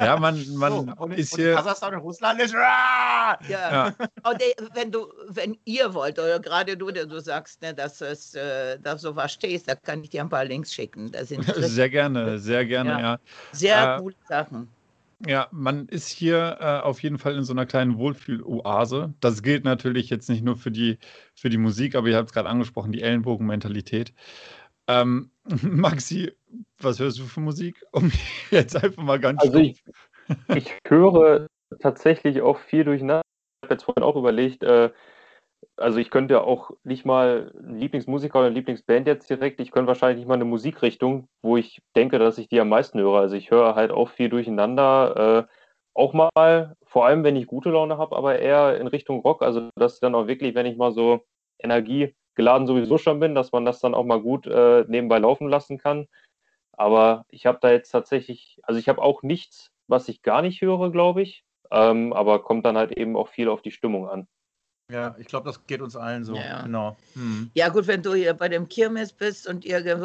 [0.00, 1.54] ja man, man So, ist und hier.
[1.54, 2.54] Kasachstan und Russland ist.
[2.54, 3.38] Ah!
[3.48, 3.86] Ja.
[4.22, 4.42] Und
[4.74, 8.78] wenn du, wenn ihr wollt, oder gerade du, der du sagst, ne, dass es, äh,
[8.80, 11.10] da so was stehst, da kann ich dir ein paar Links schicken.
[11.12, 13.00] Da sind Sehr gerne, sehr gerne, Ja.
[13.00, 13.18] ja.
[13.52, 14.68] sehr äh, coole Sachen.
[15.24, 19.14] Ja, man ist hier äh, auf jeden Fall in so einer kleinen Wohlfühl-Oase.
[19.20, 20.98] Das gilt natürlich jetzt nicht nur für die,
[21.34, 24.12] für die Musik, aber ihr habt es gerade angesprochen, die Ellenbogenmentalität.
[24.88, 25.30] Ähm,
[25.62, 26.32] Maxi,
[26.78, 27.82] was hörst du für Musik?
[27.92, 28.12] Um
[28.50, 29.82] jetzt einfach mal ganz Also ich,
[30.54, 31.46] ich höre
[31.80, 33.22] tatsächlich auch viel durcheinander.
[33.62, 34.90] Ich habe jetzt vorhin auch überlegt, äh,
[35.76, 39.88] also ich könnte auch nicht mal einen Lieblingsmusiker oder eine Lieblingsband jetzt direkt, ich könnte
[39.88, 43.20] wahrscheinlich nicht mal eine Musikrichtung, wo ich denke, dass ich die am meisten höre.
[43.20, 45.52] Also ich höre halt auch viel durcheinander, äh,
[45.94, 49.42] auch mal, vor allem wenn ich gute Laune habe, aber eher in Richtung Rock.
[49.42, 51.24] Also dass dann auch wirklich, wenn ich mal so
[51.58, 55.78] energiegeladen sowieso schon bin, dass man das dann auch mal gut äh, nebenbei laufen lassen
[55.78, 56.06] kann.
[56.72, 60.60] Aber ich habe da jetzt tatsächlich, also ich habe auch nichts, was ich gar nicht
[60.62, 61.44] höre, glaube ich.
[61.70, 64.28] Ähm, aber kommt dann halt eben auch viel auf die Stimmung an.
[64.90, 66.36] Ja, ich glaube, das geht uns allen so.
[66.36, 66.62] Ja.
[66.62, 66.96] Genau.
[67.14, 67.50] Hm.
[67.54, 70.04] Ja, gut, wenn du hier bei dem Kirmes bist und irgendwo,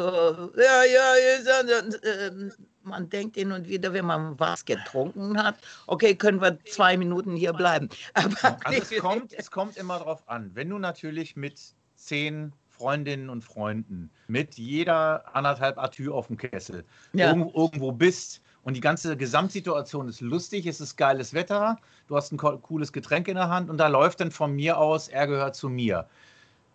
[0.60, 2.52] ja, ja, und, ähm,
[2.82, 5.54] man denkt hin und wieder, wenn man was getrunken hat,
[5.86, 7.88] okay, können wir zwei Minuten hier bleiben.
[8.14, 10.50] Aber Also es kommt, es kommt immer darauf an.
[10.54, 11.60] Wenn du natürlich mit
[11.94, 17.28] zehn Freundinnen und Freunden, mit jeder anderthalb Atü auf dem Kessel, Ja.
[17.28, 21.78] irgendwo, irgendwo bist und die ganze Gesamtsituation ist lustig, es ist geiles Wetter,
[22.08, 24.78] du hast ein co- cooles Getränk in der Hand und da läuft dann von mir
[24.78, 26.06] aus, er gehört zu mir.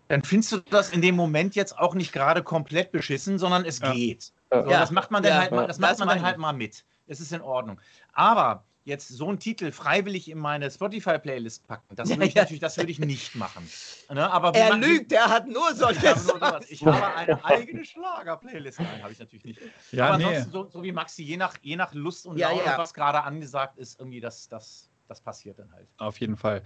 [0.09, 3.79] Dann findest du das in dem Moment jetzt auch nicht gerade komplett beschissen, sondern es
[3.79, 3.91] Ja.
[3.93, 4.31] geht.
[4.51, 4.63] Ja.
[4.63, 4.79] So, Ja.
[4.79, 5.39] Das macht man dann Ja.
[5.39, 6.83] halt mal, das macht man dann halt mal mit.
[7.07, 7.79] Es ist in Ordnung.
[8.13, 12.43] Aber jetzt so einen Titel freiwillig in meine Spotify-Playlist packen, das würde ich Ja.
[12.43, 13.69] natürlich, das würde ich nicht machen.
[14.09, 14.31] Ne?
[14.31, 17.83] Aber er man- lügt, er hat nur Ich solche habe, nur ich habe eine eigene
[17.85, 18.79] Schlager-Playlist.
[18.79, 19.61] Nein, habe ich natürlich nicht.
[19.91, 20.23] Ja, Aber nee.
[20.25, 22.77] ansonsten, so, so wie Maxi, je nach, je nach Lust und Ja, Laune, ja.
[22.77, 25.87] was gerade angesagt ist, irgendwie das, das, das passiert dann halt.
[25.97, 26.63] Auf jeden Fall.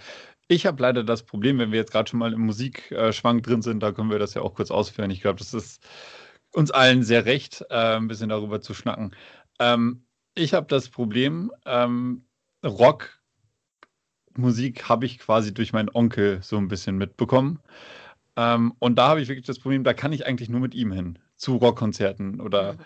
[0.48, 3.82] Ich habe leider das Problem, wenn wir jetzt gerade schon mal im Musikschwank drin sind,
[3.82, 5.10] da können wir das ja auch kurz ausführen.
[5.12, 5.82] Ich glaube, das ist
[6.54, 9.16] uns allen sehr recht, äh, ein bisschen darüber zu schnacken.
[9.60, 12.26] Ähm, ich habe das Problem, ähm,
[12.64, 13.18] Rockmusik
[14.88, 17.60] habe ich quasi durch meinen Onkel so ein bisschen mitbekommen.
[18.36, 20.92] Ähm, und da habe ich wirklich das Problem, da kann ich eigentlich nur mit ihm
[20.92, 21.20] hin.
[21.36, 22.78] Zu Rockkonzerten oder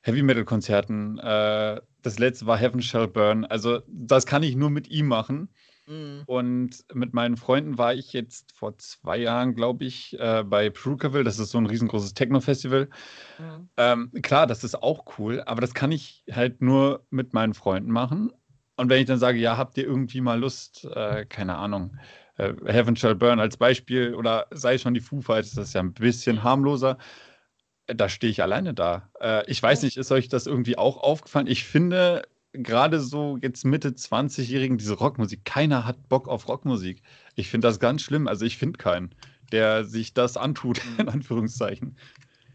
[0.00, 1.18] Heavy Metal Konzerten.
[1.18, 3.44] Äh, das letzte war Heaven Shall Burn.
[3.44, 5.48] Also das kann ich nur mit ihm machen.
[5.86, 6.22] Mhm.
[6.26, 11.24] Und mit meinen Freunden war ich jetzt vor zwei Jahren, glaube ich, äh, bei Prucaville.
[11.24, 12.88] Das ist so ein riesengroßes Techno-Festival.
[13.38, 13.68] Mhm.
[13.76, 17.90] Ähm, klar, das ist auch cool, aber das kann ich halt nur mit meinen Freunden
[17.90, 18.32] machen.
[18.76, 21.96] Und wenn ich dann sage, ja, habt ihr irgendwie mal Lust, äh, keine Ahnung,
[22.36, 25.82] äh, Heaven Shall Burn als Beispiel oder sei schon die Foo Fighters, das ist ja
[25.82, 26.98] ein bisschen harmloser.
[27.86, 29.10] Äh, Da stehe ich alleine da.
[29.20, 31.46] Äh, ich weiß nicht, ist euch das irgendwie auch aufgefallen?
[31.46, 32.22] Ich finde,
[32.54, 37.02] gerade so jetzt Mitte 20-Jährigen, diese Rockmusik, keiner hat Bock auf Rockmusik.
[37.34, 38.28] Ich finde das ganz schlimm.
[38.28, 39.14] Also ich finde keinen,
[39.52, 41.96] der sich das antut, in Anführungszeichen.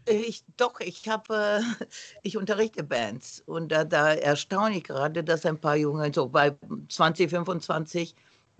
[0.06, 1.84] Ich, doch, ich habe, äh,
[2.22, 6.56] ich unterrichte Bands und da, da erstaune ich gerade, dass ein paar Junge so bei
[6.88, 8.14] 20, 25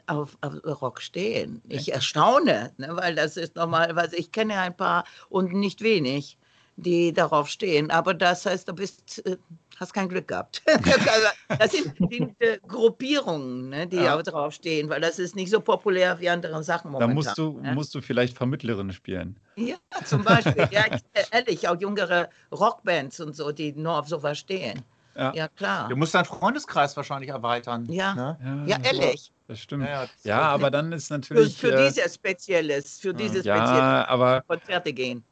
[0.07, 1.63] auf, auf Rock stehen.
[1.69, 6.39] Ich erstaune, ne, weil das ist normalerweise, ich kenne ein paar und nicht wenig,
[6.81, 7.91] die darauf stehen.
[7.91, 9.37] Aber das heißt, du bist, äh,
[9.79, 10.63] hast kein Glück gehabt.
[11.59, 14.17] das sind bestimmte Gruppierungen, ne, die Ja.
[14.19, 17.15] auch drauf stehen, weil das ist nicht so populär wie andere Sachen Da momentan.
[17.15, 17.75] musst du, ne?
[17.75, 19.39] musst du vielleicht Vermittlerin spielen.
[19.57, 20.69] Ja, zum Beispiel.
[20.71, 24.83] Ja, ich, äh, ehrlich, auch jüngere Rockbands und so, die nur auf sowas stehen.
[25.17, 25.33] Ja.
[25.35, 25.89] Ja, klar.
[25.89, 27.85] Du musst deinen Freundeskreis wahrscheinlich erweitern.
[27.91, 28.15] Ja.
[28.15, 28.65] Ne?
[28.67, 29.33] Ja, ehrlich.
[29.49, 29.85] Das stimmt.
[29.85, 31.57] Ja, Ja, ja, das- aber dann ist Für, natürlich.
[31.59, 35.25] für äh, dieses Spezielles, für diese speziellen ja, aber Konzerte gehen.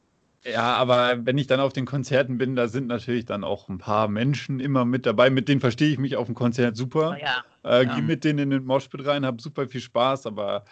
[0.45, 3.79] Ja, aber wenn ich dann auf den Konzerten bin, da sind natürlich dann auch ein
[3.79, 5.31] paar Menschen immer mit dabei.
[5.31, 7.19] Mit denen verstehe ich mich auf dem Konzert super.
[7.21, 7.95] Ja, Äh, ja.
[7.95, 10.65] Gehe mit denen in den Moshpit rein, habe super viel Spaß, aber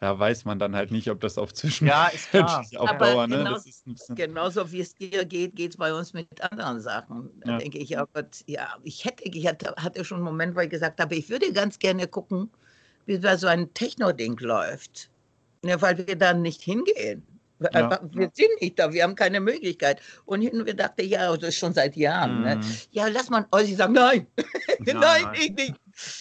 [0.00, 2.64] da weiß man dann halt nicht, ob das auf zwischen Ja, ist klar.
[2.78, 3.44] auf Dauer, ne?
[3.44, 7.30] genau- genauso wie es dir geht, geht es bei uns mit anderen Sachen.
[7.40, 7.58] Da Ja.
[7.58, 10.70] denke ich, oh Gott, ja, ich hätte, ich hatte, hatte schon einen Moment, wo ich
[10.70, 12.50] gesagt habe, ich würde ganz gerne gucken,
[13.06, 15.10] wie da so ein Techno-Ding läuft.
[15.64, 17.22] Ja, weil wir dann nicht hingehen.
[17.60, 18.00] Wir- Ja.
[18.12, 20.00] Wir sind nicht da, wir haben keine Möglichkeit.
[20.24, 22.42] Und hin und wir dachten, ja, das ist schon seit Jahren.
[22.42, 22.56] Ne?
[22.56, 22.62] Mhm.
[22.90, 24.46] Ja, lass mal, oh, sie sagen, nein, nein,
[24.80, 25.34] Nein, nein.
[25.38, 25.74] ich nicht.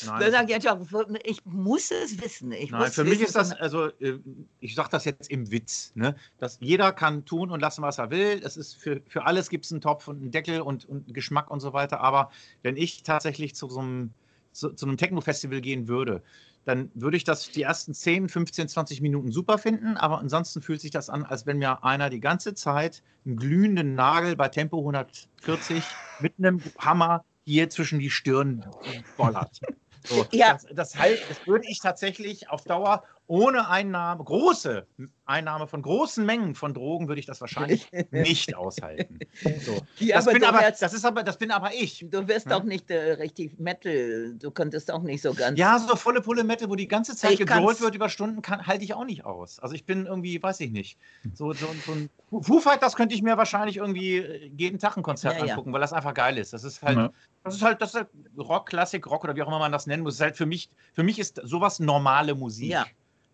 [0.05, 0.19] Nein.
[0.19, 0.77] Dann sage ich, ja,
[1.23, 2.51] ich muss es wissen.
[2.51, 4.19] Ich Nein, muss für mich ist das, also äh,
[4.59, 6.15] ich sage das jetzt im Witz, ne?
[6.37, 8.41] dass jeder kann tun und lassen, was er will.
[8.43, 11.13] Es ist für, für alles gibt es einen Topf und einen Deckel und, und einen
[11.13, 12.01] Geschmack und so weiter.
[12.01, 12.29] Aber
[12.61, 14.11] wenn ich tatsächlich zu so einem,
[14.51, 16.21] zu, zu einem Techno-Festival gehen würde,
[16.69, 19.97] dann würde ich das die ersten 10, 15, 20 Minuten super finden.
[19.97, 23.95] Aber ansonsten fühlt sich das an, als wenn mir einer die ganze Zeit einen glühenden
[23.95, 28.71] Nagel bei Tempo 140 mit einem Hammer hier zwischen die Stirn
[29.15, 29.61] bollert.
[30.07, 30.53] So, Ja.
[30.53, 34.87] das, das, halt, das würde ich tatsächlich auf Dauer ohne Einnahme, große
[35.29, 39.19] Einnahme von großen Mengen von Drogen, würde ich das wahrscheinlich nicht aushalten.
[39.63, 39.77] So.
[39.99, 42.05] Ja, Das, aber bin aber, wärst- das, ist aber, das bin aber ich.
[42.09, 42.57] Du wirst Ja.
[42.57, 45.57] auch nicht äh, richtig Metal, du könntest auch nicht so ganz.
[45.59, 47.81] Ja, so volle Pulle Metal, wo die ganze Zeit gegrollt kann's.
[47.81, 49.59] wird über Stunden, kann, halte ich auch nicht aus.
[49.59, 50.97] Also ich bin irgendwie, weiß ich nicht.
[51.33, 52.09] So, so, so ein
[52.41, 55.51] Foo Fighters könnte ich mir wahrscheinlich irgendwie äh, jeden Tag ein Konzert Ja, ja.
[55.53, 56.53] angucken, weil das einfach geil ist.
[56.53, 57.11] Das ist halt, Ja.
[57.43, 58.07] das ist halt, das ist halt
[58.37, 60.13] Rock, Klassik, Rock oder wie auch immer man das nennen muss.
[60.15, 62.69] Das ist halt für mich, für mich ist sowas normale Musik.
[62.71, 62.85] Ja.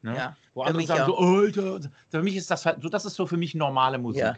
[0.01, 0.15] Ne?
[0.15, 1.07] Ja, Wo für andere mich sagen auch.
[1.07, 4.21] so, Alter, für mich ist das halt, so, das ist so für mich normale Musik.
[4.21, 4.35] Ja.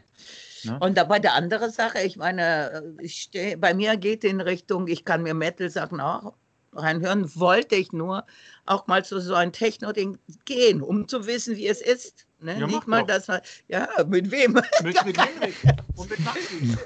[0.63, 0.79] Ne?
[0.79, 4.87] Und dabei der andere Sache, ich meine, äh, ich steh, bei mir geht in Richtung,
[4.87, 6.33] ich kann mir Metal-Sachen auch
[6.73, 8.25] reinhören, wollte ich nur
[8.65, 12.27] auch mal zu so ein Techno-Ding gehen, um zu wissen, wie es ist.
[12.39, 12.59] Ne?
[12.59, 13.07] Ja, Nicht mal, doch.
[13.07, 14.53] dass man, ja, mit wem?
[14.83, 15.55] Mit, mit Henrik
[15.95, 16.77] und mit Maxi.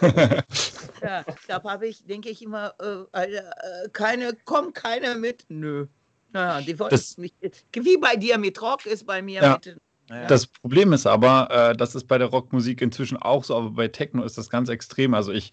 [1.01, 5.45] ja, da habe ich, denke ich immer, äh, äh, keine, kommt keiner mit?
[5.49, 5.87] Nö.
[6.33, 7.35] Naja, die wollten Das- nicht.
[7.73, 9.53] Wie bei dir mit Rock ist bei mir Ja.
[9.53, 9.77] mit.
[10.09, 10.25] Ja.
[10.27, 13.87] Das Problem ist aber, äh, das ist bei der Rockmusik inzwischen auch so, aber bei
[13.87, 15.13] Techno ist das ganz extrem.
[15.13, 15.51] Also ich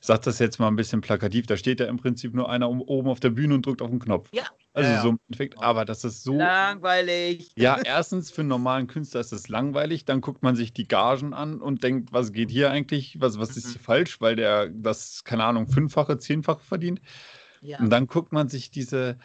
[0.00, 3.08] sage das jetzt mal ein bisschen plakativ, da steht ja im Prinzip nur einer oben
[3.08, 4.28] auf der Bühne und drückt auf den Knopf.
[4.32, 4.44] Ja.
[4.74, 5.02] Also Ja, ja.
[5.02, 6.36] so im Endeffekt, aber das ist so.
[6.36, 7.52] Langweilig.
[7.56, 11.32] Ja, erstens für einen normalen Künstler ist es langweilig, dann guckt man sich die Gagen
[11.34, 13.70] an und denkt, was geht hier eigentlich, was, was ist Mhm.
[13.72, 17.00] hier falsch, weil der das, keine Ahnung, fünffache, zehnfache verdient.
[17.62, 17.78] Ja.
[17.78, 19.18] Und dann guckt man sich diese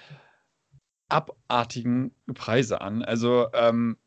[1.09, 3.03] abartigen Preise an.
[3.03, 3.97] Also, ähm,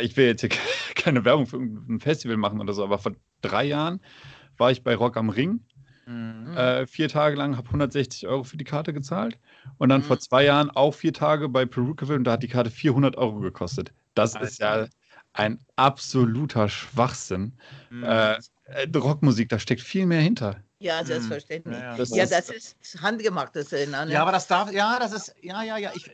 [0.00, 0.50] ich will jetzt hier
[0.94, 3.12] keine Werbung für ein Festival machen oder so, aber vor
[3.42, 4.00] drei Jahren
[4.58, 5.64] war ich bei Rock am Ring.
[6.06, 6.56] Mhm.
[6.56, 9.38] Äh, vier Tage lang, habe 160 Euro für die Karte gezahlt.
[9.78, 10.04] Und dann Mhm.
[10.04, 13.40] vor zwei Jahren auch vier Tage bei Perukaville und da hat die Karte 400 Euro
[13.40, 13.92] gekostet.
[14.14, 14.90] Das ist ja Alter.
[15.32, 17.58] ein absoluter Schwachsinn.
[17.90, 18.04] Mhm.
[18.04, 18.34] Äh,
[18.64, 20.62] äh, Rockmusik, da steckt viel mehr hinter.
[20.86, 21.06] Ja, Hm.
[21.06, 21.76] selbstverständlich.
[21.78, 21.96] Ja, ja.
[21.96, 23.70] Das Ja, ist- das ist handgemachtes.
[23.72, 24.06] Ne?
[24.08, 26.10] Ja, aber das darf, ja, das ist, ja, ja, ja, ich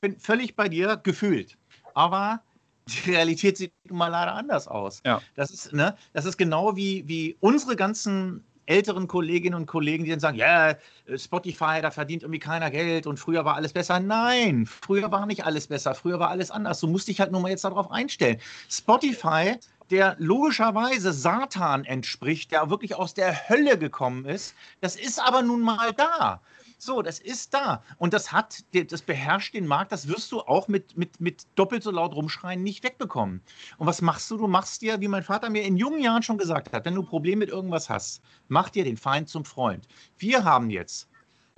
[0.00, 1.56] bin völlig bei dir gefühlt.
[1.94, 2.42] Aber
[2.88, 5.00] die Realität sieht nun mal leider anders aus.
[5.04, 5.20] Ja.
[5.34, 10.10] Das ist, ne, das ist genau wie, wie unsere ganzen älteren Kolleginnen und Kollegen, die
[10.10, 10.76] dann sagen, ja, äh,
[11.18, 13.98] Spotify, da verdient irgendwie keiner Geld und früher war alles besser.
[13.98, 16.80] Nein, früher war nicht alles besser, früher war alles anders.
[16.80, 18.38] Du musst dich halt nur mal jetzt darauf einstellen.
[18.68, 19.56] Spotify
[19.90, 24.54] der logischerweise Satan entspricht, der wirklich aus der Hölle gekommen ist.
[24.80, 26.40] Das ist aber nun mal da.
[26.80, 27.82] So, das ist da.
[27.96, 31.82] Und das hat, das beherrscht den Markt, das wirst du auch mit, mit, mit doppelt
[31.82, 33.42] so laut rumschreien nicht wegbekommen.
[33.78, 34.36] Und was machst du?
[34.36, 37.02] Du machst dir, wie mein Vater mir in jungen Jahren schon gesagt hat, wenn du
[37.02, 39.88] Probleme mit irgendwas hast, mach dir den Feind zum Freund.
[40.18, 41.08] Wir haben jetzt.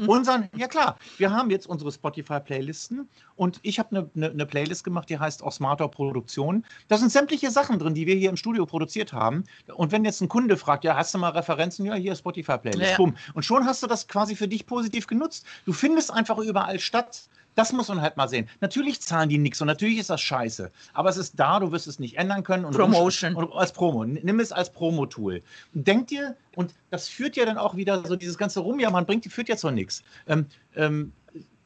[0.07, 4.85] Unseren, ja klar, wir haben jetzt unsere Spotify-Playlisten und ich habe eine ne, ne Playlist
[4.85, 6.65] gemacht, die heißt auch Smarter Produktion.
[6.89, 9.45] Da sind sämtliche Sachen drin, die wir hier im Studio produziert haben.
[9.75, 11.87] Und wenn jetzt ein Kunde fragt, ja, hast du mal Referenzen?
[11.87, 12.99] Ja, hier Spotify-Playlist.
[12.99, 13.13] Ja.
[13.35, 15.45] Und schon hast du das quasi für dich positiv genutzt.
[15.65, 17.29] Du findest einfach überall statt.
[17.55, 18.49] Das muss man halt mal sehen.
[18.61, 20.71] Natürlich zahlen die nichts und natürlich ist das scheiße.
[20.93, 22.65] Aber es ist da, du wirst es nicht ändern können.
[22.65, 23.35] Und Promotion.
[23.35, 24.05] Und als Promo.
[24.05, 25.43] Nimm es als Promo-Tool.
[25.75, 29.49] Denk dir, und das führt ja dann auch wieder so dieses ganze Rumjammern, bringt, führt
[29.49, 30.03] ja zu nichts.
[30.27, 30.47] Ähm,
[30.77, 31.13] ähm,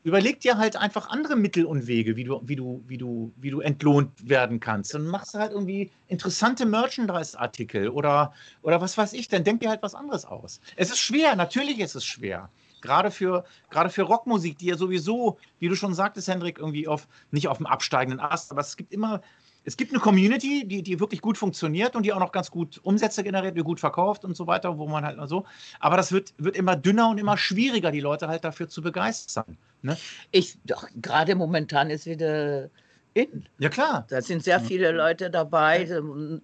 [0.05, 3.51] überleg dir halt einfach andere Mittel und Wege, wie du, wie du, wie du, wie
[3.51, 4.95] du entlohnt werden kannst.
[4.95, 8.33] Dann machst du halt irgendwie interessante Merchandise-Artikel oder,
[8.63, 10.61] oder was weiß ich, dann denk dir halt was anderes aus.
[10.77, 12.51] Es ist schwer, natürlich ist es schwer
[12.85, 17.09] gerade für, gerade für Rockmusik, die ja sowieso, wie du schon sagtest, Hendrik, irgendwie auf,
[17.31, 19.21] nicht auf dem absteigenden Ast, aber es gibt immer,
[19.65, 22.79] es gibt eine Community, die, die wirklich gut funktioniert und die auch noch ganz gut
[22.83, 25.47] Umsätze generiert, die gut verkauft und so weiter, wo man halt mal so.
[25.81, 29.57] Aber das wird, wird immer dünner und immer schwieriger, die Leute halt dafür zu begeistern.
[29.81, 29.97] Ne?
[30.31, 32.69] Ich, doch, gerade momentan ist wieder
[33.15, 33.47] in.
[33.59, 34.05] Ja, klar.
[34.09, 35.89] Da sind sehr viele Leute dabei,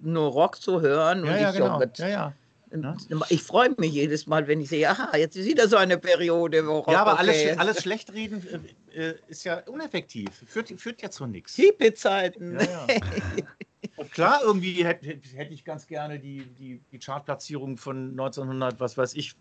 [0.01, 1.25] nur Rock zu hören.
[1.27, 1.83] Ja, ja, genau.
[1.99, 2.33] ja, ja.
[2.73, 2.97] Ne?
[3.29, 6.67] Ich freue mich jedes Mal, wenn ich sehe, aha, jetzt ist wieder so eine Periode,
[6.67, 8.47] wo Ja, aber okay alles, alles schlecht reden
[8.95, 11.57] äh, äh, ist ja uneffektiv, führt, führt ja zu nichts.
[11.57, 12.55] Hippie-Zeiten.
[12.61, 12.87] Ja, ja.
[14.13, 19.15] Klar, irgendwie hätte, hätte ich ganz gerne die, die, die Chartplatzierung von 1900, was weiß
[19.15, 19.35] ich,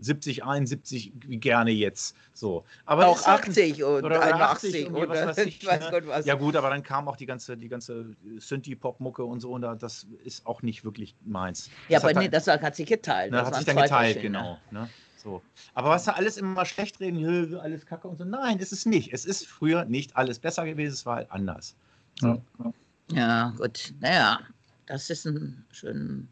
[0.00, 2.16] 70, 71 gerne jetzt.
[2.32, 2.64] So.
[2.86, 5.66] Aber auch 80 und oder 81 oder was weiß ich.
[5.66, 6.02] Weiß ne?
[6.06, 6.26] was.
[6.26, 10.06] Ja gut, aber dann kam auch die ganze, die ganze Synthie-Pop-Mucke und so und das
[10.24, 11.70] ist auch nicht wirklich meins.
[11.88, 13.32] Ja, das aber nee, das hat sich geteilt.
[13.32, 14.58] Ne, das hat sich dann geteilt, genau.
[14.70, 14.88] Ne?
[15.16, 15.42] So.
[15.74, 18.24] Aber was da alles immer schlecht reden, alles Kacke und so.
[18.24, 19.12] Nein, ist es nicht.
[19.12, 21.74] Es ist früher nicht alles besser gewesen, es war halt anders.
[22.20, 22.42] So.
[22.58, 22.72] Ja.
[23.12, 23.92] Ja, gut.
[24.00, 24.40] Naja,
[24.86, 26.24] das ist ein schönes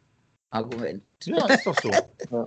[0.51, 1.03] Argument.
[1.25, 1.91] Ja, ist doch so.
[2.31, 2.47] ja.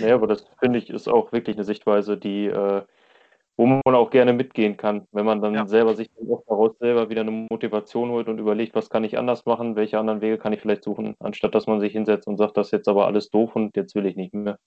[0.00, 2.82] Naja, aber das finde ich ist auch wirklich eine Sichtweise, die, äh,
[3.56, 5.66] wo man auch gerne mitgehen kann, wenn man dann ja.
[5.66, 6.10] selber sich
[6.46, 10.20] daraus selber wieder eine Motivation holt und überlegt, was kann ich anders machen, welche anderen
[10.20, 12.88] Wege kann ich vielleicht suchen, anstatt dass man sich hinsetzt und sagt, das ist jetzt
[12.88, 14.58] aber alles doof und jetzt will ich nicht mehr.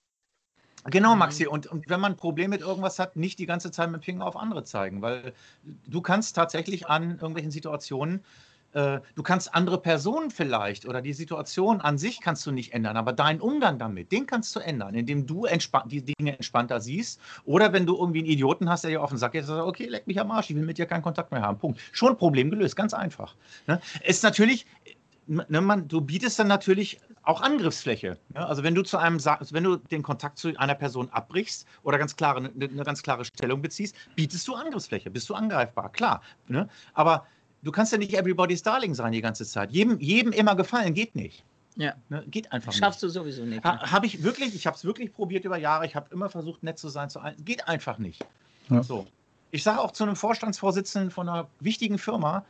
[0.90, 1.20] Genau, mhm.
[1.20, 1.48] Maxi.
[1.48, 4.04] Und, und wenn man ein Problem mit irgendwas hat, nicht die ganze Zeit mit dem
[4.04, 5.34] Finger auf andere zeigen, weil
[5.86, 8.24] du kannst tatsächlich an irgendwelchen Situationen
[8.78, 12.96] äh, du kannst andere Personen vielleicht oder die Situation an sich kannst du nicht ändern,
[12.96, 15.48] aber deinen Umgang damit, den kannst du ändern, indem du
[15.86, 17.20] die Dinge entspannter siehst.
[17.44, 19.88] Oder wenn du irgendwie einen Idioten hast, der dir auf den Sack geht, sagt, okay,
[19.88, 21.58] leck mich am Arsch, ich will mit dir keinen Kontakt mehr haben.
[21.58, 21.80] Punkt.
[21.92, 23.36] Schon Problem gelöst, ganz einfach.
[23.66, 23.82] Ne?
[24.04, 24.68] Ist natürlich,
[25.26, 28.20] ne, man, du bietest dann natürlich auch Angriffsfläche.
[28.36, 28.48] Ne?
[28.48, 32.16] Also wenn du zu einem wenn du den Kontakt zu einer Person abbrichst oder ganz
[32.16, 36.22] klare, eine, eine ganz klare Stellung beziehst, bietest du Angriffsfläche, bist du angreifbar, klar.
[36.48, 36.70] Ne?
[36.94, 37.26] Aber
[37.68, 39.72] du kannst ja nicht everybody's darling sein die ganze Zeit.
[39.72, 41.44] Jedem, jedem immer gefallen geht nicht.
[41.76, 41.94] Ja.
[42.10, 42.24] Ne?
[42.28, 42.80] Geht einfach nicht.
[42.80, 43.64] Schaffst du sowieso nicht.
[43.64, 45.86] Ha, habe ich wirklich, ich habe es wirklich probiert über Jahre.
[45.86, 47.10] Ich habe immer versucht, nett zu sein.
[47.10, 47.36] Zu allen.
[47.44, 48.26] Geht einfach nicht.
[48.70, 48.82] Ja.
[48.82, 49.06] So.
[49.52, 52.46] Ich sage auch zu einem Vorstandsvorsitzenden von einer wichtigen Firma,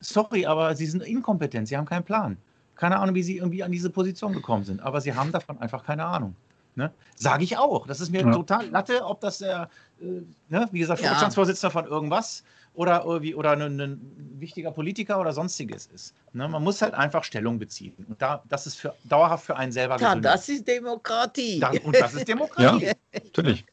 [0.00, 2.36] sorry, aber Sie sind inkompetent, Sie haben keinen Plan.
[2.74, 5.84] Keine Ahnung, wie Sie irgendwie an diese Position gekommen sind, aber Sie haben davon einfach
[5.84, 6.34] keine Ahnung.
[6.74, 6.90] Ne?
[7.14, 7.86] Sage ich auch.
[7.86, 8.32] Das ist mir ja.
[8.32, 9.68] total Latte, ob das der,
[10.00, 10.68] äh, ne?
[10.72, 12.42] wie gesagt, Vorstandsvorsitzender von irgendwas
[12.74, 14.00] oder irgendwie oder ein, ein,
[14.40, 16.14] wichtiger Politiker oder sonstiges ist.
[16.32, 16.46] Ne?
[16.48, 17.94] Man muss halt einfach Stellung beziehen.
[18.08, 21.60] Und da, das ist für, dauerhaft für einen selber ja, das ist Demokratie.
[21.60, 22.86] Da, und das ist Demokratie.
[22.86, 23.64] ja, natürlich.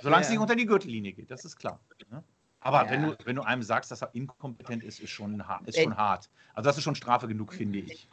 [0.00, 1.78] Solange es nicht unter die Gürtellinie geht, das ist klar.
[2.10, 2.22] Ne?
[2.60, 2.90] Aber ja.
[2.90, 6.30] wenn, du, wenn du einem sagst, dass er inkompetent ist, ist schon, ist schon hart.
[6.54, 8.08] Also das ist schon Strafe genug, finde ich.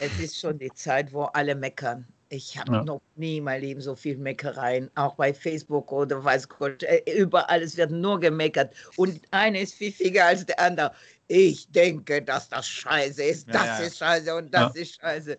[0.00, 2.06] Es ist schon die Zeit, wo alle meckern.
[2.28, 2.84] Ich habe ja.
[2.84, 7.02] noch nie in meinem Leben so viel Meckereien, auch bei Facebook oder weiß Gott, äh,
[7.16, 8.74] überall, es wird nur gemeckert.
[8.96, 10.92] Und einer ist pfiffiger als der andere.
[11.28, 13.78] Ich denke, dass das scheiße ist, ja, das ja.
[13.86, 15.36] ist scheiße und das ist scheiße.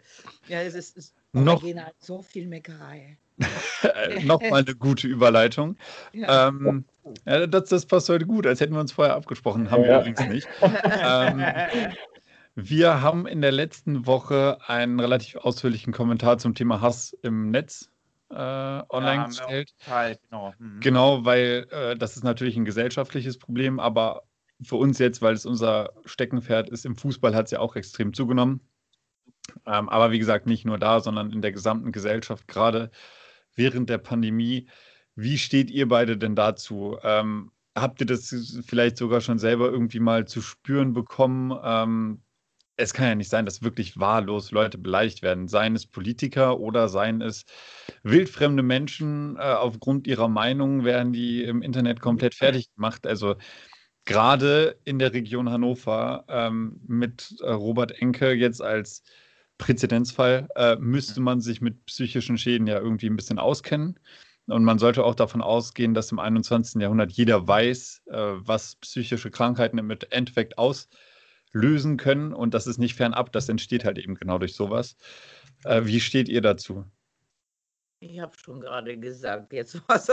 [0.47, 3.17] Ja, es ist, es, noch, halt so viel Meckerei.
[4.23, 5.77] Nochmal eine gute Überleitung.
[6.13, 6.85] Ähm,
[7.25, 10.25] ja, das, das passt heute gut, als hätten wir uns vorher abgesprochen, haben wir übrigens
[10.27, 10.47] nicht.
[10.61, 11.43] ähm,
[12.59, 17.91] wir haben in der letzten Woche einen relativ ausführlichen Kommentar zum Thema Hass im Netz
[18.31, 19.75] äh, online ja, gestellt.
[19.87, 20.53] Halt, genau.
[20.57, 20.79] Mhm.
[20.79, 24.23] genau, weil äh, das ist natürlich ein gesellschaftliches Problem, aber
[24.59, 28.11] für uns jetzt, weil es unser Steckenpferd ist, im Fußball hat es ja auch extrem
[28.15, 28.61] zugenommen.
[29.67, 32.89] Ähm, aber wie gesagt, nicht nur da, sondern in der gesamten Gesellschaft, gerade
[33.53, 34.67] während der Pandemie.
[35.13, 36.97] Wie steht ihr beide denn dazu?
[37.03, 41.55] Ähm, habt ihr das vielleicht sogar schon selber irgendwie mal zu spüren bekommen?
[41.63, 42.23] Ähm,
[42.77, 45.47] es kann ja nicht sein, dass wirklich wahllos Leute beleidigt werden.
[45.47, 47.45] Seien es Politiker oder seien es
[48.03, 49.35] wildfremde Menschen.
[49.37, 53.07] Äh, aufgrund ihrer Meinung werden die im Internet komplett fertig gemacht.
[53.07, 53.35] Also
[54.05, 59.01] gerade in der Region Hannover ähm, mit äh, Robert Enke jetzt als
[59.57, 63.99] Präzedenzfall äh, müsste man sich mit psychischen Schäden ja irgendwie ein bisschen auskennen.
[64.45, 66.79] Und man sollte auch davon ausgehen, dass im 21.
[66.79, 70.57] Jahrhundert jeder weiß, äh, was psychische Krankheiten im Endeffekt
[71.53, 72.33] auslösen können.
[72.33, 74.95] Und das ist nicht fernab, das entsteht halt eben genau durch sowas.
[75.63, 76.85] Äh, wie steht ihr dazu?
[77.99, 80.09] Ich habe schon gerade gesagt, jetzt was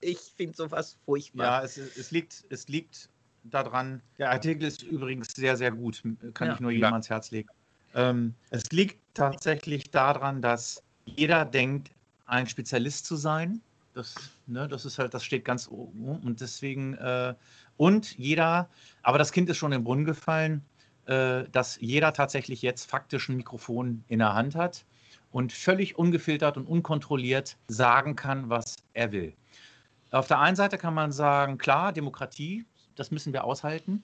[0.00, 1.44] ich finde sowas furchtbar.
[1.44, 3.10] Ja, es, es, liegt, es liegt
[3.44, 6.02] daran, der Artikel ist übrigens sehr, sehr gut,
[6.34, 6.54] kann ja.
[6.54, 6.92] ich nur jedem ja.
[6.92, 7.48] ans Herz legen.
[7.94, 11.90] Ähm, es liegt tatsächlich daran, dass jeder denkt,
[12.26, 13.60] ein Spezialist zu sein.
[13.92, 14.14] Das,
[14.46, 16.20] ne, das ist halt, das steht ganz oben.
[16.20, 17.34] Und deswegen, äh,
[17.80, 18.68] und jeder,
[19.02, 20.62] aber das Kind ist schon im Brunnen gefallen,
[21.06, 24.84] äh, dass jeder tatsächlich jetzt faktisch ein Mikrofon in der Hand hat
[25.32, 29.32] und völlig ungefiltert und unkontrolliert sagen kann, was er will.
[30.10, 32.66] Auf der einen Seite kann man sagen, klar, Demokratie,
[32.96, 34.02] das müssen wir aushalten.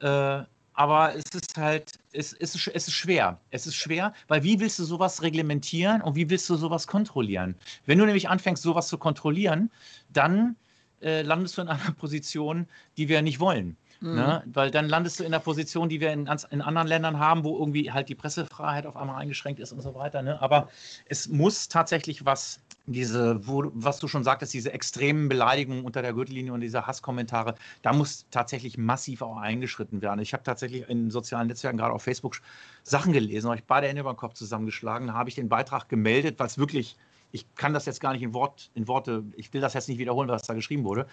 [0.00, 0.42] Äh,
[0.74, 3.40] aber es ist halt, es, es, ist, es ist schwer.
[3.50, 7.54] Es ist schwer, weil wie willst du sowas reglementieren und wie willst du sowas kontrollieren?
[7.86, 9.70] Wenn du nämlich anfängst, sowas zu kontrollieren,
[10.12, 10.56] dann
[11.04, 12.66] äh, landest du in einer Position,
[12.96, 13.76] die wir nicht wollen.
[14.00, 14.14] Mhm.
[14.14, 14.42] Ne?
[14.46, 17.58] Weil dann landest du in einer Position, die wir in, in, anderen Ländern haben, wo
[17.58, 20.22] irgendwie halt die Pressefreiheit auf einmal eingeschränkt ist und so weiter.
[20.22, 20.40] Ne?
[20.42, 20.68] Aber
[21.06, 26.12] es muss tatsächlich was diese, wo, was du schon sagtest, diese extremen Beleidigungen unter der
[26.12, 30.20] Gürtellinie und diese Hasskommentare, da muss tatsächlich massiv auch eingeschritten werden.
[30.20, 32.40] Ich habe tatsächlich in sozialen Netzwerken, gerade auf Facebook,
[32.82, 35.88] Sachen gelesen, habe ich beide Hände über den Kopf zusammengeschlagen, da habe ich den Beitrag
[35.88, 36.96] gemeldet, es wirklich,
[37.34, 39.98] ich kann das jetzt gar nicht in, Wort, in Worte, ich will das jetzt nicht
[39.98, 41.08] wiederholen, was da geschrieben wurde.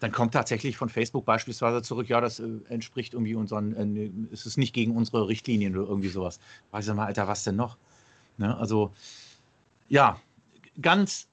[0.00, 4.44] Dann kommt tatsächlich von Facebook beispielsweise zurück, ja, das äh, entspricht irgendwie unseren, äh, es
[4.44, 6.40] ist nicht gegen unsere Richtlinien oder irgendwie sowas.
[6.72, 7.78] Weiß ich mal, Alter, was denn noch?
[8.36, 8.54] Ne?
[8.58, 8.92] Also,
[9.88, 10.20] ja,
[10.82, 11.26] ganz,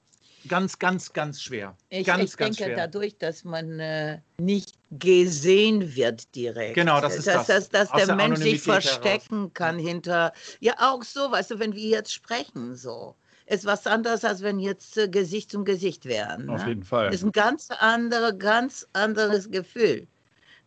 [0.48, 1.76] ganz, ganz, ganz schwer.
[1.90, 2.86] Ich, ganz, ich ganz denke schwer.
[2.86, 6.76] dadurch, dass man äh, nicht gesehen wird direkt.
[6.76, 7.68] Genau, das ist dass, das.
[7.68, 9.50] Dass, dass der, Mensch sich verstecken heraus.
[9.52, 13.16] kann hinter, ja auch so, weißt du, wenn wir jetzt sprechen so
[13.50, 16.46] ist was anderes, als wenn jetzt äh, Gesicht zum Gesicht wären.
[16.46, 16.52] Ne?
[16.52, 17.12] Auf jeden Fall.
[17.12, 20.06] Ist ein ganz andere, ganz anderes Gefühl.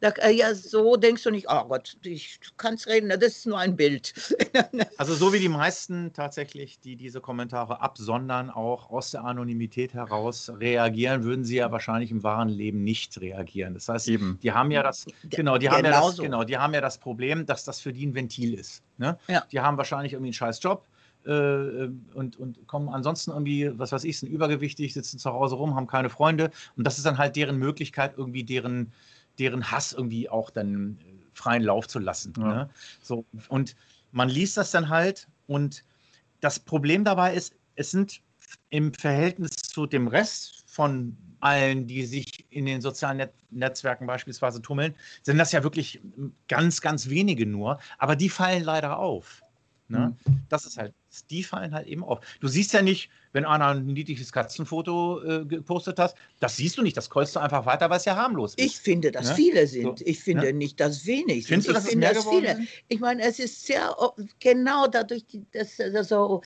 [0.01, 3.47] Da, äh, ja, so denkst du nicht, oh Gott, ich kann es reden, das ist
[3.47, 4.13] nur ein Bild.
[4.97, 10.51] also so wie die meisten tatsächlich, die diese Kommentare absondern, auch aus der Anonymität heraus
[10.59, 13.75] reagieren, würden sie ja wahrscheinlich im wahren Leben nicht reagieren.
[13.75, 14.39] Das heißt, Eben.
[14.43, 17.45] die haben ja das, genau, die haben ja das, genau, die haben ja das Problem,
[17.45, 18.83] dass das für die ein Ventil ist.
[18.97, 19.17] Ne?
[19.29, 19.45] Ja.
[19.53, 20.85] Die haben wahrscheinlich irgendwie einen scheiß Job,
[21.25, 25.75] äh, und, und kommen ansonsten irgendwie, was weiß ich, sind übergewichtig, sitzen zu Hause rum,
[25.75, 26.51] haben keine Freunde.
[26.75, 28.91] Und das ist dann halt deren Möglichkeit, irgendwie deren,
[29.39, 32.33] deren Hass irgendwie auch dann äh, freien Lauf zu lassen.
[32.37, 32.43] Ja.
[32.43, 32.69] Ne?
[33.01, 33.75] So, und
[34.11, 35.83] man liest das dann halt und
[36.39, 38.21] das Problem dabei ist, es sind
[38.69, 44.61] im Verhältnis zu dem Rest von allen, die sich in den sozialen Net Netzwerken beispielsweise
[44.61, 46.01] tummeln, sind das ja wirklich
[46.47, 49.43] ganz, ganz wenige nur, aber die fallen leider auf.
[49.89, 50.15] Ne?
[50.25, 50.41] Mhm.
[50.49, 50.93] Das ist halt,
[51.29, 52.19] die fallen halt eben auf.
[52.39, 56.83] Du siehst ja nicht, wenn einer ein niedliches Katzenfoto äh, gepostet hat, das siehst du
[56.83, 58.63] nicht, das kreuzst du einfach weiter, weil es ja harmlos ist.
[58.63, 59.35] Ich finde, dass ne?
[59.35, 59.99] viele sind.
[59.99, 60.05] So.
[60.05, 60.53] Ich finde ne?
[60.53, 61.67] nicht, dass wenig Findest sind.
[61.67, 62.55] Du, dass ich finde, dass viele.
[62.55, 62.67] Sind?
[62.89, 63.95] Ich meine, es ist sehr,
[64.39, 66.41] genau dadurch, dass das so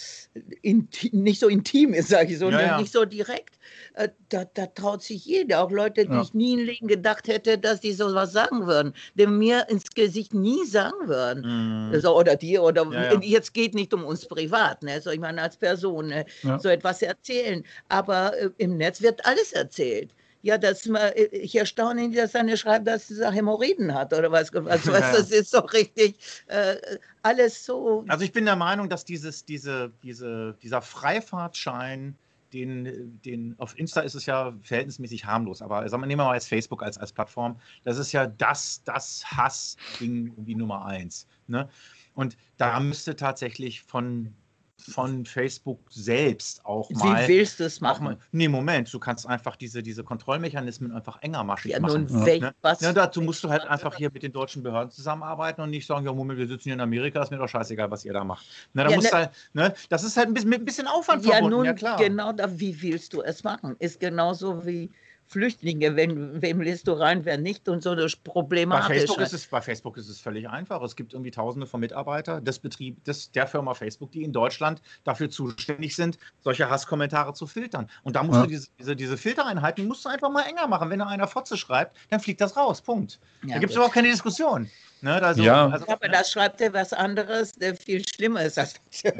[0.61, 2.79] intim, nicht so intim ist, sage ich so, ja, ja.
[2.79, 3.59] nicht so direkt.
[3.93, 6.21] Äh, da, da, traut sich jeder, auch Leute, die ja.
[6.21, 10.33] ich nie im Leben gedacht hätte, dass die sowas sagen würden, die mir ins Gesicht
[10.33, 11.89] nie sagen würden.
[11.91, 11.99] Mm.
[11.99, 12.85] So, oder dir, oder
[13.21, 15.01] jetzt geht nicht um uns privat, ne?
[15.01, 16.25] so, ich meine als Person, ne?
[16.41, 17.63] so etwas erzählen.
[17.89, 20.13] Aber äh, im Netz wird alles erzählt.
[20.41, 24.53] Ja, das, äh, ich erstaune ihn, dass er schreibt, dass er Hämorrhoiden hat oder was.
[24.53, 25.11] was, was ja.
[25.11, 26.17] Das ist doch richtig
[26.47, 26.75] äh,
[27.23, 28.05] alles so.
[28.07, 32.15] Also ich bin der Meinung, dass dieses, diese, diese, dieser Freifahrtschein,
[32.53, 36.33] den, den, auf Insta ist es ja verhältnismäßig harmlos, aber sagen wir, nehmen wir mal
[36.33, 41.27] als Facebook als, als Plattform, das ist ja das, das Hass-Ding wie Nummer eins.
[41.47, 41.67] Ne?
[42.13, 44.33] Und da müsste tatsächlich von
[44.79, 47.27] von Facebook selbst auch mal.
[47.27, 48.03] Wie willst du es machen?
[48.03, 52.07] Mal, nee, Moment, du kannst einfach diese, diese Kontrollmechanismen einfach engmaschig ja, machen.
[52.09, 52.53] Nun, welch, ne?
[52.61, 55.87] was, ja, dazu musst du halt einfach hier mit den deutschen Behörden zusammenarbeiten und nicht
[55.87, 58.23] sagen, ja, Moment, wir sitzen hier in Amerika, ist mir doch scheißegal, was ihr da
[58.23, 58.45] macht.
[58.73, 60.87] Ne, da ja, musst ne, halt, ne, das ist halt ein bisschen, mit ein bisschen
[60.87, 61.97] Aufwand ja, verbunden, nun, ja klar.
[61.97, 63.75] Genau, da, wie willst du es machen?
[63.79, 64.91] Ist genauso wie
[65.29, 68.87] Flüchtlinge, wen, wem lässt du rein, wer nicht und so das Bei problematisch.
[68.99, 70.81] Facebook, ist es, bei Facebook ist es völlig einfach.
[70.81, 74.81] Es gibt irgendwie tausende von Mitarbeitern des Betriebs, des, der Firma Facebook, die in Deutschland
[75.03, 77.89] dafür zuständig sind, solche Hasskommentare zu filtern.
[78.03, 78.43] Und da musst Ja.
[78.43, 80.89] du diese, diese, diese Filtereinheiten, die musst du einfach mal enger machen.
[80.89, 82.81] Wenn da einer Fotze schreibt, dann fliegt das raus.
[82.81, 83.19] Punkt.
[83.43, 84.69] Ja, da gibt es überhaupt keine Diskussion.
[85.01, 85.21] Ne?
[85.21, 85.67] Also, Ja.
[85.67, 88.75] also, Aber da schreibt er was anderes, der viel schlimmer ist als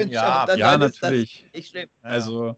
[0.07, 1.45] Ja, Ja, natürlich.
[1.53, 1.89] Nicht schlimm.
[2.01, 2.55] Also,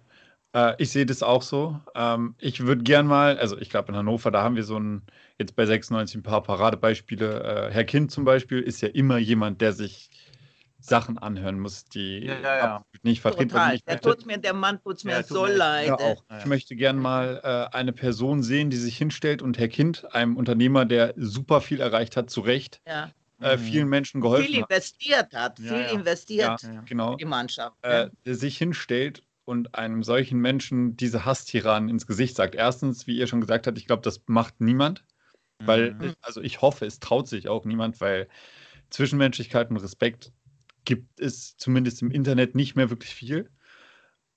[0.53, 1.79] äh, ich sehe das auch so.
[1.95, 5.03] Ähm, ich würde gern mal, also ich glaube in Hannover, da haben wir so ein,
[5.37, 7.67] jetzt bei 96 ein paar Paradebeispiele.
[7.69, 10.09] Äh, Herr Kind zum Beispiel ist ja immer jemand, der sich
[10.81, 12.75] Sachen anhören muss, die Ja, ja, ja.
[12.77, 13.57] absolut nicht vertreten.
[13.73, 15.91] Ich Der, tut mir, der Mann tut mir Ja, tut so mir- leid.
[15.91, 16.23] auch.
[16.29, 16.47] Ich ja.
[16.47, 20.85] möchte gern mal äh, eine Person sehen, die sich hinstellt und Herr Kind, einem Unternehmer,
[20.85, 23.11] der super viel erreicht hat, zu Recht, Ja.
[23.41, 23.59] äh, Mhm.
[23.61, 24.69] vielen Menschen geholfen Viel hat.
[24.69, 25.89] investiert hat, Ja, viel ja.
[25.91, 27.11] investiert Ja, genau.
[27.11, 27.75] in die Mannschaft.
[27.81, 32.55] äh, der sich hinstellt und einem solchen Menschen diese Hasstiranen ins Gesicht sagt.
[32.55, 35.05] Erstens, wie ihr schon gesagt habt, ich glaube, das macht niemand,
[35.65, 36.13] weil, Mhm.
[36.21, 38.29] also ich hoffe, es traut sich auch niemand, weil
[38.91, 40.33] Zwischenmenschlichkeit und Respekt
[40.85, 43.51] gibt es zumindest im Internet nicht mehr wirklich viel.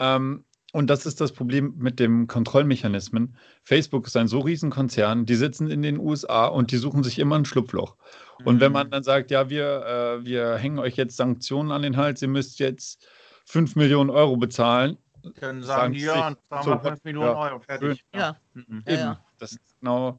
[0.00, 3.36] Ähm, und das ist das Problem mit dem Kontrollmechanismen.
[3.62, 7.18] Facebook ist ein so riesen Konzern, die sitzen in den USA und die suchen sich
[7.18, 7.96] immer ein Schlupfloch.
[8.42, 8.90] Und wenn man Mhm.
[8.90, 12.58] dann sagt, ja, wir, äh, wir hängen euch jetzt Sanktionen an den Hals, ihr müsst
[12.58, 13.06] jetzt
[13.44, 14.96] 5 Millionen Euro bezahlen,
[15.40, 16.14] Dann sagen sagen die, ja,
[16.50, 18.04] sagen so, wir 5 Millionen ja, Euro, fertig.
[18.14, 18.36] Ja.
[18.54, 18.84] Mhm.
[18.86, 19.24] Ja, eben, ja.
[19.38, 20.18] das ist genau,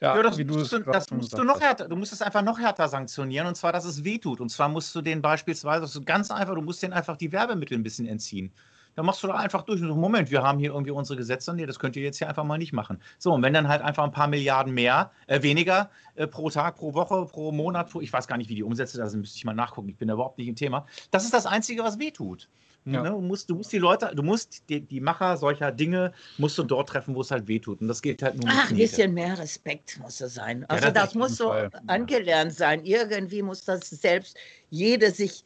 [0.00, 2.12] ja, Ja, das, wie du musst es du, das musst du noch härter, du musst
[2.12, 4.40] es einfach noch härter sanktionieren und zwar, dass es wehtut.
[4.40, 7.32] Und zwar musst du den beispielsweise, das ist ganz einfach, du musst den einfach die
[7.32, 8.52] Werbemittel ein bisschen entziehen.
[8.96, 9.80] Dann machst du da einfach durch.
[9.80, 11.52] und so, Moment, wir haben hier irgendwie unsere Gesetze.
[11.52, 13.00] Nee, das könnt ihr jetzt hier einfach mal nicht machen.
[13.18, 16.76] So, und wenn dann halt einfach ein paar Milliarden mehr, äh, weniger äh, pro Tag,
[16.76, 19.36] pro Woche, pro Monat, pro, ich weiß gar nicht, wie die Umsätze da sind, müsste
[19.36, 19.88] ich mal nachgucken.
[19.88, 20.86] Ich bin da überhaupt nicht im Thema.
[21.10, 22.48] Das ist das Einzige, was wehtut.
[22.86, 23.02] Ja.
[23.02, 23.10] Ne?
[23.10, 26.62] Du, musst, du musst die Leute, du musst die, die Macher solcher Dinge, musst du
[26.62, 27.80] dort treffen, wo es halt wehtut.
[27.80, 30.64] Und das geht halt nur mit Ach, ein bisschen mehr Respekt muss es sein.
[30.68, 31.70] Also das das, auf muss so Fall.
[31.86, 32.84] angelernt sein.
[32.84, 34.36] Irgendwie muss das selbst
[34.68, 35.44] jeder sich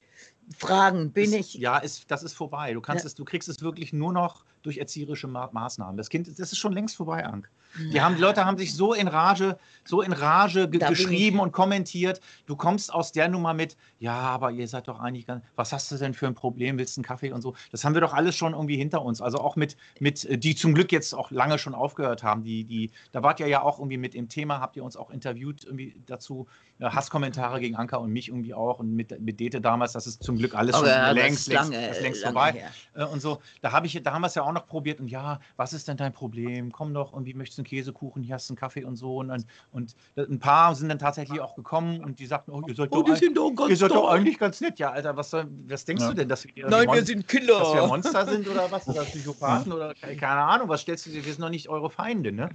[0.56, 1.55] fragen, bin ist, ich.
[1.55, 2.73] Ja, ist, das ist vorbei.
[2.73, 3.09] Du kannst Ja.
[3.09, 5.97] es, du kriegst es wirklich nur noch durch erzieherische Ma Maßnahmen.
[5.97, 7.48] Das Kind, das ist schon längst vorbei, Ank.
[7.93, 11.53] Die, haben, die Leute haben sich so in Rage, so in Rage ge geschrieben und
[11.53, 12.20] kommentiert.
[12.47, 15.90] Du kommst aus der Nummer mit, ja, aber ihr seid doch eigentlich ganz, was hast
[15.90, 16.78] du denn für ein Problem?
[16.78, 17.55] Willst du einen Kaffee und so?
[17.70, 19.20] Das haben wir doch alles schon irgendwie hinter uns.
[19.20, 22.43] Also auch mit, mit äh, die zum Glück jetzt auch lange schon aufgehört haben.
[22.43, 25.11] Die, die, da wart ihr ja auch irgendwie mit im Thema, habt ihr uns auch
[25.11, 26.47] interviewt irgendwie dazu.
[26.80, 30.22] Ja, Hasskommentare gegen Anka und mich irgendwie auch und mit, mit Dete damals, das ist
[30.22, 32.70] zum Glück alles Aber schon ja, längst, ist lange, längst, längst lange vorbei her.
[32.94, 33.38] äh, und so.
[33.62, 35.88] Da habe ich, da haben wir es ja auch noch probiert und ja, was ist
[35.88, 36.70] denn dein Problem?
[36.70, 39.16] Komm doch, irgendwie möchtest du einen Käsekuchen, hier hast du einen Kaffee und so.
[39.16, 42.94] Und, und ein paar sind dann tatsächlich auch gekommen und die sagten, oh, ihr seid
[42.94, 44.78] doch, ein- doch ganz ihr seid doch eigentlich ganz nett.
[44.78, 46.10] Ja, Alter, was, was denkst Ja.
[46.10, 47.86] du denn, dass wir, Nein, wir sind dass wir Killer.
[47.88, 48.86] Monster sind oder was?
[48.86, 51.24] Oder Psychopathen oder ke- keine Ahnung, was stellst du dir?
[51.24, 52.50] Wir sind noch nicht eure Feinde, ne?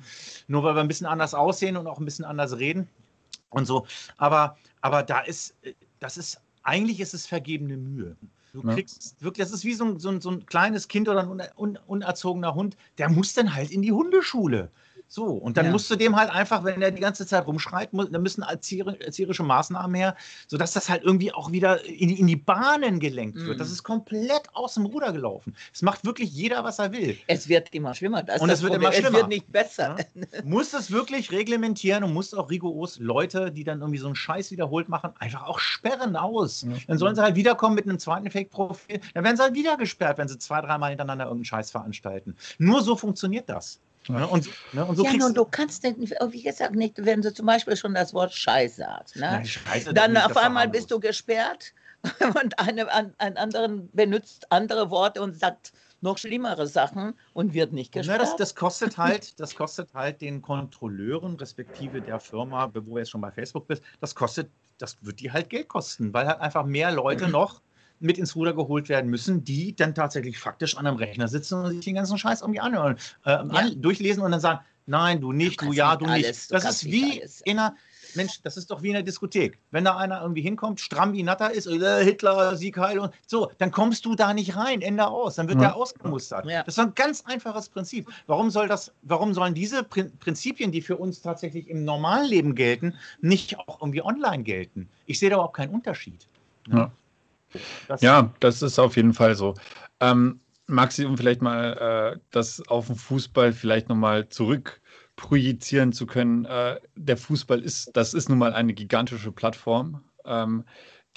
[0.48, 2.88] Nur weil wir ein bisschen anders aussehen und auch ein bisschen anders reden
[3.54, 3.86] und so.
[4.18, 8.18] Aber, aber da ist, äh, das ist, eigentlich ist es vergebene Mühe.
[8.54, 8.74] Du Ja.
[8.76, 11.30] kriegst wirklich, das ist wie so ein, so ein, so ein kleines Kind oder ein
[11.30, 14.72] un, un, unerzogener Hund, der muss dann halt in die Hundeschule.
[15.16, 15.72] So, und dann Ja.
[15.72, 19.00] musst du dem halt einfach, wenn er die ganze Zeit rumschreit, muss, dann müssen erzieheri-
[19.00, 20.16] erzieherische Maßnahmen her,
[20.48, 23.58] sodass das halt irgendwie auch wieder in, die- in die Bahnen gelenkt wird.
[23.58, 23.60] Mhm.
[23.60, 25.56] Das ist komplett aus dem Ruder gelaufen.
[25.72, 27.16] Es macht wirklich jeder, was er will.
[27.28, 28.24] Es wird immer schlimmer.
[28.24, 29.14] Das Und es wird immer Es schlimmer.
[29.20, 29.98] wird nicht besser.
[30.44, 34.50] muss es wirklich reglementieren und muss auch rigoros Leute, die dann irgendwie so einen Scheiß
[34.50, 36.64] wiederholt machen, einfach auch sperren aus.
[36.64, 36.70] Ja.
[36.88, 39.00] Dann sollen sie halt wiederkommen mit einem zweiten Fake-Profil.
[39.14, 42.36] Dann werden sie halt wieder gesperrt, wenn sie zwei, dreimal hintereinander irgendeinen Scheiß veranstalten.
[42.58, 43.80] Nur so funktioniert das.
[44.08, 44.20] Ja.
[44.20, 44.28] Ne?
[44.28, 44.86] Und, ne?
[44.86, 47.76] und so ja, kriegst nun, du kannst denn, wie gesagt, nicht, wenn du zum Beispiel
[47.78, 49.16] schon das Wort Scheiß sagst.
[49.16, 49.22] Ne?
[49.22, 51.74] Nein, Scheiße, Dann auf einmal bist du gesperrt
[52.42, 55.72] und eine, an, ein anderen benutzt andere Worte und sagt
[56.02, 58.22] noch schlimmere Sachen und wird nicht Ne, gesperrt.
[58.22, 63.12] das, das kostet halt, das kostet halt den Kontrolleuren, respektive der Firma, wo du jetzt
[63.12, 66.66] schon bei Facebook bist, das kostet, das wird die halt Geld kosten, weil halt einfach
[66.66, 67.62] mehr Leute noch
[68.04, 71.72] mit ins Ruder geholt werden müssen, die dann tatsächlich faktisch an einem Rechner sitzen und
[71.72, 75.62] sich den ganzen Scheiß irgendwie anhören, äh, an, durchlesen und dann sagen, nein, du nicht,
[75.62, 76.50] du, kannst ja, nicht du alles, nicht.
[76.52, 77.42] du Das kannst ist wie alles.
[77.42, 77.76] in einer,
[78.16, 79.58] Mensch, das ist doch wie in der Diskothek.
[79.72, 83.50] Wenn da einer irgendwie hinkommt, stramm wie Natter ist, äh, Hitler, Sieg heil und so,
[83.58, 85.36] dann kommst du da nicht rein, Ende aus.
[85.36, 85.70] Dann wird Ja.
[85.70, 86.46] der ausgemustert.
[86.46, 86.62] Ja.
[86.64, 88.08] Das ist ein ganz einfaches Prinzip.
[88.28, 92.54] Warum soll das, warum sollen diese Prin- Prinzipien, die für uns tatsächlich im normalen Leben
[92.54, 94.90] gelten, nicht auch irgendwie online gelten?
[95.08, 96.28] Ich sehe da überhaupt keinen Unterschied.
[96.68, 96.92] Ja.
[97.88, 99.54] Das, Ja, das ist auf jeden Fall so.
[100.00, 104.82] Ähm, Maxi, um vielleicht mal äh, das auf den Fußball vielleicht nochmal zurück
[105.16, 106.46] projizieren zu können.
[106.46, 110.64] Äh, der Fußball ist, das ist nun mal eine gigantische Plattform, ähm,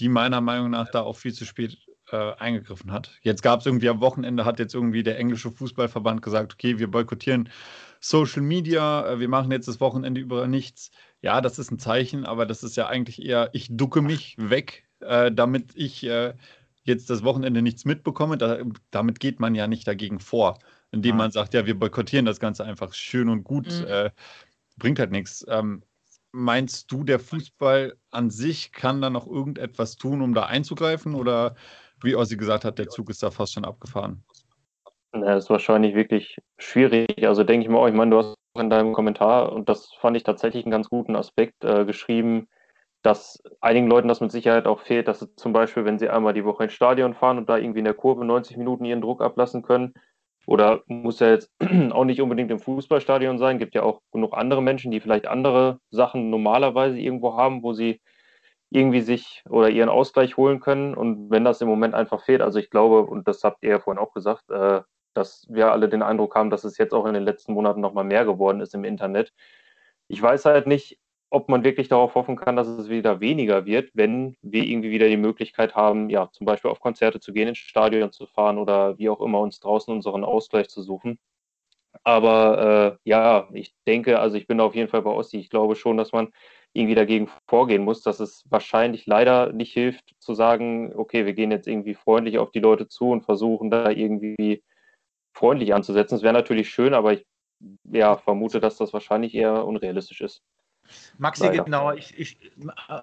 [0.00, 1.78] die meiner Meinung nach da auch viel zu spät
[2.10, 3.10] äh, eingegriffen hat.
[3.22, 6.90] Jetzt gab es irgendwie am Wochenende, hat jetzt irgendwie der englische Fußballverband gesagt, okay, wir
[6.90, 7.48] boykottieren
[8.00, 10.90] Social Media, äh, wir machen jetzt das Wochenende über nichts.
[11.22, 14.85] Ja, das ist ein Zeichen, aber das ist ja eigentlich eher, ich ducke mich weg,
[15.00, 16.34] äh, damit ich äh,
[16.84, 18.38] jetzt das Wochenende nichts mitbekomme.
[18.38, 18.58] Da,
[18.90, 20.58] damit geht man ja nicht dagegen vor,
[20.92, 21.16] indem Ja.
[21.16, 23.86] man sagt, ja, wir boykottieren das Ganze einfach schön und gut, Mhm.
[23.86, 24.10] äh,
[24.78, 25.44] bringt halt nichts.
[25.48, 25.82] Ähm,
[26.32, 31.14] meinst du, der Fußball an sich kann da noch irgendetwas tun, um da einzugreifen?
[31.14, 31.54] Oder
[32.02, 34.22] wie Ossi gesagt hat, der Zug ist da fast schon abgefahren?
[35.12, 37.06] Na, das ist wahrscheinlich wirklich schwierig.
[37.26, 39.92] Also denke ich mal, auch, ich meine, du hast auch in deinem Kommentar, und das
[40.00, 42.48] fand ich tatsächlich einen ganz guten Aspekt, äh, geschrieben,
[43.06, 46.34] dass einigen Leuten das mit Sicherheit auch fehlt, dass sie zum Beispiel, wenn sie einmal
[46.34, 49.22] die Woche ins Stadion fahren und da irgendwie in der Kurve 90 Minuten ihren Druck
[49.22, 49.94] ablassen können,
[50.44, 51.52] oder muss ja jetzt
[51.92, 55.78] auch nicht unbedingt im Fußballstadion sein, gibt ja auch genug andere Menschen, die vielleicht andere
[55.90, 58.00] Sachen normalerweise irgendwo haben, wo sie
[58.70, 60.96] irgendwie sich oder ihren Ausgleich holen können.
[60.96, 63.78] Und wenn das im Moment einfach fehlt, also ich glaube, und das habt ihr ja
[63.78, 64.80] vorhin auch gesagt, äh,
[65.14, 68.04] dass wir alle den Eindruck haben, dass es jetzt auch in den letzten Monaten nochmal
[68.04, 69.32] mehr geworden ist im Internet.
[70.08, 70.98] Ich weiß halt nicht,
[71.30, 75.08] ob man wirklich darauf hoffen kann, dass es wieder weniger wird, wenn wir irgendwie wieder
[75.08, 78.98] die Möglichkeit haben, ja, zum Beispiel auf Konzerte zu gehen, ins Stadion zu fahren oder
[78.98, 81.18] wie auch immer uns draußen unseren Ausgleich zu suchen.
[82.04, 85.38] Aber äh, ja, ich denke, also ich bin auf jeden Fall bei Ossi.
[85.38, 86.28] Ich glaube schon, dass man
[86.72, 91.50] irgendwie dagegen vorgehen muss, dass es wahrscheinlich leider nicht hilft zu sagen, okay, wir gehen
[91.50, 94.62] jetzt irgendwie freundlich auf die Leute zu und versuchen da irgendwie
[95.34, 96.16] freundlich anzusetzen.
[96.16, 97.26] Es wäre natürlich schön, aber ich
[97.84, 100.42] ja, vermute, dass das wahrscheinlich eher unrealistisch ist.
[101.18, 101.64] Maxi, Leider.
[101.64, 102.52] genau, ich, ich,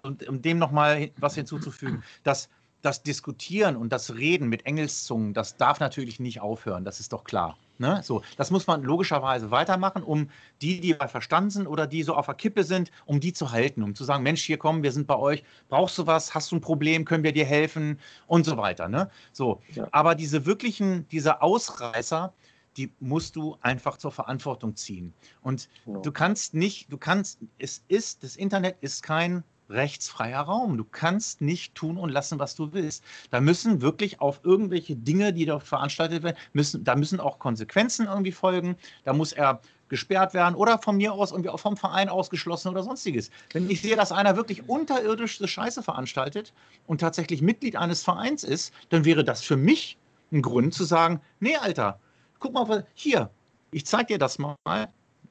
[0.04, 2.50] um dem nochmal was hinzuzufügen, dass
[2.84, 7.24] das Diskutieren und das Reden mit Engelszungen, das darf natürlich nicht aufhören, das ist doch
[7.24, 7.58] klar.
[7.80, 8.02] Ne?
[8.04, 10.30] So, das muss man logischerweise weitermachen, um
[10.62, 13.52] die, die bei verstanden sind oder die so auf der Kippe sind, um die zu
[13.52, 16.52] halten, um zu sagen, Mensch, hier komm, wir sind bei euch, brauchst du was, hast
[16.52, 18.90] du ein Problem, können wir dir helfen und so weiter.
[18.90, 19.10] Ne?
[19.32, 19.88] So, Ja.
[19.92, 22.34] aber diese wirklichen, diese Ausreißer,
[22.78, 25.14] die musst du einfach zur Verantwortung ziehen.
[25.42, 26.02] Und Genau.
[26.02, 30.78] Du kannst nicht, du kannst, es ist, das Internet ist kein rechtsfreier Raum.
[30.78, 33.04] Du kannst nicht tun und lassen, was du willst.
[33.32, 38.08] Da müssen wirklich auf irgendwelche Dinge, die dort veranstaltet werden, müssen, da müssen auch Konsequenzen
[38.08, 38.76] irgendwie folgen.
[39.04, 42.84] Da muss er gesperrt werden oder von mir aus irgendwie auch vom Verein ausgeschlossen oder
[42.84, 43.30] sonstiges.
[43.52, 46.54] Wenn ich sehe, dass einer wirklich unterirdischste Scheiße veranstaltet
[46.88, 49.98] und tatsächlich Mitglied eines Vereins ist, dann wäre das für mich
[50.32, 52.00] ein Grund zu sagen, nee, Alter,
[52.44, 53.30] guck mal, was- hier,
[53.72, 54.56] ich zeig dir das mal.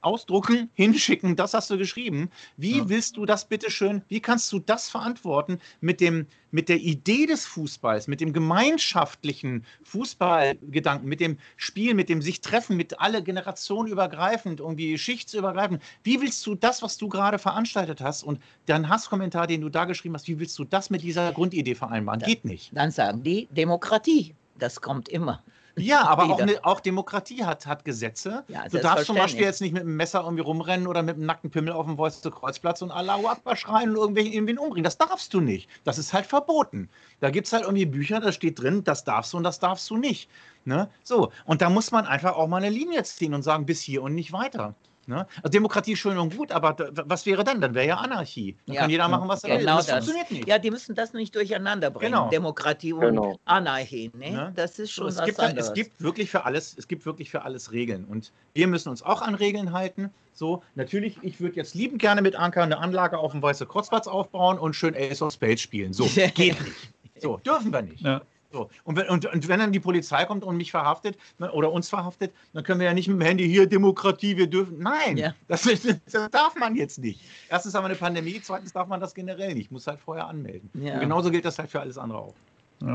[0.01, 2.29] Ausdrucken, hinschicken, das hast du geschrieben.
[2.57, 2.89] Wie Ja.
[2.89, 7.27] willst du das bitte schön, wie kannst du das verantworten mit, dem, mit der Idee
[7.27, 13.23] des Fußballs, mit dem gemeinschaftlichen Fußballgedanken, mit dem Spiel, mit dem sich treffen, mit alle
[13.23, 15.81] Generationen übergreifend, irgendwie schichtsübergreifend.
[16.03, 19.85] Wie willst du das, was du gerade veranstaltet hast und deinen Hasskommentar, den du da
[19.85, 22.21] geschrieben hast, wie willst du das mit dieser Grundidee vereinbaren?
[22.21, 22.27] Ja.
[22.27, 22.73] Geht nicht.
[22.75, 24.35] Dann sagen die Demokratie.
[24.59, 25.43] Das kommt immer.
[25.77, 28.45] Ja, aber auch, ne, auch Demokratie hat, hat Gesetze.
[28.49, 31.27] Ja, du darfst zum Beispiel jetzt nicht mit einem Messer irgendwie rumrennen oder mit einem
[31.27, 34.85] nackten Pimmel auf dem Wolfste-Kreuzplatz und Allahu Akbar schreien und irgendwelchen irgendwen umbringen.
[34.85, 35.69] Das darfst du nicht.
[35.85, 36.89] Das ist halt verboten.
[37.21, 39.89] Da gibt es halt irgendwie Bücher, da steht drin, das darfst du und das darfst
[39.91, 40.29] du nicht.
[40.65, 40.89] Ne?
[41.03, 44.03] So, und da muss man einfach auch mal eine Linie ziehen und sagen, bis hier
[44.03, 44.75] und nicht weiter.
[45.07, 45.27] Ne?
[45.39, 47.61] Also Demokratie ist schön und gut, aber da- was wäre dann?
[47.61, 48.57] Dann wäre ja Anarchie.
[48.67, 49.59] Dann Ja, kann jeder machen, was er will.
[49.61, 49.95] genau das, das.
[49.97, 50.49] funktioniert nicht.
[50.49, 52.13] Ja, die müssen das nicht durcheinander bringen.
[52.13, 52.29] Genau.
[52.31, 53.37] Demokratie und Genau.
[53.45, 54.11] Anarchie.
[54.17, 54.31] Ne?
[54.31, 54.53] Ne?
[54.55, 55.67] Das ist So, schon es, was gibt anderes.
[55.69, 58.05] es gibt wirklich für alles, es gibt wirklich für alles Regeln.
[58.05, 60.11] Und wir müssen uns auch an Regeln halten.
[60.35, 64.07] So, natürlich, ich würde jetzt liebend gerne mit Anker eine Anlage auf dem Weiße Kreuzplatz
[64.07, 65.93] aufbauen und schön Ace of Spades spielen.
[65.93, 66.05] So,
[66.35, 66.77] geht nicht.
[67.21, 68.01] So, dürfen wir nicht.
[68.03, 68.23] Ja.
[68.53, 71.73] So, und, wenn, und, und wenn dann die Polizei kommt und mich verhaftet ne, oder
[71.73, 74.79] uns verhaftet, dann können wir ja nicht mit dem Handy hier Demokratie, wir dürfen.
[74.79, 75.35] Nein, Ja.
[75.49, 75.63] das,
[76.13, 77.21] das darf man jetzt nicht.
[77.49, 79.71] Erstens haben wir eine Pandemie, zweitens darf man das generell nicht.
[79.71, 80.69] Muss halt vorher anmelden.
[80.75, 80.99] Ja.
[80.99, 82.35] Genauso gilt das halt für alles andere auch.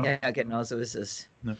[0.04, 1.28] Ja, genau so ist es.
[1.42, 1.56] Ne.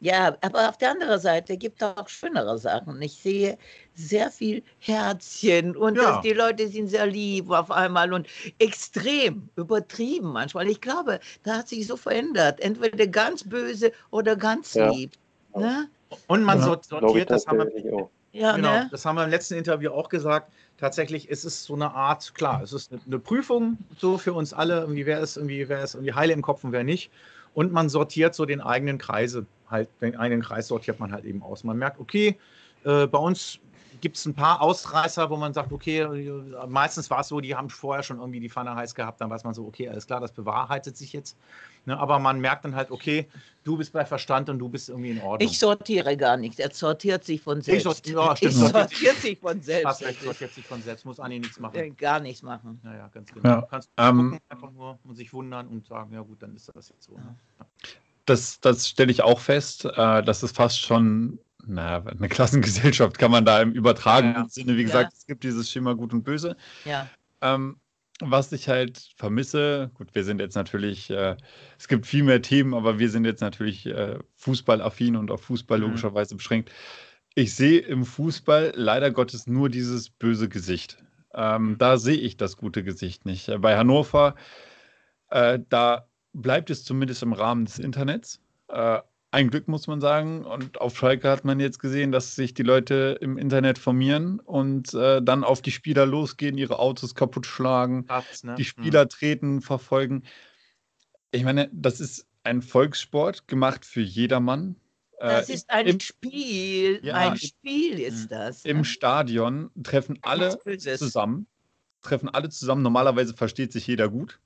[0.00, 3.00] Ja, aber auf der anderen Seite gibt es auch schönere Sachen.
[3.00, 3.56] Ich sehe
[3.94, 6.02] sehr viel Herzchen und Ja.
[6.12, 8.26] dass die Leute sind sehr lieb auf einmal und
[8.58, 10.68] extrem übertrieben manchmal.
[10.68, 12.60] Ich glaube, da hat sich so verändert.
[12.60, 14.90] Entweder ganz böse oder ganz Ja.
[14.90, 15.12] lieb.
[15.54, 15.88] Ne?
[16.26, 16.78] Und man Ja.
[16.82, 18.08] sortiert, das haben wir.
[18.32, 18.88] Ja, Genau, ne?
[18.90, 20.52] das haben wir im letzten Interview auch gesagt.
[20.78, 24.52] Tatsächlich ist es so eine Art, klar, es ist eine- eine Prüfung so für uns
[24.52, 27.10] alle, irgendwie wer ist irgendwie, wer ist irgendwie heile im Kopf und wer nicht.
[27.54, 31.42] Und man sortiert so den eigenen Kreise, halt, den eigenen Kreis sortiert man halt eben
[31.42, 31.64] aus.
[31.64, 32.38] Man merkt, okay,
[32.84, 33.58] äh, bei uns
[34.00, 36.06] gibt es ein paar Ausreißer, wo man sagt, okay,
[36.68, 39.44] meistens war es so, die haben vorher schon irgendwie die Pfanne heiß gehabt, dann weiß
[39.44, 41.36] man so, okay, alles klar, das bewahrheitet sich jetzt.
[41.86, 43.26] Ne, aber man merkt dann halt, okay,
[43.64, 45.48] du bist bei Verstand und du bist irgendwie in Ordnung.
[45.50, 46.58] Ich sortiere gar nicht.
[46.60, 47.84] Er sortiert sich von selbst.
[47.84, 49.86] sort- ja, stimmt, Ich sortiert sortiert sich von selbst.
[49.86, 51.76] Hast recht, sortiert sich von selbst, muss Anni nichts machen.
[51.76, 52.80] Äh, Gar nichts machen.
[52.84, 53.48] Ja, ja, ganz genau.
[53.48, 56.54] Ja, Du kannst ähm, gucken, einfach nur und sich wundern und sagen, ja gut, dann
[56.54, 57.14] ist das jetzt so.
[57.14, 57.36] Ne?
[58.26, 59.84] Das, das stelle ich auch fest.
[59.84, 61.38] Äh, das ist fast schon
[61.68, 64.48] na, eine Klassengesellschaft kann man da im übertragenen Ja, ja.
[64.48, 64.86] Sinne, wie Ja.
[64.86, 66.56] gesagt, es gibt dieses Schema Gut und Böse.
[66.84, 67.08] Ja.
[67.40, 67.80] Ähm,
[68.20, 71.36] was ich halt vermisse, gut, wir sind jetzt natürlich, äh,
[71.78, 75.78] es gibt viel mehr Themen, aber wir sind jetzt natürlich äh, fußballaffin und auf Fußball
[75.78, 75.84] Mhm.
[75.84, 76.70] logischerweise beschränkt.
[77.34, 80.98] Ich sehe im Fußball leider Gottes nur dieses böse Gesicht.
[81.34, 83.48] Ähm, da sehe ich das gute Gesicht nicht.
[83.48, 84.34] Äh, Bei Hannover,
[85.30, 86.08] äh, da
[86.40, 88.40] bleibt es zumindest im Rahmen des Internets.
[88.68, 89.00] Äh,
[89.32, 90.44] ein Glück, muss man sagen.
[90.44, 94.94] Und auf Schalke hat man jetzt gesehen, dass sich die Leute im Internet formieren und
[94.94, 98.54] äh, dann auf die Spieler losgehen, ihre Autos kaputt schlagen, Hat's, ne?
[98.56, 100.22] die Spieler treten, verfolgen.
[101.32, 104.76] Ich meine, das ist ein Volkssport gemacht für jedermann.
[105.18, 107.00] Das Äh, ist ein im, Spiel.
[107.02, 108.64] Ja, ein im- Spiel ist das.
[108.64, 108.84] Im ne?
[108.84, 110.58] Stadion treffen alle
[110.96, 111.46] zusammen.
[112.02, 112.82] Treffen alle zusammen.
[112.82, 114.38] Normalerweise versteht sich jeder gut,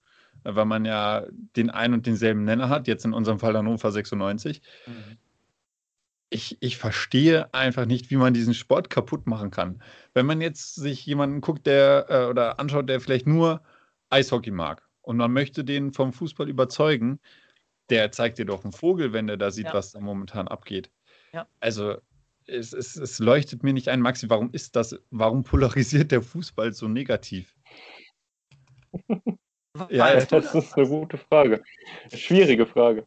[0.45, 1.25] weil man ja
[1.57, 2.89] den einen und denselben Nenner hat.
[2.89, 4.63] Jetzt in unserem Fall Hannover 96.
[4.87, 5.19] Mhm.
[6.33, 9.83] Ich, ich verstehe einfach nicht, wie man diesen Sport kaputt machen kann.
[10.15, 13.63] Wenn man jetzt sich jemanden guckt, der äh, oder anschaut, der vielleicht nur
[14.11, 17.19] Eishockey mag und man möchte den vom Fußball überzeugen,
[17.91, 19.75] der zeigt dir doch einen Vogel, wenn der da sieht, Ja.
[19.75, 20.91] was da momentan abgeht.
[21.33, 21.49] Ja.
[21.59, 21.97] Also
[22.47, 26.73] es, es, es leuchtet mir nicht ein, Maxi, warum ist das, warum polarisiert der Fußball
[26.73, 27.57] so negativ?
[29.89, 31.63] Ja, Das ist eine gute Frage.
[32.13, 33.07] Schwierige Frage.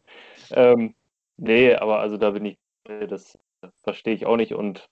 [0.50, 0.94] Ähm,
[1.36, 2.58] nee, aber also da bin ich,
[2.88, 3.38] äh, das
[3.82, 4.88] verstehe ich auch nicht und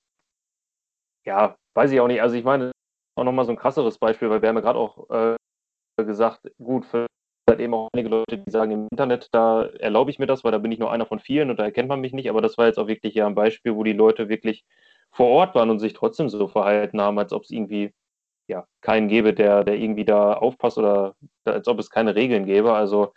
[1.25, 2.21] ja, weiß ich auch nicht.
[2.21, 2.73] Also ich meine,
[3.17, 5.37] auch nochmal so ein krasseres Beispiel, weil wir haben ja gerade auch äh,
[6.05, 7.07] gesagt, gut, für
[7.49, 10.53] halt eben auch einige Leute, die sagen im Internet, da erlaube ich mir das, weil
[10.53, 12.57] da bin ich nur einer von vielen und da erkennt man mich nicht, aber das
[12.57, 14.65] war jetzt auch wirklich ja ein Beispiel, wo die Leute wirklich
[15.11, 17.93] vor Ort waren und sich trotzdem so verhalten haben, als ob es irgendwie
[18.47, 21.15] ja, keinen gäbe, der, der irgendwie da aufpasst oder
[21.45, 22.73] als ob es keine Regeln gäbe.
[22.73, 23.13] Also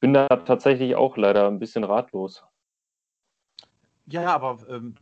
[0.00, 2.44] bin da tatsächlich auch leider ein bisschen ratlos.
[4.06, 4.94] Ja, aber ähm,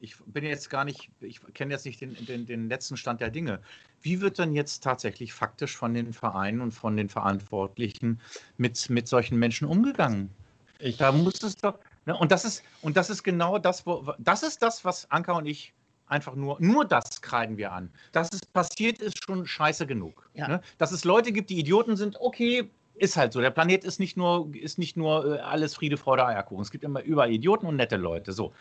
[0.00, 3.30] ich bin jetzt gar nicht, ich kenne jetzt nicht den, den, den letzten Stand der
[3.30, 3.60] Dinge.
[4.02, 8.20] Wie wird denn jetzt tatsächlich faktisch von den Vereinen und von den Verantwortlichen
[8.58, 10.30] mit, mit solchen Menschen umgegangen?
[10.78, 11.78] Ich, Da muss es doch.
[12.06, 15.32] Ne, und das ist, und das ist genau das, wo das ist das, was Anka
[15.32, 15.72] und ich
[16.14, 17.90] einfach nur, nur das kreiden wir an.
[18.12, 20.30] Dass es passiert, ist schon scheiße genug.
[20.34, 20.48] Ja.
[20.48, 20.60] Ne?
[20.78, 23.40] Dass es Leute gibt, die Idioten sind, okay, ist halt so.
[23.40, 26.62] Der Planet ist nicht nur, ist nicht nur äh, alles Friede, Freude, Eierkuchen.
[26.62, 28.32] Es gibt immer überall Idioten und nette Leute.
[28.32, 28.52] So.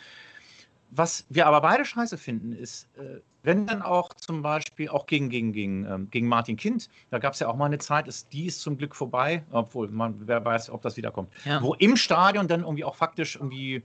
[0.89, 5.29] Was wir aber beide scheiße finden, ist, äh, wenn dann auch zum Beispiel auch gegen,
[5.29, 8.31] gegen, gegen, ähm, gegen Martin Kind, da gab es ja auch mal eine Zeit, ist,
[8.33, 11.61] die ist zum Glück vorbei, obwohl man, wer weiß, ob das wiederkommt Ja.
[11.61, 13.83] wo im Stadion dann irgendwie auch faktisch irgendwie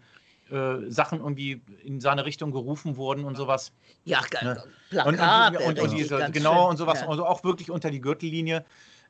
[0.50, 3.72] äh, Sachen irgendwie in seine Richtung gerufen wurden und sowas.
[4.04, 4.62] Ja, Ne?
[4.90, 5.58] Plakate.
[5.58, 6.70] und, und, und, richtig, diese, genau schön.
[6.70, 7.08] und sowas, Ja.
[7.08, 8.64] also auch wirklich unter die Gürtellinie.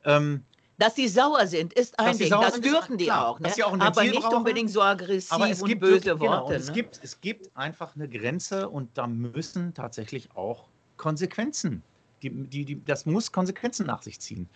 [0.05, 0.43] Ähm,
[0.77, 2.29] Dass die sauer sind, ist ein Ding.
[2.29, 3.27] sauer Das dürfen die klar.
[3.29, 3.39] auch.
[3.39, 3.49] Ne?
[3.51, 4.37] Sie auch Aber nicht brauchen.
[4.37, 6.43] unbedingt so aggressiv aber es und gibt böse genau, Worte.
[6.45, 6.73] und es, ne?
[6.73, 10.67] gibt, es gibt einfach eine Grenze und da müssen tatsächlich auch
[10.97, 11.81] Konsequenzen.
[12.21, 14.49] Die, die, die, das muss Konsequenzen nach sich ziehen.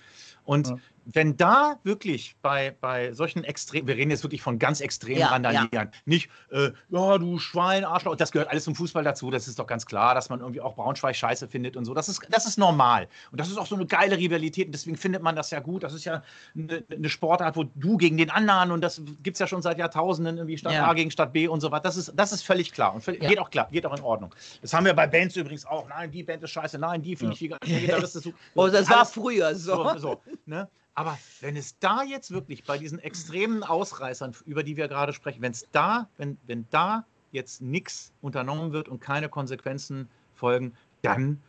[0.46, 0.76] Und Ja.
[1.06, 5.28] wenn da wirklich bei, bei solchen Extremen, wir reden jetzt wirklich von ganz extremen Ja,
[5.28, 9.60] Randalieren, nicht, äh, ja, du Schwein, Arschloch, das gehört alles zum Fußball dazu, das ist
[9.60, 11.94] doch ganz klar, dass man irgendwie auch Braunschweig scheiße findet und so.
[11.94, 13.08] Das ist, das ist normal.
[13.32, 15.84] Und das ist auch so eine geile Rivalität und deswegen findet man das ja gut.
[15.84, 16.24] Das ist ja
[16.56, 19.78] eine, eine Sportart, wo du gegen den anderen und das gibt es ja schon seit
[19.78, 20.88] Jahrtausenden, irgendwie Stadt Ja.
[20.88, 21.84] A gegen Stadt B und so weiter.
[21.84, 23.30] Das ist, das ist völlig klar und völlig, Ja.
[23.30, 24.34] geht auch klar, geht auch in Ordnung.
[24.62, 25.88] Das haben wir bei Bands übrigens auch.
[25.90, 27.60] Nein, die Band ist scheiße, nein, die finde ich geiler.
[27.66, 28.34] Der Gitarrist ist so.
[28.56, 29.84] Oh, das war früher so.
[29.94, 30.70] so, so ne?
[30.96, 35.42] Aber wenn es da jetzt wirklich bei diesen extremen Ausreißern, über die wir gerade sprechen,
[35.42, 41.42] wenn es da, wenn, wenn da jetzt nichts unternommen wird und keine Konsequenzen folgen, dann,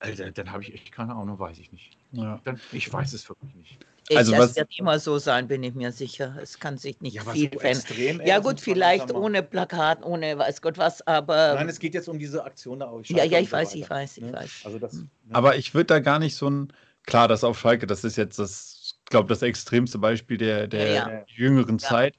[0.00, 1.96] Alter, dann habe ich echt keine Ahnung, weiß ich nicht.
[2.12, 2.40] ja.
[2.44, 3.78] Dann, ich weiß es wirklich nicht.
[4.16, 6.36] Also das was- wird immer so sein, bin ich mir sicher.
[6.42, 8.26] Es kann sich nicht aber viel so verändern.
[8.26, 12.18] Ja gut, vielleicht ohne Plakat, ohne weiß Gott was, aber Nein, es geht jetzt um
[12.18, 14.32] diese Aktion da auf ja, ja, ich so weiß, weiter, ich weiß, ich ne?
[14.32, 14.50] weiß.
[14.64, 15.08] Also das, ne?
[15.30, 16.72] Aber ich würde da gar nicht so ein,
[17.06, 21.08] klar, das auf Schalke, das ist jetzt das, glaube das extremste Beispiel der, der Ja,
[21.10, 21.24] ja.
[21.28, 21.88] jüngeren Ja.
[21.88, 22.14] Zeit.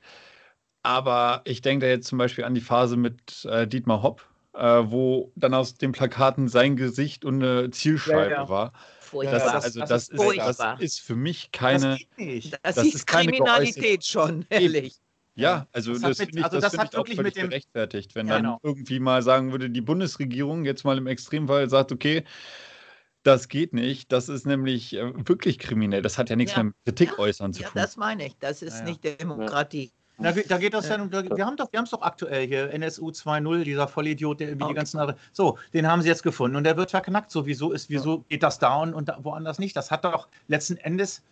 [0.84, 4.60] Aber ich denke da jetzt zum Beispiel an die Phase mit äh, Dietmar Hopp, äh,
[4.86, 8.50] wo dann aus den Plakaten sein Gesicht und eine Zielscheibe Ja, ja.
[8.50, 8.74] war.
[9.00, 9.40] Furchtbar.
[9.40, 10.82] Das, also das das, ist ist, das furchtbar.
[10.82, 11.98] ist für mich das keine.
[11.98, 12.54] geht nicht.
[12.64, 14.96] das, das ist keine Kriminalität schon, ehrlich.
[15.36, 17.00] Ja, also Das das, hat mit- finde ich, also das das find hat ich auch
[17.02, 18.60] wirklich völlig mit dem- gerechtfertigt, wenn Ja, dann genau.
[18.64, 22.24] irgendwie mal sagen würde, die Bundesregierung jetzt mal im Extremfall sagt, okay,
[23.24, 26.64] das geht nicht, das ist nämlich äh, wirklich kriminell, das hat ja nichts Ja.
[26.64, 27.82] mehr mit Kritik Ja, äußern zu Ja, tun.
[27.82, 28.38] das meine ich.
[28.40, 28.86] Das ist Ja, ja.
[28.86, 29.92] nicht Demokratie.
[30.18, 32.46] Na, wie- da geht das ja, da, wir haben doch, wir haben es doch aktuell
[32.48, 34.76] hier, NSU 2.0, dieser Vollidiot, der irgendwie die Okay.
[34.76, 35.18] ganzen andere.
[35.32, 37.32] So, den haben sie jetzt gefunden und der wird verknackt.
[37.32, 39.76] So, wieso ist, wieso geht das da und, und da, woanders nicht?
[39.76, 41.24] Das hat doch letzten Endes,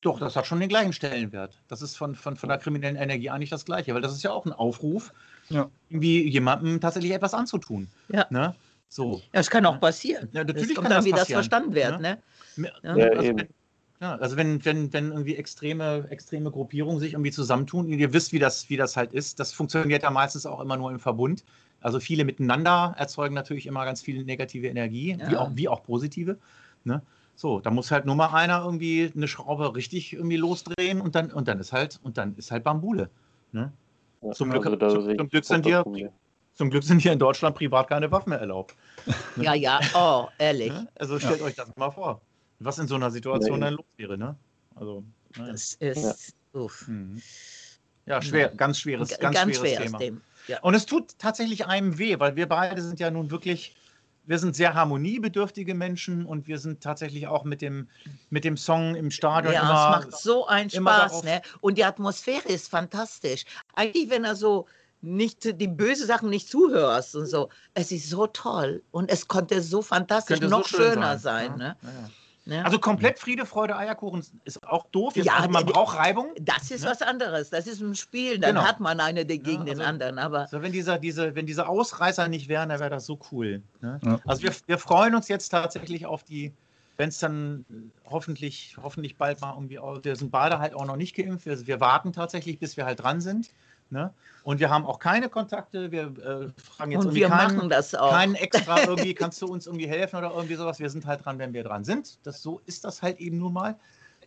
[0.00, 1.60] doch, das hat schon den gleichen Stellenwert.
[1.66, 4.30] Das ist von, von, von der kriminellen Energie eigentlich das Gleiche, weil das ist ja
[4.30, 5.12] auch ein Aufruf,
[5.48, 5.68] Ja.
[5.90, 7.88] irgendwie jemandem tatsächlich etwas anzutun.
[8.10, 8.26] Ja.
[8.30, 8.54] Ne?
[8.88, 9.14] So.
[9.16, 10.28] Ja, das kann auch passieren.
[10.32, 12.00] Ja, natürlich das kann dann, das wie das verstanden wird.
[12.00, 12.18] ne?
[12.56, 12.72] Ne?
[12.82, 13.38] Ja, Ja, also, eben.
[13.38, 13.48] wenn,
[14.00, 18.38] ja, also wenn, wenn, wenn irgendwie extreme, extreme Gruppierungen sich irgendwie zusammentun, ihr wisst, wie
[18.38, 21.44] das, wie das halt ist, das funktioniert ja meistens auch immer nur im Verbund.
[21.80, 25.40] Also viele miteinander erzeugen natürlich immer ganz viel negative Energie, wie, Ja.
[25.40, 26.38] auch, wie auch positive.
[26.84, 27.02] Ne?
[27.36, 31.30] So, da muss halt nur mal einer irgendwie eine Schraube richtig irgendwie losdrehen und dann,
[31.30, 33.10] und dann ist halt, und dann ist halt Bambule.
[33.52, 33.72] Ne?
[34.22, 36.08] Ja, Zum Glück- da zum- zum Glück sind Problem.
[36.58, 38.74] Zum Glück sind hier in Deutschland privat keine Waffen mehr erlaubt.
[39.36, 40.72] Ja, ja, oh, ehrlich.
[40.72, 40.88] Ne?
[40.96, 42.20] Also stellt euch das mal vor,
[42.58, 44.18] was in so einer Situation dann los wäre.
[44.18, 44.36] Ne?
[44.74, 45.04] Also,
[45.36, 45.52] naja.
[45.52, 46.88] Das ist uff.
[46.88, 47.22] Mhm.
[48.06, 49.98] Ja, schwer, ganz schweres, ganz, ganz schweres schweres Thema.
[49.98, 50.20] Thema.
[50.48, 50.60] Ja.
[50.62, 53.76] Und es tut tatsächlich einem weh, weil wir beide sind ja nun wirklich,
[54.24, 57.88] wir sind sehr harmoniebedürftige Menschen und wir sind tatsächlich auch mit dem,
[58.30, 59.98] mit dem Song im Stadion Ja, immer.
[60.00, 61.40] es macht so einen Spaß, darauf- ne?
[61.60, 63.44] Und die Atmosphäre ist fantastisch.
[63.74, 64.66] Eigentlich, wenn er so
[65.00, 69.62] nicht die böse Sachen nicht zuhörst und so, es ist so toll und es konnte
[69.62, 71.76] so fantastisch könnte so noch schön schöner sein, Ja, ne?
[71.82, 72.08] ja, ja.
[72.46, 72.64] ne?
[72.64, 75.14] Also komplett Friede, Freude, Eierkuchen ist auch doof.
[75.14, 76.32] Jetzt, Ja, also man braucht Reibung.
[76.40, 76.90] das ist ne?
[76.90, 77.50] was anderes.
[77.50, 78.38] Das ist ein Spiel.
[78.40, 78.66] Dann Genau.
[78.66, 80.18] hat man eine gegen Ja, den also- anderen.
[80.18, 83.62] Aber Also wenn, dieser, diese, wenn diese Ausreißer nicht wären, dann wäre das so cool.
[83.82, 84.00] Ne?
[84.02, 84.18] Ja.
[84.26, 86.52] Also wir, wir freuen uns jetzt tatsächlich auf die,
[86.96, 87.74] wenn es dann äh,
[88.10, 91.64] hoffentlich, hoffentlich bald mal irgendwie, au- wir sind beide halt auch noch nicht geimpft, wir,
[91.68, 93.50] wir warten tatsächlich, bis wir halt dran sind.
[93.90, 94.12] Ne?
[94.42, 97.68] Und wir haben auch keine Kontakte, wir äh, fragen jetzt und irgendwie wir keinen, machen
[97.70, 98.10] das auch.
[98.10, 100.78] keinen extra irgendwie, kannst du uns irgendwie helfen oder irgendwie sowas.
[100.78, 102.18] Wir sind halt dran, wenn wir dran sind.
[102.26, 103.76] Das, so ist das halt eben nun mal.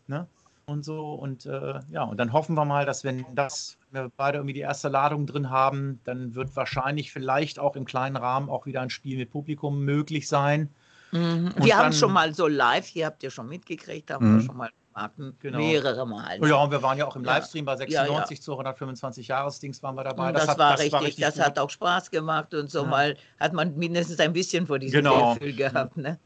[0.07, 0.27] Ne?
[0.65, 4.11] Und so, und äh, ja, und dann hoffen wir mal, dass wenn das, wenn wir
[4.15, 8.49] beide irgendwie die erste Ladung drin haben, dann wird wahrscheinlich vielleicht auch im kleinen Rahmen
[8.49, 10.69] auch wieder ein Spiel mit Publikum möglich sein.
[11.11, 11.53] Mhm.
[11.57, 14.39] Wir haben schon mal so live, hier habt ihr schon mitgekriegt, haben Mhm.
[14.39, 15.57] wir schon mal gemacht, Genau.
[15.57, 16.39] mehrere Mal.
[16.41, 17.35] Oh ja, und wir waren ja auch im Ja.
[17.35, 18.01] Livestream bei Ja, ja.
[18.03, 20.27] 96 zu 125 Jahresdings waren wir dabei.
[20.30, 21.43] Und das, hat- war richtig, das gut.
[21.43, 22.89] hat auch Spaß gemacht und so Ja.
[22.89, 25.34] mal hat man mindestens ein bisschen vor diesem Genau.
[25.35, 25.97] Gefühl gehabt.
[25.97, 26.19] Ne?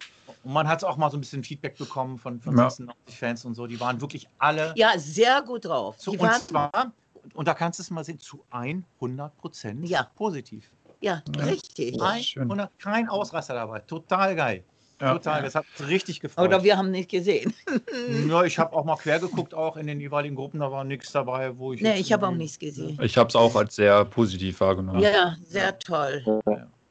[0.44, 2.70] Und man hat auch mal so ein bisschen Feedback bekommen von, von Ja.
[2.70, 3.68] 96 Fans und so.
[3.68, 5.98] Die waren wirklich alle Ja, sehr gut drauf.
[5.98, 6.92] zu, Die und waren, zwar,
[7.34, 10.04] und da kannst du es mal sehen, zu 100 Prozent Ja.
[10.16, 10.72] positiv.
[11.02, 11.96] ja, richtig.
[11.98, 12.16] Ja.
[12.18, 12.44] schön.
[12.50, 13.80] 100, kein Ausreißer dabei.
[13.82, 14.64] Total geil.
[15.02, 15.14] Ja.
[15.14, 15.44] Total.
[15.44, 16.48] Das hat richtig gefreut.
[16.48, 17.54] Oder wir haben nicht gesehen.
[18.30, 21.12] ja, ich habe auch mal quer geguckt, auch in den jeweiligen Gruppen, da war nichts
[21.12, 21.82] dabei, wo ich.
[21.82, 22.98] Nee, ich habe auch nichts gesehen.
[23.02, 25.02] Ich habe es auch als sehr positiv wahrgenommen.
[25.02, 26.24] Ja, sehr toll.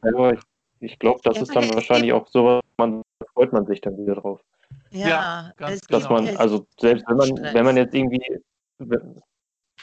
[0.05, 0.41] Ja, ich,
[0.81, 3.97] ich glaube, das Ja, ist dann wahrscheinlich auch sowas, man da freut man sich dann
[3.97, 4.41] wieder drauf.
[4.91, 6.21] Ja, Ja, ganz Dass Genau.
[6.21, 8.41] man, also selbst wenn man, wenn man jetzt irgendwie,
[8.79, 9.23] wenn-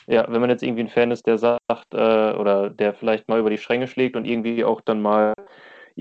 [0.07, 1.60] ja, wenn man jetzt irgendwie ein Fan ist, der sagt,
[1.93, 5.34] äh, oder der vielleicht mal über die Stränge schlägt und irgendwie auch dann mal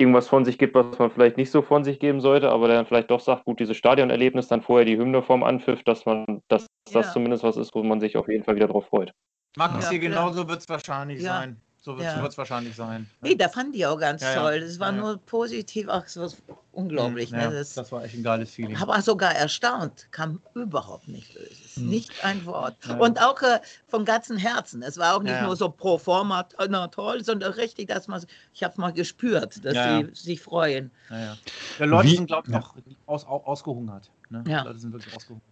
[0.00, 2.76] irgendwas von sich gibt, was man vielleicht nicht so von sich geben sollte, aber der
[2.76, 6.42] dann vielleicht doch sagt, gut, dieses Stadionerlebnis, dann vorher die Hymne vorm Anpfiff, dass man,
[6.48, 7.00] dass Ja.
[7.00, 9.12] das zumindest was ist, wo man sich auf jeden Fall wieder drauf freut.
[9.56, 11.40] Max, Ja, hier genauso wird es wahrscheinlich Ja.
[11.40, 11.60] sein.
[11.82, 12.26] So wird Ja.
[12.26, 13.08] es wahrscheinlich sein.
[13.22, 14.40] Nee, da fand ich auch ganz Ja, ja.
[14.42, 14.60] toll.
[14.60, 15.00] Das war Ja, ja.
[15.02, 16.36] nur positiv, ach, so was
[16.72, 17.30] unglaublich.
[17.30, 17.54] Ja, ne?
[17.56, 18.78] Das, das war echt ein geiles Feeling.
[18.78, 21.76] habe auch sogar erstaunt, kam überhaupt nicht Böses.
[21.76, 21.88] Hm.
[21.88, 22.76] Nicht ein Wort.
[22.86, 22.96] Ja.
[22.98, 24.82] Und auch äh, vom ganzen Herzen.
[24.82, 25.46] Es war auch nicht Ja, ja.
[25.46, 29.64] nur so pro forma, äh, na toll, sondern richtig, dass man, ich habe mal gespürt,
[29.64, 30.90] dass Ja, sie sich freuen.
[31.08, 31.36] Ja, ja.
[31.78, 32.60] ja, Leute Wie- sind, glaube ich, ja.
[32.60, 32.74] auch
[33.06, 34.10] aus, au- ausgehungert.
[34.28, 34.44] Ne?
[34.46, 34.64] Ja.
[34.64, 35.46] Leute sind wirklich ausgehungert.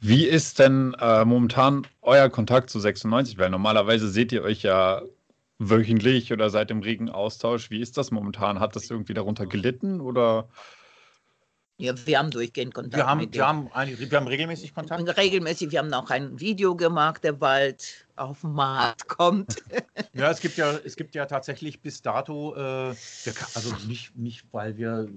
[0.00, 3.38] Wie ist denn äh, momentan euer Kontakt zu 96?
[3.38, 5.02] Weil normalerweise seht ihr euch ja
[5.58, 7.70] wöchentlich oder seid im regen Austausch.
[7.70, 8.60] Wie ist das momentan?
[8.60, 10.48] Hat das irgendwie darunter gelitten oder?
[11.76, 15.00] Ja, wir haben durchgehend Kontakt Wir haben, mit wir, haben wir haben regelmäßig Kontakt.
[15.00, 19.62] Und regelmäßig, wir haben auch ein Video gemacht, der bald auf den Markt kommt.
[20.16, 22.94] Ja, es gibt ja, es gibt ja tatsächlich bis dato, äh,
[23.54, 25.08] also nicht, nicht weil wir,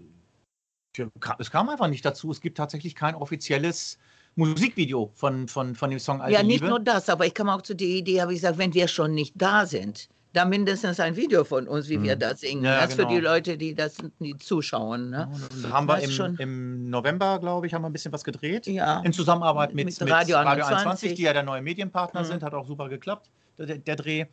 [1.37, 2.31] es kam einfach nicht dazu.
[2.31, 3.99] Es gibt tatsächlich kein offizielles
[4.37, 6.69] Musikvideo von, von, von dem Song Alte ja, nicht Liebe.
[6.69, 9.13] nur das, aber ich kam auch zu der Idee, habe ich gesagt, wenn wir schon
[9.13, 12.19] nicht da sind, dann mindestens ein Video von uns, wie wir Hm.
[12.19, 12.63] da singen.
[12.63, 13.31] Ja, das für die genau.
[13.31, 15.11] Leute, die das die zuschauen.
[15.11, 15.39] Ja, Ne?
[15.63, 16.35] dann haben wir Das im, schon.
[16.37, 18.67] im November, glaube ich, haben wir ein bisschen was gedreht.
[18.67, 19.01] Ja.
[19.01, 22.25] In Zusammenarbeit mit, Mit mit, Radio Radio, 21, 21, die ja der neue Medienpartner Mhm.
[22.25, 22.43] sind.
[22.43, 24.25] Hat auch super geklappt, der, der Dreh.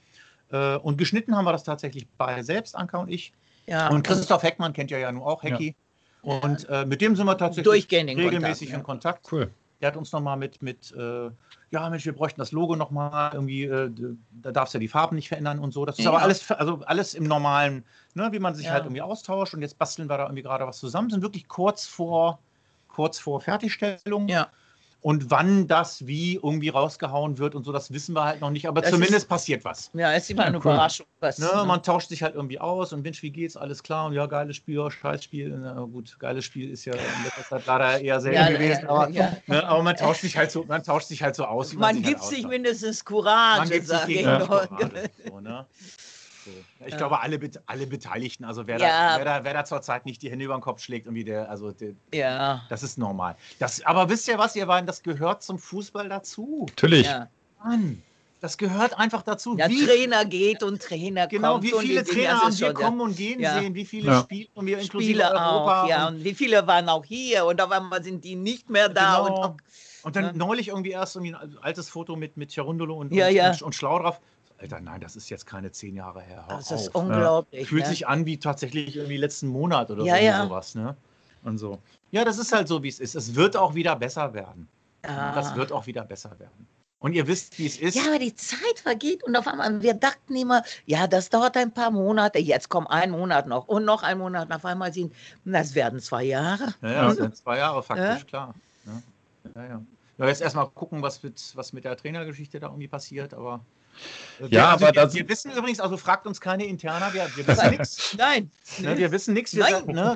[0.52, 3.32] Äh, Und geschnitten haben wir das tatsächlich beide selbst, Anka und ich.
[3.66, 3.88] ja.
[3.88, 5.74] Und Christoph Heckmann kennt ja ja nun auch Hecki.
[6.22, 9.32] Und äh, mit dem sind wir tatsächlich regelmäßig Kontakt, in Kontakt.
[9.32, 9.50] Cool.
[9.80, 11.28] Der hat uns nochmal mit, mit äh,
[11.74, 13.90] ja Mensch, wir bräuchten das Logo nochmal, irgendwie, äh,
[14.42, 15.84] da darfst du ja die Farben nicht verändern und so.
[15.84, 16.10] Das ist Ja.
[16.12, 17.84] aber alles, also alles im normalen,
[18.14, 18.72] ne, wie man sich Ja.
[18.72, 19.54] halt irgendwie austauscht.
[19.54, 22.38] Und jetzt basteln wir da irgendwie gerade was zusammen, sind wirklich kurz vor,
[22.88, 24.28] kurz vor Fertigstellung.
[24.28, 24.48] ja.
[25.04, 28.66] Und wann das wie irgendwie rausgehauen wird und so, das wissen wir halt noch nicht.
[28.66, 29.90] Aber Das zumindest passiert was.
[29.92, 30.62] ja, es ist immer Ja, eine cool.
[30.62, 31.04] Überraschung.
[31.20, 31.64] Was, Ne, ne?
[31.66, 33.54] man tauscht sich halt irgendwie aus und Mensch, wie geht's?
[33.54, 35.58] Alles klar und ja, geiles Spiel, ja, Scheißspiel.
[35.58, 38.88] Na gut, geiles Spiel ist ja in letzter Zeit leider eher selten Ja, gewesen, ja,
[38.88, 39.36] aber, ja.
[39.46, 41.72] Ne, aber man tauscht sich halt so, man tauscht sich halt so aus.
[41.72, 44.66] Wie man sich gibt halt sich mindestens man Courage, gibt sich sage ich gegenseitig nur.
[44.68, 45.66] Courage, so, ne?
[46.44, 46.50] So.
[46.84, 46.98] Ich Ja.
[46.98, 49.12] glaube, alle, alle Beteiligten, also wer, Ja.
[49.12, 51.48] da, wer, da, wer da zurzeit nicht die Hände über den Kopf schlägt, irgendwie der,
[51.48, 52.62] also der, Ja.
[52.68, 53.36] das ist normal.
[53.58, 56.66] Das, aber wisst ihr was, ihr beiden, das gehört zum Fußball dazu.
[56.68, 57.06] Natürlich.
[57.06, 57.28] ja.
[57.62, 58.02] Mann,
[58.40, 59.56] das gehört einfach dazu.
[59.56, 61.64] Ja, wie, Trainer geht und Trainer genau, kommt.
[61.64, 62.72] wie und die viele Trainer haben wir ja.
[62.74, 63.58] kommen und gehen Ja.
[63.58, 64.20] sehen, wie viele Ja.
[64.20, 65.82] Spiele und wir inklusive Spiele Europa.
[65.84, 66.08] auch, ja.
[66.08, 69.16] und, Und wie viele waren auch hier und auf einmal sind die nicht mehr da.
[69.16, 69.24] Genau.
[69.26, 69.56] Und auch,
[70.02, 70.32] Und dann Ja.
[70.34, 73.48] neulich irgendwie erst irgendwie ein altes Foto mit, mit Cherundolo und, Ja, und, ja.
[73.50, 74.20] und, und Schlau drauf.
[74.58, 76.44] Alter, nein, das ist jetzt keine zehn Jahre her.
[76.48, 77.02] Hör das ist auf.
[77.02, 77.68] unglaublich.
[77.68, 77.88] Fühlt ne?
[77.88, 80.42] sich an wie tatsächlich irgendwie letzten Monat oder Ja, so, ja.
[80.46, 80.96] sowas, ne?
[81.42, 81.78] Und so.
[82.12, 83.14] Ja, das ist halt so, wie es ist.
[83.14, 84.68] Es wird auch wieder besser werden.
[85.04, 85.34] ja.
[85.34, 86.66] Das wird auch wieder besser werden.
[87.00, 87.96] Und ihr wisst, wie es ist.
[87.96, 91.70] Ja, aber die Zeit vergeht und auf einmal, wir dachten immer, ja, das dauert ein
[91.70, 94.46] paar Monate, jetzt kommt ein Monat noch und noch ein Monat.
[94.46, 95.12] Und auf einmal sind,
[95.44, 96.74] das werden zwei Jahre.
[96.80, 98.24] Ja, ja, das sind zwei Jahre faktisch, Ja.
[98.24, 98.54] klar.
[98.86, 99.02] Ne?
[99.54, 99.82] Ja, ja.
[100.16, 103.60] Ja, jetzt erstmal gucken, was mit, was mit der Trainergeschichte da irgendwie passiert, aber.
[104.40, 107.12] Äh, Ja, wir, also aber wir, das- wir wissen übrigens, also fragt uns keine Interna,
[107.12, 108.14] wir, wir wissen nichts.
[108.16, 108.50] Nein.
[108.78, 109.64] Ne, wir wissen nichts, ne,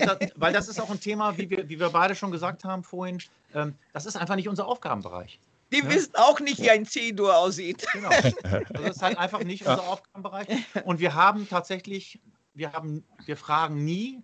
[0.00, 2.82] da, weil das ist auch ein Thema, wie wir, wie wir beide schon gesagt haben
[2.84, 3.18] vorhin,
[3.54, 5.38] ähm, das ist einfach nicht unser Aufgabenbereich.
[5.72, 5.90] Die Ja.
[5.90, 7.86] wissen auch nicht, wie ein C-Dur aussieht.
[7.92, 8.08] Genau.
[8.08, 8.32] Also
[8.72, 10.48] das ist halt einfach nicht unser Aufgabenbereich.
[10.84, 12.18] Und wir haben tatsächlich,
[12.54, 14.22] wir haben, wir fragen nie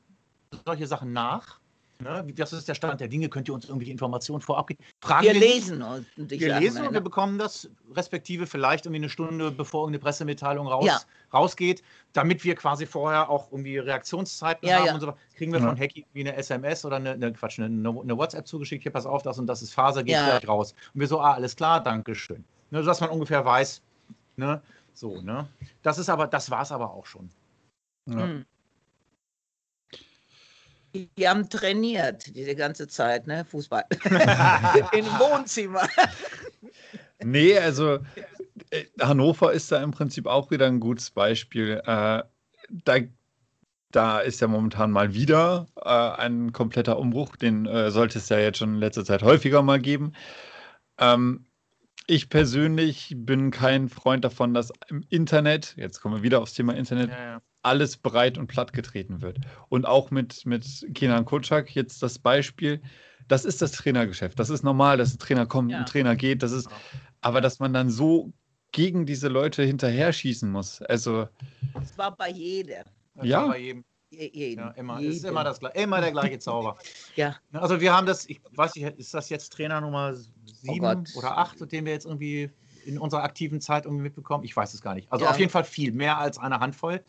[0.65, 1.59] solche Sachen nach.
[2.05, 2.23] Ne?
[2.37, 3.31] Das ist der Stand der Dinge.
[3.31, 4.85] Könnt ihr uns irgendwie Informationen vorab geben?
[5.01, 6.93] Fragen Wir lesen und die Wir lesen und ne?
[6.93, 11.01] wir bekommen das respektive vielleicht irgendwie eine Stunde, bevor irgendeine Pressemitteilung raus, Ja.
[11.33, 11.83] rausgeht,
[12.13, 14.95] damit wir quasi vorher auch irgendwie Reaktionszeiten Ja, haben ja.
[14.95, 15.15] und so.
[15.35, 15.67] Kriegen wir Ja.
[15.69, 19.07] von Hacky wie eine SMS oder eine, eine Quatsch, eine, eine WhatsApp zugeschickt, hier pass
[19.07, 20.27] auf, das und das ist Phase, geht Ja.
[20.39, 20.75] gleich raus.
[20.93, 22.45] Und wir so, ah, alles klar, danke schön.
[22.71, 23.81] Ne, dass man ungefähr weiß,
[24.37, 24.61] ne,
[24.93, 25.49] so, ne.
[25.83, 27.31] Das ist aber, das war es aber auch schon.
[28.11, 28.25] Ja.
[28.25, 28.45] Hm.
[30.95, 33.45] Die haben trainiert diese ganze Zeit, ne?
[33.45, 33.85] Fußball.
[34.93, 35.89] Im Wohnzimmer.
[37.23, 37.99] Nee, also
[38.71, 41.83] äh, Hannover ist da im Prinzip auch wieder ein gutes Beispiel.
[41.85, 42.23] Äh,
[42.71, 42.97] da,
[43.91, 47.35] da ist ja momentan mal wieder äh, ein kompletter Umbruch.
[47.37, 50.13] Den äh, sollte es ja jetzt schon in letzter Zeit häufiger mal geben.
[50.99, 51.45] Ähm,
[52.07, 56.75] ich persönlich bin kein Freund davon, dass im Internet, jetzt kommen wir wieder aufs Thema
[56.75, 57.43] Internet, Ja, ja.
[57.63, 59.39] alles breit und platt getreten wird.
[59.69, 60.65] Und auch mit, mit
[60.95, 62.83] Kenan Kutschak jetzt das Beispiel,
[63.29, 64.39] das ist das Trainergeschäft.
[64.39, 65.79] Das ist normal, dass ein Trainer kommt, Ja.
[65.79, 66.43] ein Trainer geht.
[66.43, 66.77] Das ist, Ja.
[67.23, 68.33] aber dass man dann so
[68.73, 70.83] gegen diese Leute hinterher schießen muss.
[70.83, 71.29] Also,
[71.73, 72.85] Das war bei jedem.
[73.15, 73.43] Das Ja.
[73.43, 73.85] war bei jedem.
[74.15, 74.65] Je- jedem.
[74.65, 74.99] Ja, immer.
[74.99, 75.11] jedem.
[75.11, 76.77] Es ist immer, das, immer der gleiche Zauber.
[77.17, 77.37] Ja.
[77.53, 81.09] Also wir haben das, ich weiß nicht, ist das jetzt Trainer Nummer sieben Gott.
[81.17, 82.51] oder acht, den wir jetzt irgendwie
[82.87, 84.45] in unserer aktiven Zeit irgendwie mitbekommen?
[84.45, 85.11] Ich weiß es gar nicht.
[85.13, 85.31] Also Ja.
[85.31, 87.03] auf jeden Fall viel, mehr als eine Handvoll.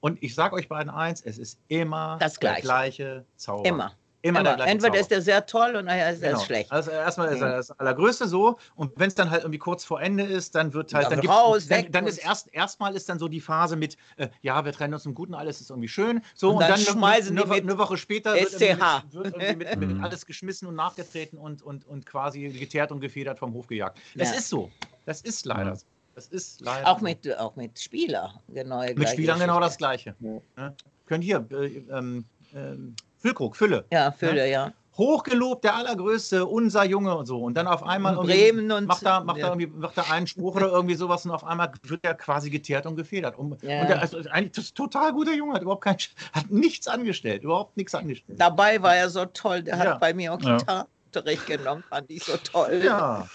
[0.00, 2.62] Und ich sage euch beiden eins, es ist immer Das der Gleiche.
[2.62, 3.66] gleiche Zauber.
[3.68, 3.92] Immer.
[4.24, 4.56] Immer der Immer.
[4.56, 5.00] gleiche Entweder Zauber.
[5.00, 6.42] ist er sehr toll und nachher ist er Genau.
[6.44, 6.72] schlecht.
[6.72, 7.56] Also erstmal ist er Ja.
[7.58, 10.94] das Allergrößte so und wenn es dann halt irgendwie kurz vor Ende ist, dann wird
[10.94, 13.28] halt Dann dann, gibt's- raus, dann, weg dann und- ist erst erstmal ist dann so
[13.28, 16.52] die Phase mit äh, ja wir trennen uns im Guten alles ist irgendwie schön so
[16.52, 19.02] Und dann eine- schmeißen eine, eine Woche später wird irgendwie, SCH.
[19.04, 20.04] mit, wird irgendwie mit, mit Mhm.
[20.04, 23.98] alles geschmissen und nachgetreten und, und, und quasi geteert und gefedert vom Hof gejagt.
[24.14, 24.36] Es Ja.
[24.38, 24.70] ist so,
[25.04, 25.76] das ist leider Ja.
[25.76, 25.84] so.
[26.14, 27.04] Das ist leider Auch so.
[27.04, 28.40] mit, auch mit Spieler.
[28.48, 30.14] Genau, mit Spielern genau das Gleiche.
[30.20, 30.40] Ja.
[30.56, 30.74] Ne?
[31.06, 32.24] Können hier äh, ähm,
[32.54, 32.94] ähm,
[33.24, 33.86] Füllkrug, Fülle.
[33.90, 34.70] Ja, Fülle, ja.
[34.98, 37.42] hochgelobt, der allergrößte, unser Junge und so.
[37.42, 39.46] Und dann auf einmal Und irgendwie Bremen und- macht er, macht ja.
[39.46, 42.50] er irgendwie macht er einen Spruch oder irgendwie sowas und auf einmal wird er quasi
[42.50, 43.38] geteert und gefedert.
[43.38, 43.80] Und, Ja.
[43.80, 45.96] und der also eigentlich das ist ein total guter Junge, hat überhaupt kein,
[46.34, 48.38] hat nichts angestellt, überhaupt nichts angestellt.
[48.38, 49.62] Dabei war er so toll.
[49.62, 49.84] Der Ja.
[49.92, 50.58] hat bei mir auch Ja.
[50.58, 51.82] Gitarrenunterricht genommen.
[51.88, 52.82] Fand ich so toll.
[52.84, 53.26] Ja.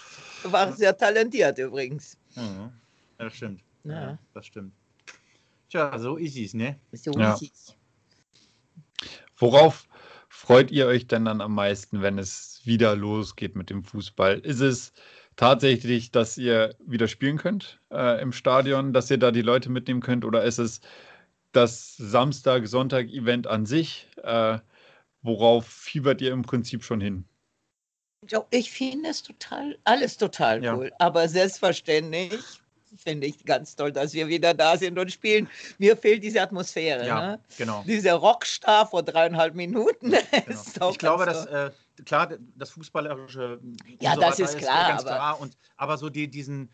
[0.44, 2.16] War sehr talentiert übrigens.
[2.36, 2.70] Mhm.
[3.18, 3.60] ja, das stimmt.
[3.82, 3.92] Ja.
[3.92, 4.18] Ja.
[4.34, 4.72] das stimmt.
[5.68, 6.76] Tja, so ist es, ne?
[6.92, 7.34] So Ja.
[7.34, 7.74] ist es.
[9.40, 9.86] Worauf
[10.28, 14.38] freut ihr euch denn dann am meisten, wenn es wieder losgeht mit dem Fußball?
[14.40, 14.92] Ist es
[15.36, 20.00] tatsächlich, dass ihr wieder spielen könnt äh, im Stadion, dass ihr da die Leute mitnehmen
[20.00, 20.24] könnt?
[20.24, 20.80] Oder ist es
[21.52, 24.08] das Samstag-Sonntag-Event an sich?
[24.22, 24.58] Äh,
[25.22, 27.24] worauf fiebert ihr im Prinzip schon hin?
[28.50, 30.74] Ich finde es total, alles total Ja.
[30.76, 30.92] cool.
[30.98, 32.60] Aber selbstverständlich
[32.96, 35.48] finde ich ganz toll, dass wir wieder da sind und spielen.
[35.78, 37.06] Mir fehlt diese Atmosphäre.
[37.06, 37.40] Ja, Ne?
[37.56, 37.82] genau.
[37.86, 40.12] Dieser Rockstar vor dreieinhalb Minuten.
[40.46, 40.60] Genau.
[40.60, 41.70] ist Ich glaube, dass äh,
[42.04, 45.40] klar, das Fußballerische und Ja, so das ist klar, ganz aber- klar.
[45.40, 46.70] Und, aber so die, diesen,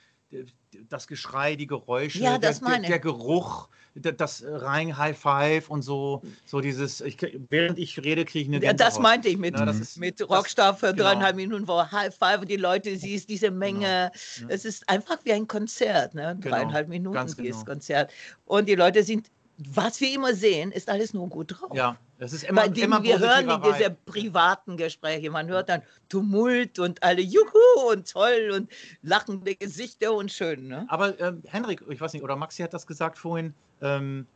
[0.89, 6.23] das Geschrei, die Geräusche, Ja, der, der, der Geruch, das rein High Five und so,
[6.45, 7.17] so dieses, ich,
[7.49, 9.03] während ich rede, kriege ich eine Ja, das Gänsehaut.
[9.03, 11.05] meinte ich mit, Ja, das ist- mit Rockstar für genau.
[11.05, 14.11] dreieinhalb Minuten, wo High Five und die Leute siehst, diese Menge.
[14.41, 14.47] Ja.
[14.49, 16.37] Es ist einfach wie ein Konzert, ne?
[16.41, 17.73] Genau, dreieinhalb Minuten ganz dieses genau.
[17.73, 18.11] Konzert.
[18.45, 21.71] Und die Leute sind, was wir immer sehen, ist alles nur gut drauf.
[21.73, 25.71] Ja, das ist immer, Bei dem immer wir hören in diese privaten Gespräche, man hört
[25.71, 28.71] dann Tumult und alle Juhu und toll und
[29.03, 30.69] lachende Gesichter und schön.
[30.69, 30.85] Ne?
[30.89, 34.27] Aber ähm, Henrik, ich weiß nicht, oder Maxi hat das gesagt vorhin, ähm,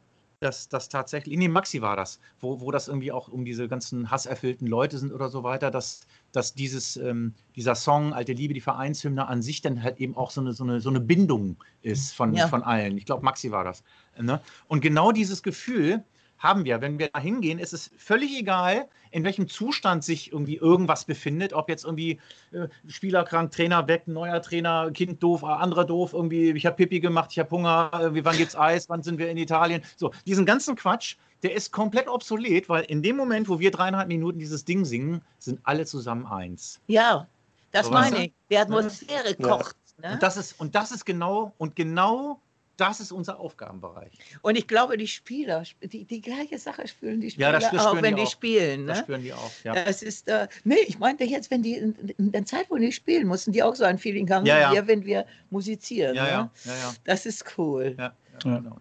[0.40, 4.10] dass das tatsächlich, nee, Maxi war das, wo, wo das irgendwie auch um diese ganzen
[4.10, 8.62] hasserfüllten Leute sind oder so weiter, dass, dass dieses, ähm, dieser Song Alte Liebe, die
[8.62, 12.14] Vereinshymne an sich dann halt eben auch so eine, so eine, so eine Bindung ist
[12.14, 12.48] von, Ja.
[12.48, 12.96] von allen.
[12.96, 13.84] Ich glaube, Maxi war das.
[14.18, 14.40] Ne?
[14.66, 16.02] Und genau dieses Gefühl
[16.40, 16.80] haben wir.
[16.80, 21.52] Wenn wir da hingehen, ist es völlig egal, in welchem Zustand sich irgendwie irgendwas befindet,
[21.52, 22.18] ob jetzt irgendwie
[22.52, 26.76] äh, Spieler krank, Trainer weg, neuer Trainer, Kind doof, äh, anderer doof, irgendwie, ich habe
[26.76, 29.82] Pipi gemacht, ich habe Hunger, irgendwie, wann gibt's Eis, wann sind wir in Italien?
[29.96, 34.08] So, diesen ganzen Quatsch, der ist komplett obsolet, weil in dem Moment, wo wir dreieinhalb
[34.08, 36.80] Minuten dieses Ding singen, sind alle zusammen eins.
[36.86, 37.26] Ja,
[37.72, 38.32] das So, meine ich.
[38.50, 39.48] Die Atmosphäre Ja.
[39.48, 39.76] kocht.
[40.02, 40.12] Ne?
[40.12, 42.40] Und das ist, und das ist genau, und genau
[42.80, 44.12] das ist unser Aufgabenbereich.
[44.42, 47.80] Und ich glaube, die Spieler, die, die gleiche Sache spüren die Ja, Spieler das spüren
[47.86, 48.30] auch, die wenn die auch.
[48.30, 48.86] spielen.
[48.86, 49.02] Das Ne?
[49.04, 49.50] spüren die auch.
[49.64, 49.74] Ja.
[49.74, 52.90] Es ist, äh, nee, ich meinte jetzt, wenn die in, in der Zeit, wo die
[52.92, 54.72] spielen, mussten die auch so ein Feeling haben, Ja, wie ja.
[54.72, 56.14] wir, wenn wir musizieren.
[56.16, 56.30] Ja, ne?
[56.30, 56.92] ja, ja, ja.
[57.04, 57.94] Das ist cool.
[57.98, 58.50] Ja, Ja.
[58.50, 58.76] ja, genau.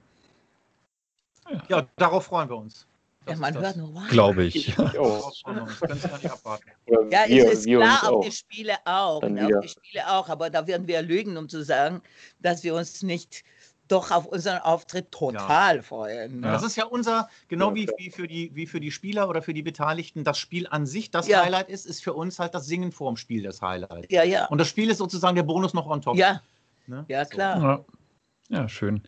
[1.68, 2.86] ja, darauf freuen wir uns.
[3.26, 3.64] Ja, Das man das.
[3.64, 4.08] hört nur, wow.
[4.10, 4.78] Glaube ich.
[6.88, 8.24] Oder Ja, es ist klar, auf auch.
[8.26, 9.22] die Spiele auch.
[9.24, 12.02] Ne, auf die Spiele auch, aber da werden wir lügen, um zu sagen,
[12.40, 13.44] dass wir uns nicht
[13.92, 16.40] doch auf unseren Auftritt total freuen.
[16.42, 16.48] Ne?
[16.52, 19.42] Das ist ja unser, genau Ja, wie, wie, für die, wie für die Spieler oder
[19.42, 21.44] für die Beteiligten, das Spiel an sich das Ja.
[21.44, 24.12] Highlight ist, ist für uns halt das Singen vorm Spiel das Highlight.
[24.12, 24.46] Ja, ja.
[24.48, 26.16] Und das Spiel ist sozusagen der Bonus noch on top.
[26.16, 26.42] Ja,
[26.88, 27.06] Ne?
[27.08, 27.30] ja, So.
[27.32, 27.86] klar.
[28.50, 28.58] Ja.
[28.62, 29.02] ja, schön.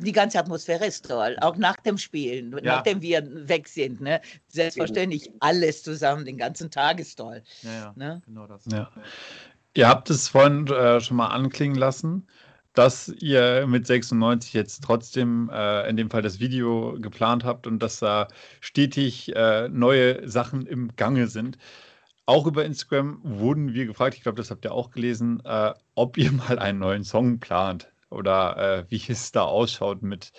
[0.00, 2.76] Die ganze Atmosphäre ist toll, auch nach dem Spielen, Ja.
[2.76, 4.00] nachdem wir weg sind.
[4.02, 4.20] Ne?
[4.48, 7.42] Selbstverständlich, alles zusammen, den ganzen Tag ist toll.
[7.62, 8.22] Ja, ja, Ne?
[8.26, 8.64] genau das.
[8.70, 8.90] Ja.
[9.74, 12.26] Ihr habt es vorhin äh, schon mal anklingen lassen,
[12.78, 17.80] dass ihr mit 96 jetzt trotzdem äh, in dem Fall das Video geplant habt und
[17.82, 18.28] dass da
[18.60, 21.58] stetig äh, neue Sachen im Gange sind.
[22.24, 26.16] Auch über Instagram wurden wir gefragt, ich glaube, das habt ihr auch gelesen, äh, ob
[26.18, 30.30] ihr mal einen neuen Song plant oder äh, wie es da ausschaut mit,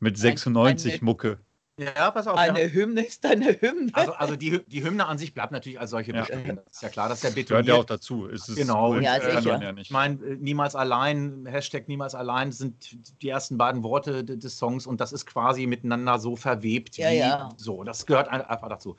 [0.00, 1.38] mit 96 eine- Mucke.
[1.78, 2.38] Ja, pass auf.
[2.38, 3.90] Eine haben- Hymne ist eine Hymne.
[3.92, 6.20] Also, also die, die Hymne an sich bleibt natürlich als solche Ja.
[6.20, 6.56] bestehen.
[6.64, 7.66] Das ist ja klar, dass der Gehört betoniert.
[7.66, 8.26] ja auch dazu.
[8.28, 9.62] Es ist Genau, äh, ja, man sicher.
[9.62, 14.38] ja Ich meine, äh, niemals allein, Hashtag niemals allein sind die ersten beiden Worte de-
[14.38, 16.96] des Songs und das ist quasi miteinander so verwebt.
[16.96, 17.50] Ja, wie, ja.
[17.58, 18.96] So, das gehört ein- einfach dazu.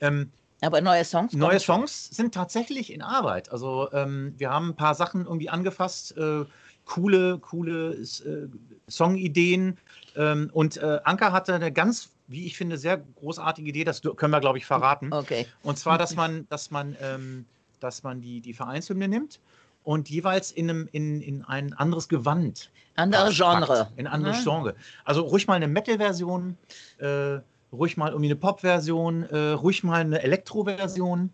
[0.00, 0.32] Ähm,
[0.62, 1.32] Aber neue Songs.
[1.32, 1.60] neue.
[1.60, 3.52] Songs sind tatsächlich in Arbeit.
[3.52, 6.44] Also ähm, wir haben ein paar Sachen irgendwie angefasst, äh,
[6.86, 8.48] coole, coole äh,
[8.90, 9.78] Songideen.
[10.16, 14.32] Ähm, und äh, Anka hatte eine ganz, wie ich finde, sehr großartige Idee, das können
[14.32, 15.12] wir, glaube ich, verraten.
[15.12, 15.46] Okay.
[15.62, 17.44] Und zwar, dass man, dass man, ähm,
[17.80, 19.40] dass man die, die Vereinshymne nimmt
[19.84, 22.70] und jeweils in, einem, in, in ein anderes Gewand.
[22.96, 23.66] Andere Genre.
[23.66, 24.44] packt, In anderes Mhm.
[24.44, 24.74] Genre.
[25.04, 26.56] Also ruhig mal eine Metal-Version,
[26.98, 27.38] äh,
[27.72, 31.30] ruhig mal irgendwie eine Pop-Version, äh, ruhig mal eine Elektro-Version.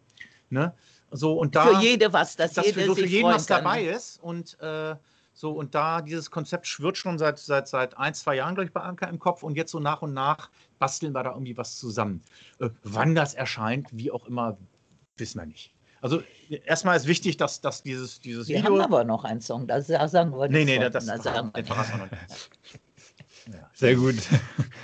[0.50, 0.74] Ne?
[1.12, 3.64] So, und da, Für jede was, dass dass jeder für, so für jeden was kann.
[3.64, 4.20] dabei ist.
[4.22, 4.94] Und äh,
[5.42, 8.72] so, und da dieses Konzept schwirrt schon seit, seit, seit ein, zwei Jahren, glaube ich,
[8.72, 9.42] bei Anker im Kopf.
[9.42, 12.22] Und jetzt so nach und nach basteln wir da irgendwie was zusammen.
[12.60, 14.56] Äh, wann das erscheint, wie auch immer,
[15.16, 15.74] wissen wir nicht.
[16.00, 16.22] Also
[16.64, 18.70] erstmal ist wichtig, dass, dass dieses, dieses Wir Video.
[18.70, 20.78] haben aber noch einen Song, das sagen wir nee, nicht.
[20.78, 20.92] nee, von.
[20.92, 22.50] das, das, sagen wir wir nicht.
[23.52, 23.70] Ja.
[23.74, 24.14] Sehr gut.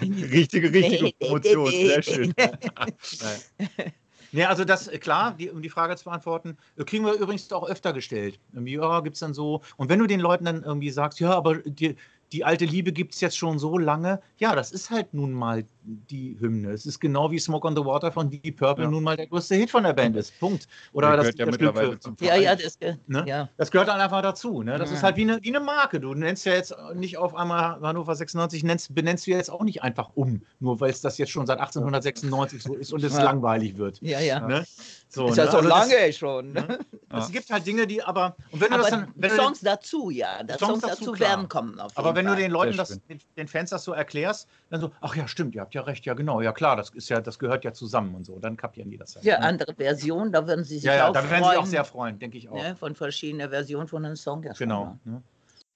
[0.03, 1.71] richtige, richtige Promotion.
[1.71, 2.35] Sehr schön.
[4.33, 7.51] Ja, also das, äh, klar, die, um die Frage zu beantworten, äh, kriegen wir übrigens
[7.53, 8.41] auch öfter gestellt.
[8.53, 9.63] Irgendwie, Ja, gibt es dann so.
[9.77, 11.97] Und wenn du den Leuten dann irgendwie sagst, ja, aber die,
[12.33, 15.65] die alte Liebe gibt es jetzt schon so lange, ja, das ist halt nun mal
[15.85, 16.71] die Hymne.
[16.73, 18.91] Es ist genau wie Smoke on the Water von Deep Purple Ja.
[18.91, 20.39] nun mal der größte Hit von der Band ist.
[20.39, 20.69] Punkt.
[20.93, 23.25] Oder Der das gehört ja der mittlerweile für- zum Ja, ja, das, Ne?
[23.27, 23.49] ja.
[23.57, 24.63] Das gehört dann einfach dazu.
[24.63, 24.77] Ne?
[24.79, 24.97] Das Ja.
[24.97, 25.99] ist halt wie eine, wie eine Marke.
[26.01, 29.83] Du nennst ja jetzt nicht auf einmal Hannover 96, nennst, benennst du jetzt auch nicht
[29.83, 33.23] einfach um, nur weil es das jetzt schon seit 1896 so ist und es Ja.
[33.23, 33.99] langweilig wird.
[34.03, 34.41] Ja, ja.
[34.47, 34.65] Ne?
[35.11, 35.51] So, Ist ja ne?
[35.51, 36.53] so Also das- lange schon.
[36.53, 36.61] Ne?
[36.63, 36.79] Ne?
[37.11, 38.37] Es gibt halt Dinge, die aber.
[38.51, 39.13] Und wenn du Aber das dann.
[39.17, 40.43] Wenn du Songs dazu, ja.
[40.43, 41.31] Das Songs Songs, dazu, dazu, klar.
[41.31, 41.81] werden kommen.
[41.81, 42.43] Auf aber wenn du Fall.
[42.43, 45.63] den Leuten das, den, den Fans das so erklärst, dann so, ach ja, stimmt, ihr
[45.63, 48.27] habt ja recht, ja genau, ja klar, das ist ja, das gehört ja zusammen und
[48.27, 49.25] so, dann kapieren die das halt.
[49.25, 49.47] Ja, ne?
[49.47, 51.53] andere Versionen, da würden sie sich ja, ja auch da werden freuen.
[51.55, 52.55] sie auch sehr freuen, denke ich auch.
[52.55, 54.43] ne, von verschiedenen Versionen von einem Song.
[54.43, 54.99] Ja, Genau.
[55.05, 55.23] Ne?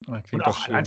[0.09, 0.85] Ah, Und Klingt auch doch schön.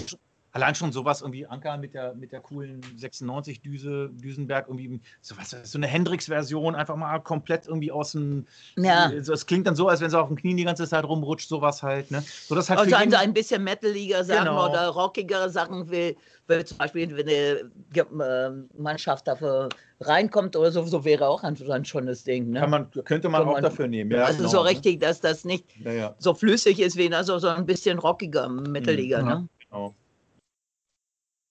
[0.56, 5.78] Allein, schon- sowas irgendwie, Anker mit der, mit der coolen 96-Düse, Düsenberg, irgendwie sowas, so
[5.78, 8.48] eine Hendrix-Version, einfach mal komplett irgendwie aus dem.
[8.78, 9.08] Ja.
[9.08, 11.50] Also Es klingt dann so, als wenn sie auf dem Knien die ganze Zeit rumrutscht,
[11.50, 12.24] sowas halt, ne?
[12.48, 14.70] So das halt Also ein, ein bisschen metaliger Sachen Genau.
[14.70, 16.16] oder rockigere Sachen will,
[16.48, 18.52] will zum Beispiel, wenn eine Ge- äh,
[18.82, 19.68] Mannschaft dafür
[20.00, 22.52] reinkommt oder so, so wäre auch ein, ein schönes Ding.
[22.52, 22.62] Ne?
[22.62, 24.12] kann man, könnte man Kann auch man- dafür nehmen.
[24.12, 24.70] Ja, also genau, so ne?
[24.70, 28.48] richtig, dass das nicht Ja, ja, so flüssig ist wie also so ein bisschen rockiger,
[28.48, 29.22] metaliger.
[29.22, 29.48] Mhm, ne?
[29.70, 29.96] genau.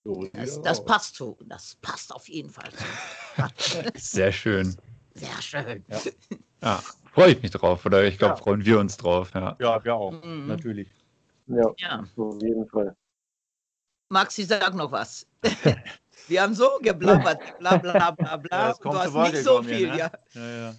[0.05, 0.63] Das, ja.
[0.63, 1.37] das passt zu.
[1.47, 2.71] Das passt auf jeden Fall
[3.57, 3.83] zu.
[3.97, 4.77] Sehr schön.
[5.15, 5.85] Sehr schön.
[6.63, 6.83] Ja,
[7.13, 7.87] freue ich mich drauf.
[7.87, 8.37] Oder ich glaube, Ja.
[8.43, 9.31] freuen wir uns drauf.
[9.35, 9.57] Ja.
[9.61, 10.47] Ja, wir auch, Mhm.
[10.47, 10.89] natürlich.
[11.47, 12.05] Ja, Ja.
[12.17, 12.95] auf jeden Fall.
[14.11, 15.27] Maxi, sag noch was.
[16.27, 18.69] Wir haben so geblabbert, bla bla bla bla.
[18.71, 19.99] Ja, du hast nicht so viel, ne?
[19.99, 20.11] ja.
[20.33, 20.75] Ja, ja.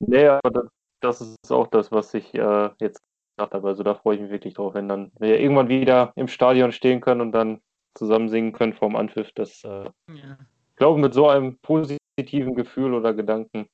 [0.00, 0.64] Nee, aber das,
[1.00, 3.00] das ist auch das, was ich äh, jetzt
[3.36, 3.68] gesagt habe.
[3.68, 7.00] Also da freue ich mich wirklich drauf, wenn dann wir irgendwann wieder im Stadion stehen
[7.00, 7.60] können und dann
[7.94, 9.30] zusammen singen können vorm Anpfiff.
[9.34, 10.38] Das, äh, Ja.
[10.70, 13.66] ich glaube, mit so einem positiven Gefühl oder Gedanken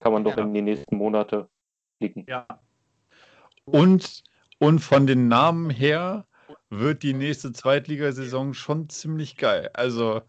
[0.00, 0.42] kann man doch Ja.
[0.44, 1.48] in die nächsten Monate
[1.98, 2.24] blicken.
[2.28, 2.46] ja.
[3.64, 4.22] Und,
[4.58, 6.26] und von den Namen her
[6.70, 9.70] wird die nächste Zweitligasaison schon ziemlich geil.
[9.74, 10.22] Also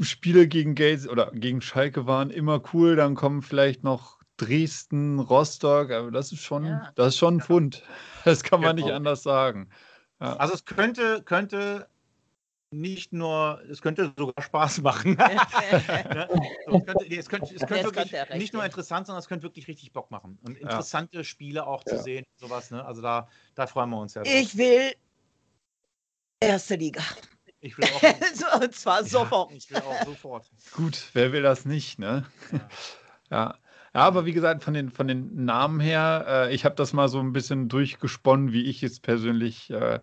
[0.00, 2.96] Spiele gegen Geld oder gegen Schalke waren immer cool.
[2.96, 5.90] Dann kommen vielleicht noch Dresden, Rostock.
[5.90, 6.90] Aber das ist schon, Ja.
[6.94, 7.82] das ist schon ein Fund.
[8.24, 8.96] Das kann man nicht Genau.
[8.96, 9.70] anders sagen.
[10.18, 11.88] Also es könnte, könnte
[12.70, 15.16] nicht nur, es könnte sogar Spaß machen.
[16.08, 16.28] Ne?
[16.66, 19.44] so, es könnte, nee, es könnte, es könnte wirklich nicht nur interessant, sondern es könnte
[19.44, 20.38] wirklich richtig Bock machen.
[20.42, 22.02] Und interessante Spiele auch zu Ja.
[22.02, 22.70] sehen, sowas.
[22.70, 22.84] Ne?
[22.84, 24.22] Also da, da freuen wir uns ja.
[24.22, 24.32] drauf.
[24.32, 24.92] Ich will
[26.40, 27.02] erste Liga.
[27.60, 28.02] ich will auch,
[28.62, 29.52] Und zwar sofort.
[29.52, 30.50] ich will auch sofort.
[30.72, 32.26] Gut, wer will das nicht, ne?
[33.30, 33.56] Ja.
[33.94, 37.08] Ja, aber wie gesagt, von den, von den Namen her, äh, ich habe das mal
[37.08, 40.00] so ein bisschen durchgesponnen, wie ich es persönlich äh,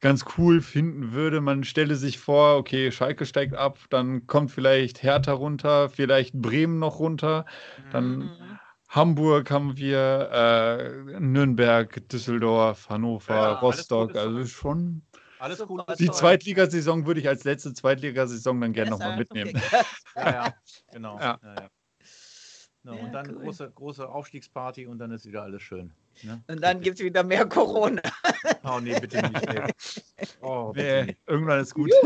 [0.00, 1.40] ganz cool finden würde.
[1.40, 6.78] Man stelle sich vor, okay, Schalke steigt ab, dann kommt vielleicht Hertha runter, vielleicht Bremen
[6.78, 7.44] noch runter,
[7.90, 8.58] dann Mhm.
[8.88, 15.02] Hamburg haben wir, äh, Nürnberg, Düsseldorf, Hannover, Ja, Rostock, also schon.
[15.38, 15.82] Alles gut.
[15.98, 16.10] Die.
[16.10, 19.60] Zweitligasaison würde ich als letzte Zweitligasaison dann gerne nochmal mitnehmen.
[20.16, 20.54] Ja, ja,
[20.92, 21.18] genau.
[21.20, 21.38] Ja.
[21.42, 21.68] Ja.
[22.86, 23.42] Ja, Ja, und dann cool.
[23.42, 25.92] große, große Aufstiegsparty und dann ist wieder alles schön.
[26.22, 26.42] Ne?
[26.48, 28.00] Und dann gibt es wieder mehr Corona.
[28.64, 29.46] Oh nee, bitte nicht.
[29.48, 29.62] Ey.
[30.40, 31.20] Oh, bitte Nee, nicht.
[31.26, 31.90] irgendwann ist gut.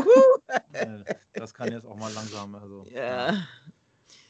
[0.73, 1.05] Äh,
[1.35, 2.55] Das kann jetzt auch mal langsam.
[2.55, 2.85] Also.
[2.91, 3.35] Ja.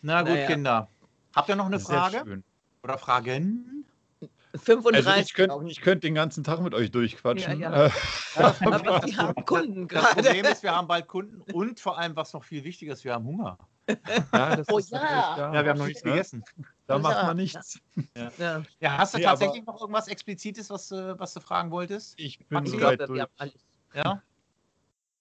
[0.03, 0.47] Na gut, Naja.
[0.47, 0.89] Kinder.
[1.35, 2.43] Habt ihr noch eine Frage?
[2.83, 3.85] Oder Fragen?
[4.55, 5.07] 35.
[5.07, 7.61] Also ich könnte könnt den ganzen Tag mit euch durchquatschen.
[7.61, 7.87] Ja, ja.
[7.87, 10.23] Äh, Aber die haben Kunden Das gerade.
[10.23, 13.15] Problem ist, wir haben bald Kunden und vor allem, was noch viel wichtiger ist, wir
[13.15, 13.59] haben Hunger.
[14.33, 14.99] ja, das Oh ist ja.
[14.99, 16.11] natürlich- Ja, wir haben noch nichts ne?
[16.13, 16.45] gegessen.
[16.87, 17.23] Da macht Ja.
[17.25, 17.79] man nichts.
[18.39, 18.63] Ja.
[18.81, 22.19] Ja, hast du Nee, tatsächlich noch irgendwas Explizites, was, äh, was du fragen wolltest?
[22.19, 23.11] Ich bin Ich glaube, durch.
[23.15, 23.67] wir haben alles.
[23.95, 24.23] Ja,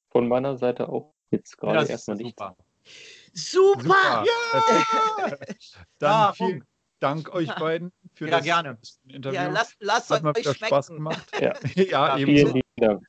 [0.09, 2.37] Von meiner Seite auch jetzt ja gerade erstmal nicht.
[2.37, 2.55] super.
[3.33, 4.25] Super!
[5.19, 5.77] Perfekt.
[5.99, 6.65] Dann Ja, vielen.
[6.99, 8.77] Dank euch beiden für Ja, das gerne.
[9.07, 9.39] Interview.
[9.39, 10.95] Ja, lasst, lasst Hat euch wieder Spaß schmecken.
[11.03, 11.31] gemacht.
[11.39, 11.53] Ja.
[11.75, 12.51] ja, Ja, ebenso.
[12.51, 13.07] Vielen Dank.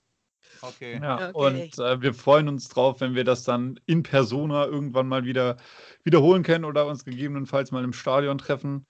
[0.62, 1.00] Okay.
[1.02, 1.70] Ja, Okay.
[1.72, 5.56] und äh, wir freuen uns drauf, wenn wir das dann in Persona irgendwann mal wieder
[6.04, 8.86] wiederholen können oder uns gegebenenfalls mal im Stadion treffen.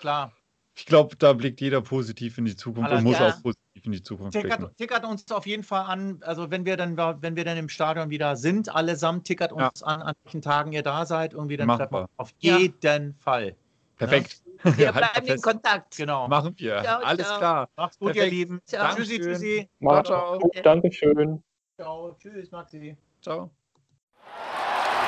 [0.00, 0.32] Klar.
[0.76, 3.28] Ich glaube, da blickt jeder positiv in die Zukunft Alles und muss klar.
[3.28, 4.48] auch positiv in die Zukunft blicken.
[4.48, 7.68] Tickert, tickert uns auf jeden Fall an, also wenn wir dann wenn wir dann im
[7.68, 11.68] Stadion wieder sind, allesamt, tickert uns an, an welchen Tagen ihr da seid, irgendwie dann
[11.68, 12.58] uns auf Ja.
[12.58, 13.56] jeden Fall.
[13.96, 14.40] Perfekt.
[14.76, 15.40] Wir Halten bleiben in.
[15.42, 15.96] Kontakt.
[15.96, 16.28] Genau.
[16.28, 16.82] Machen wir.
[16.82, 17.38] Ciao, Alles ciao.
[17.38, 17.68] klar.
[17.76, 18.32] Macht's gut, Perfekt.
[18.32, 18.60] ihr Lieben.
[18.66, 18.94] Ciao.
[18.94, 19.68] Tschüssi, tschüssi.
[19.78, 20.38] Macht's ciao.
[20.38, 20.52] gut.
[20.64, 21.42] Dankeschön.
[21.76, 22.16] Ciao.
[22.20, 22.96] Tschüss, Maxi.
[23.22, 23.50] Ciao.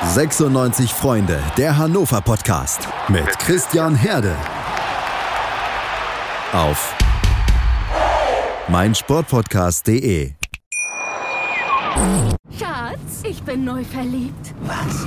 [0.04, 4.34] 96 Freunde, der Hannover Podcast mit Christian Herde.
[6.52, 6.94] Auf
[8.68, 10.32] meinsportpodcast.de.
[12.58, 14.54] Schatz, ich bin neu verliebt.
[14.62, 15.06] Was?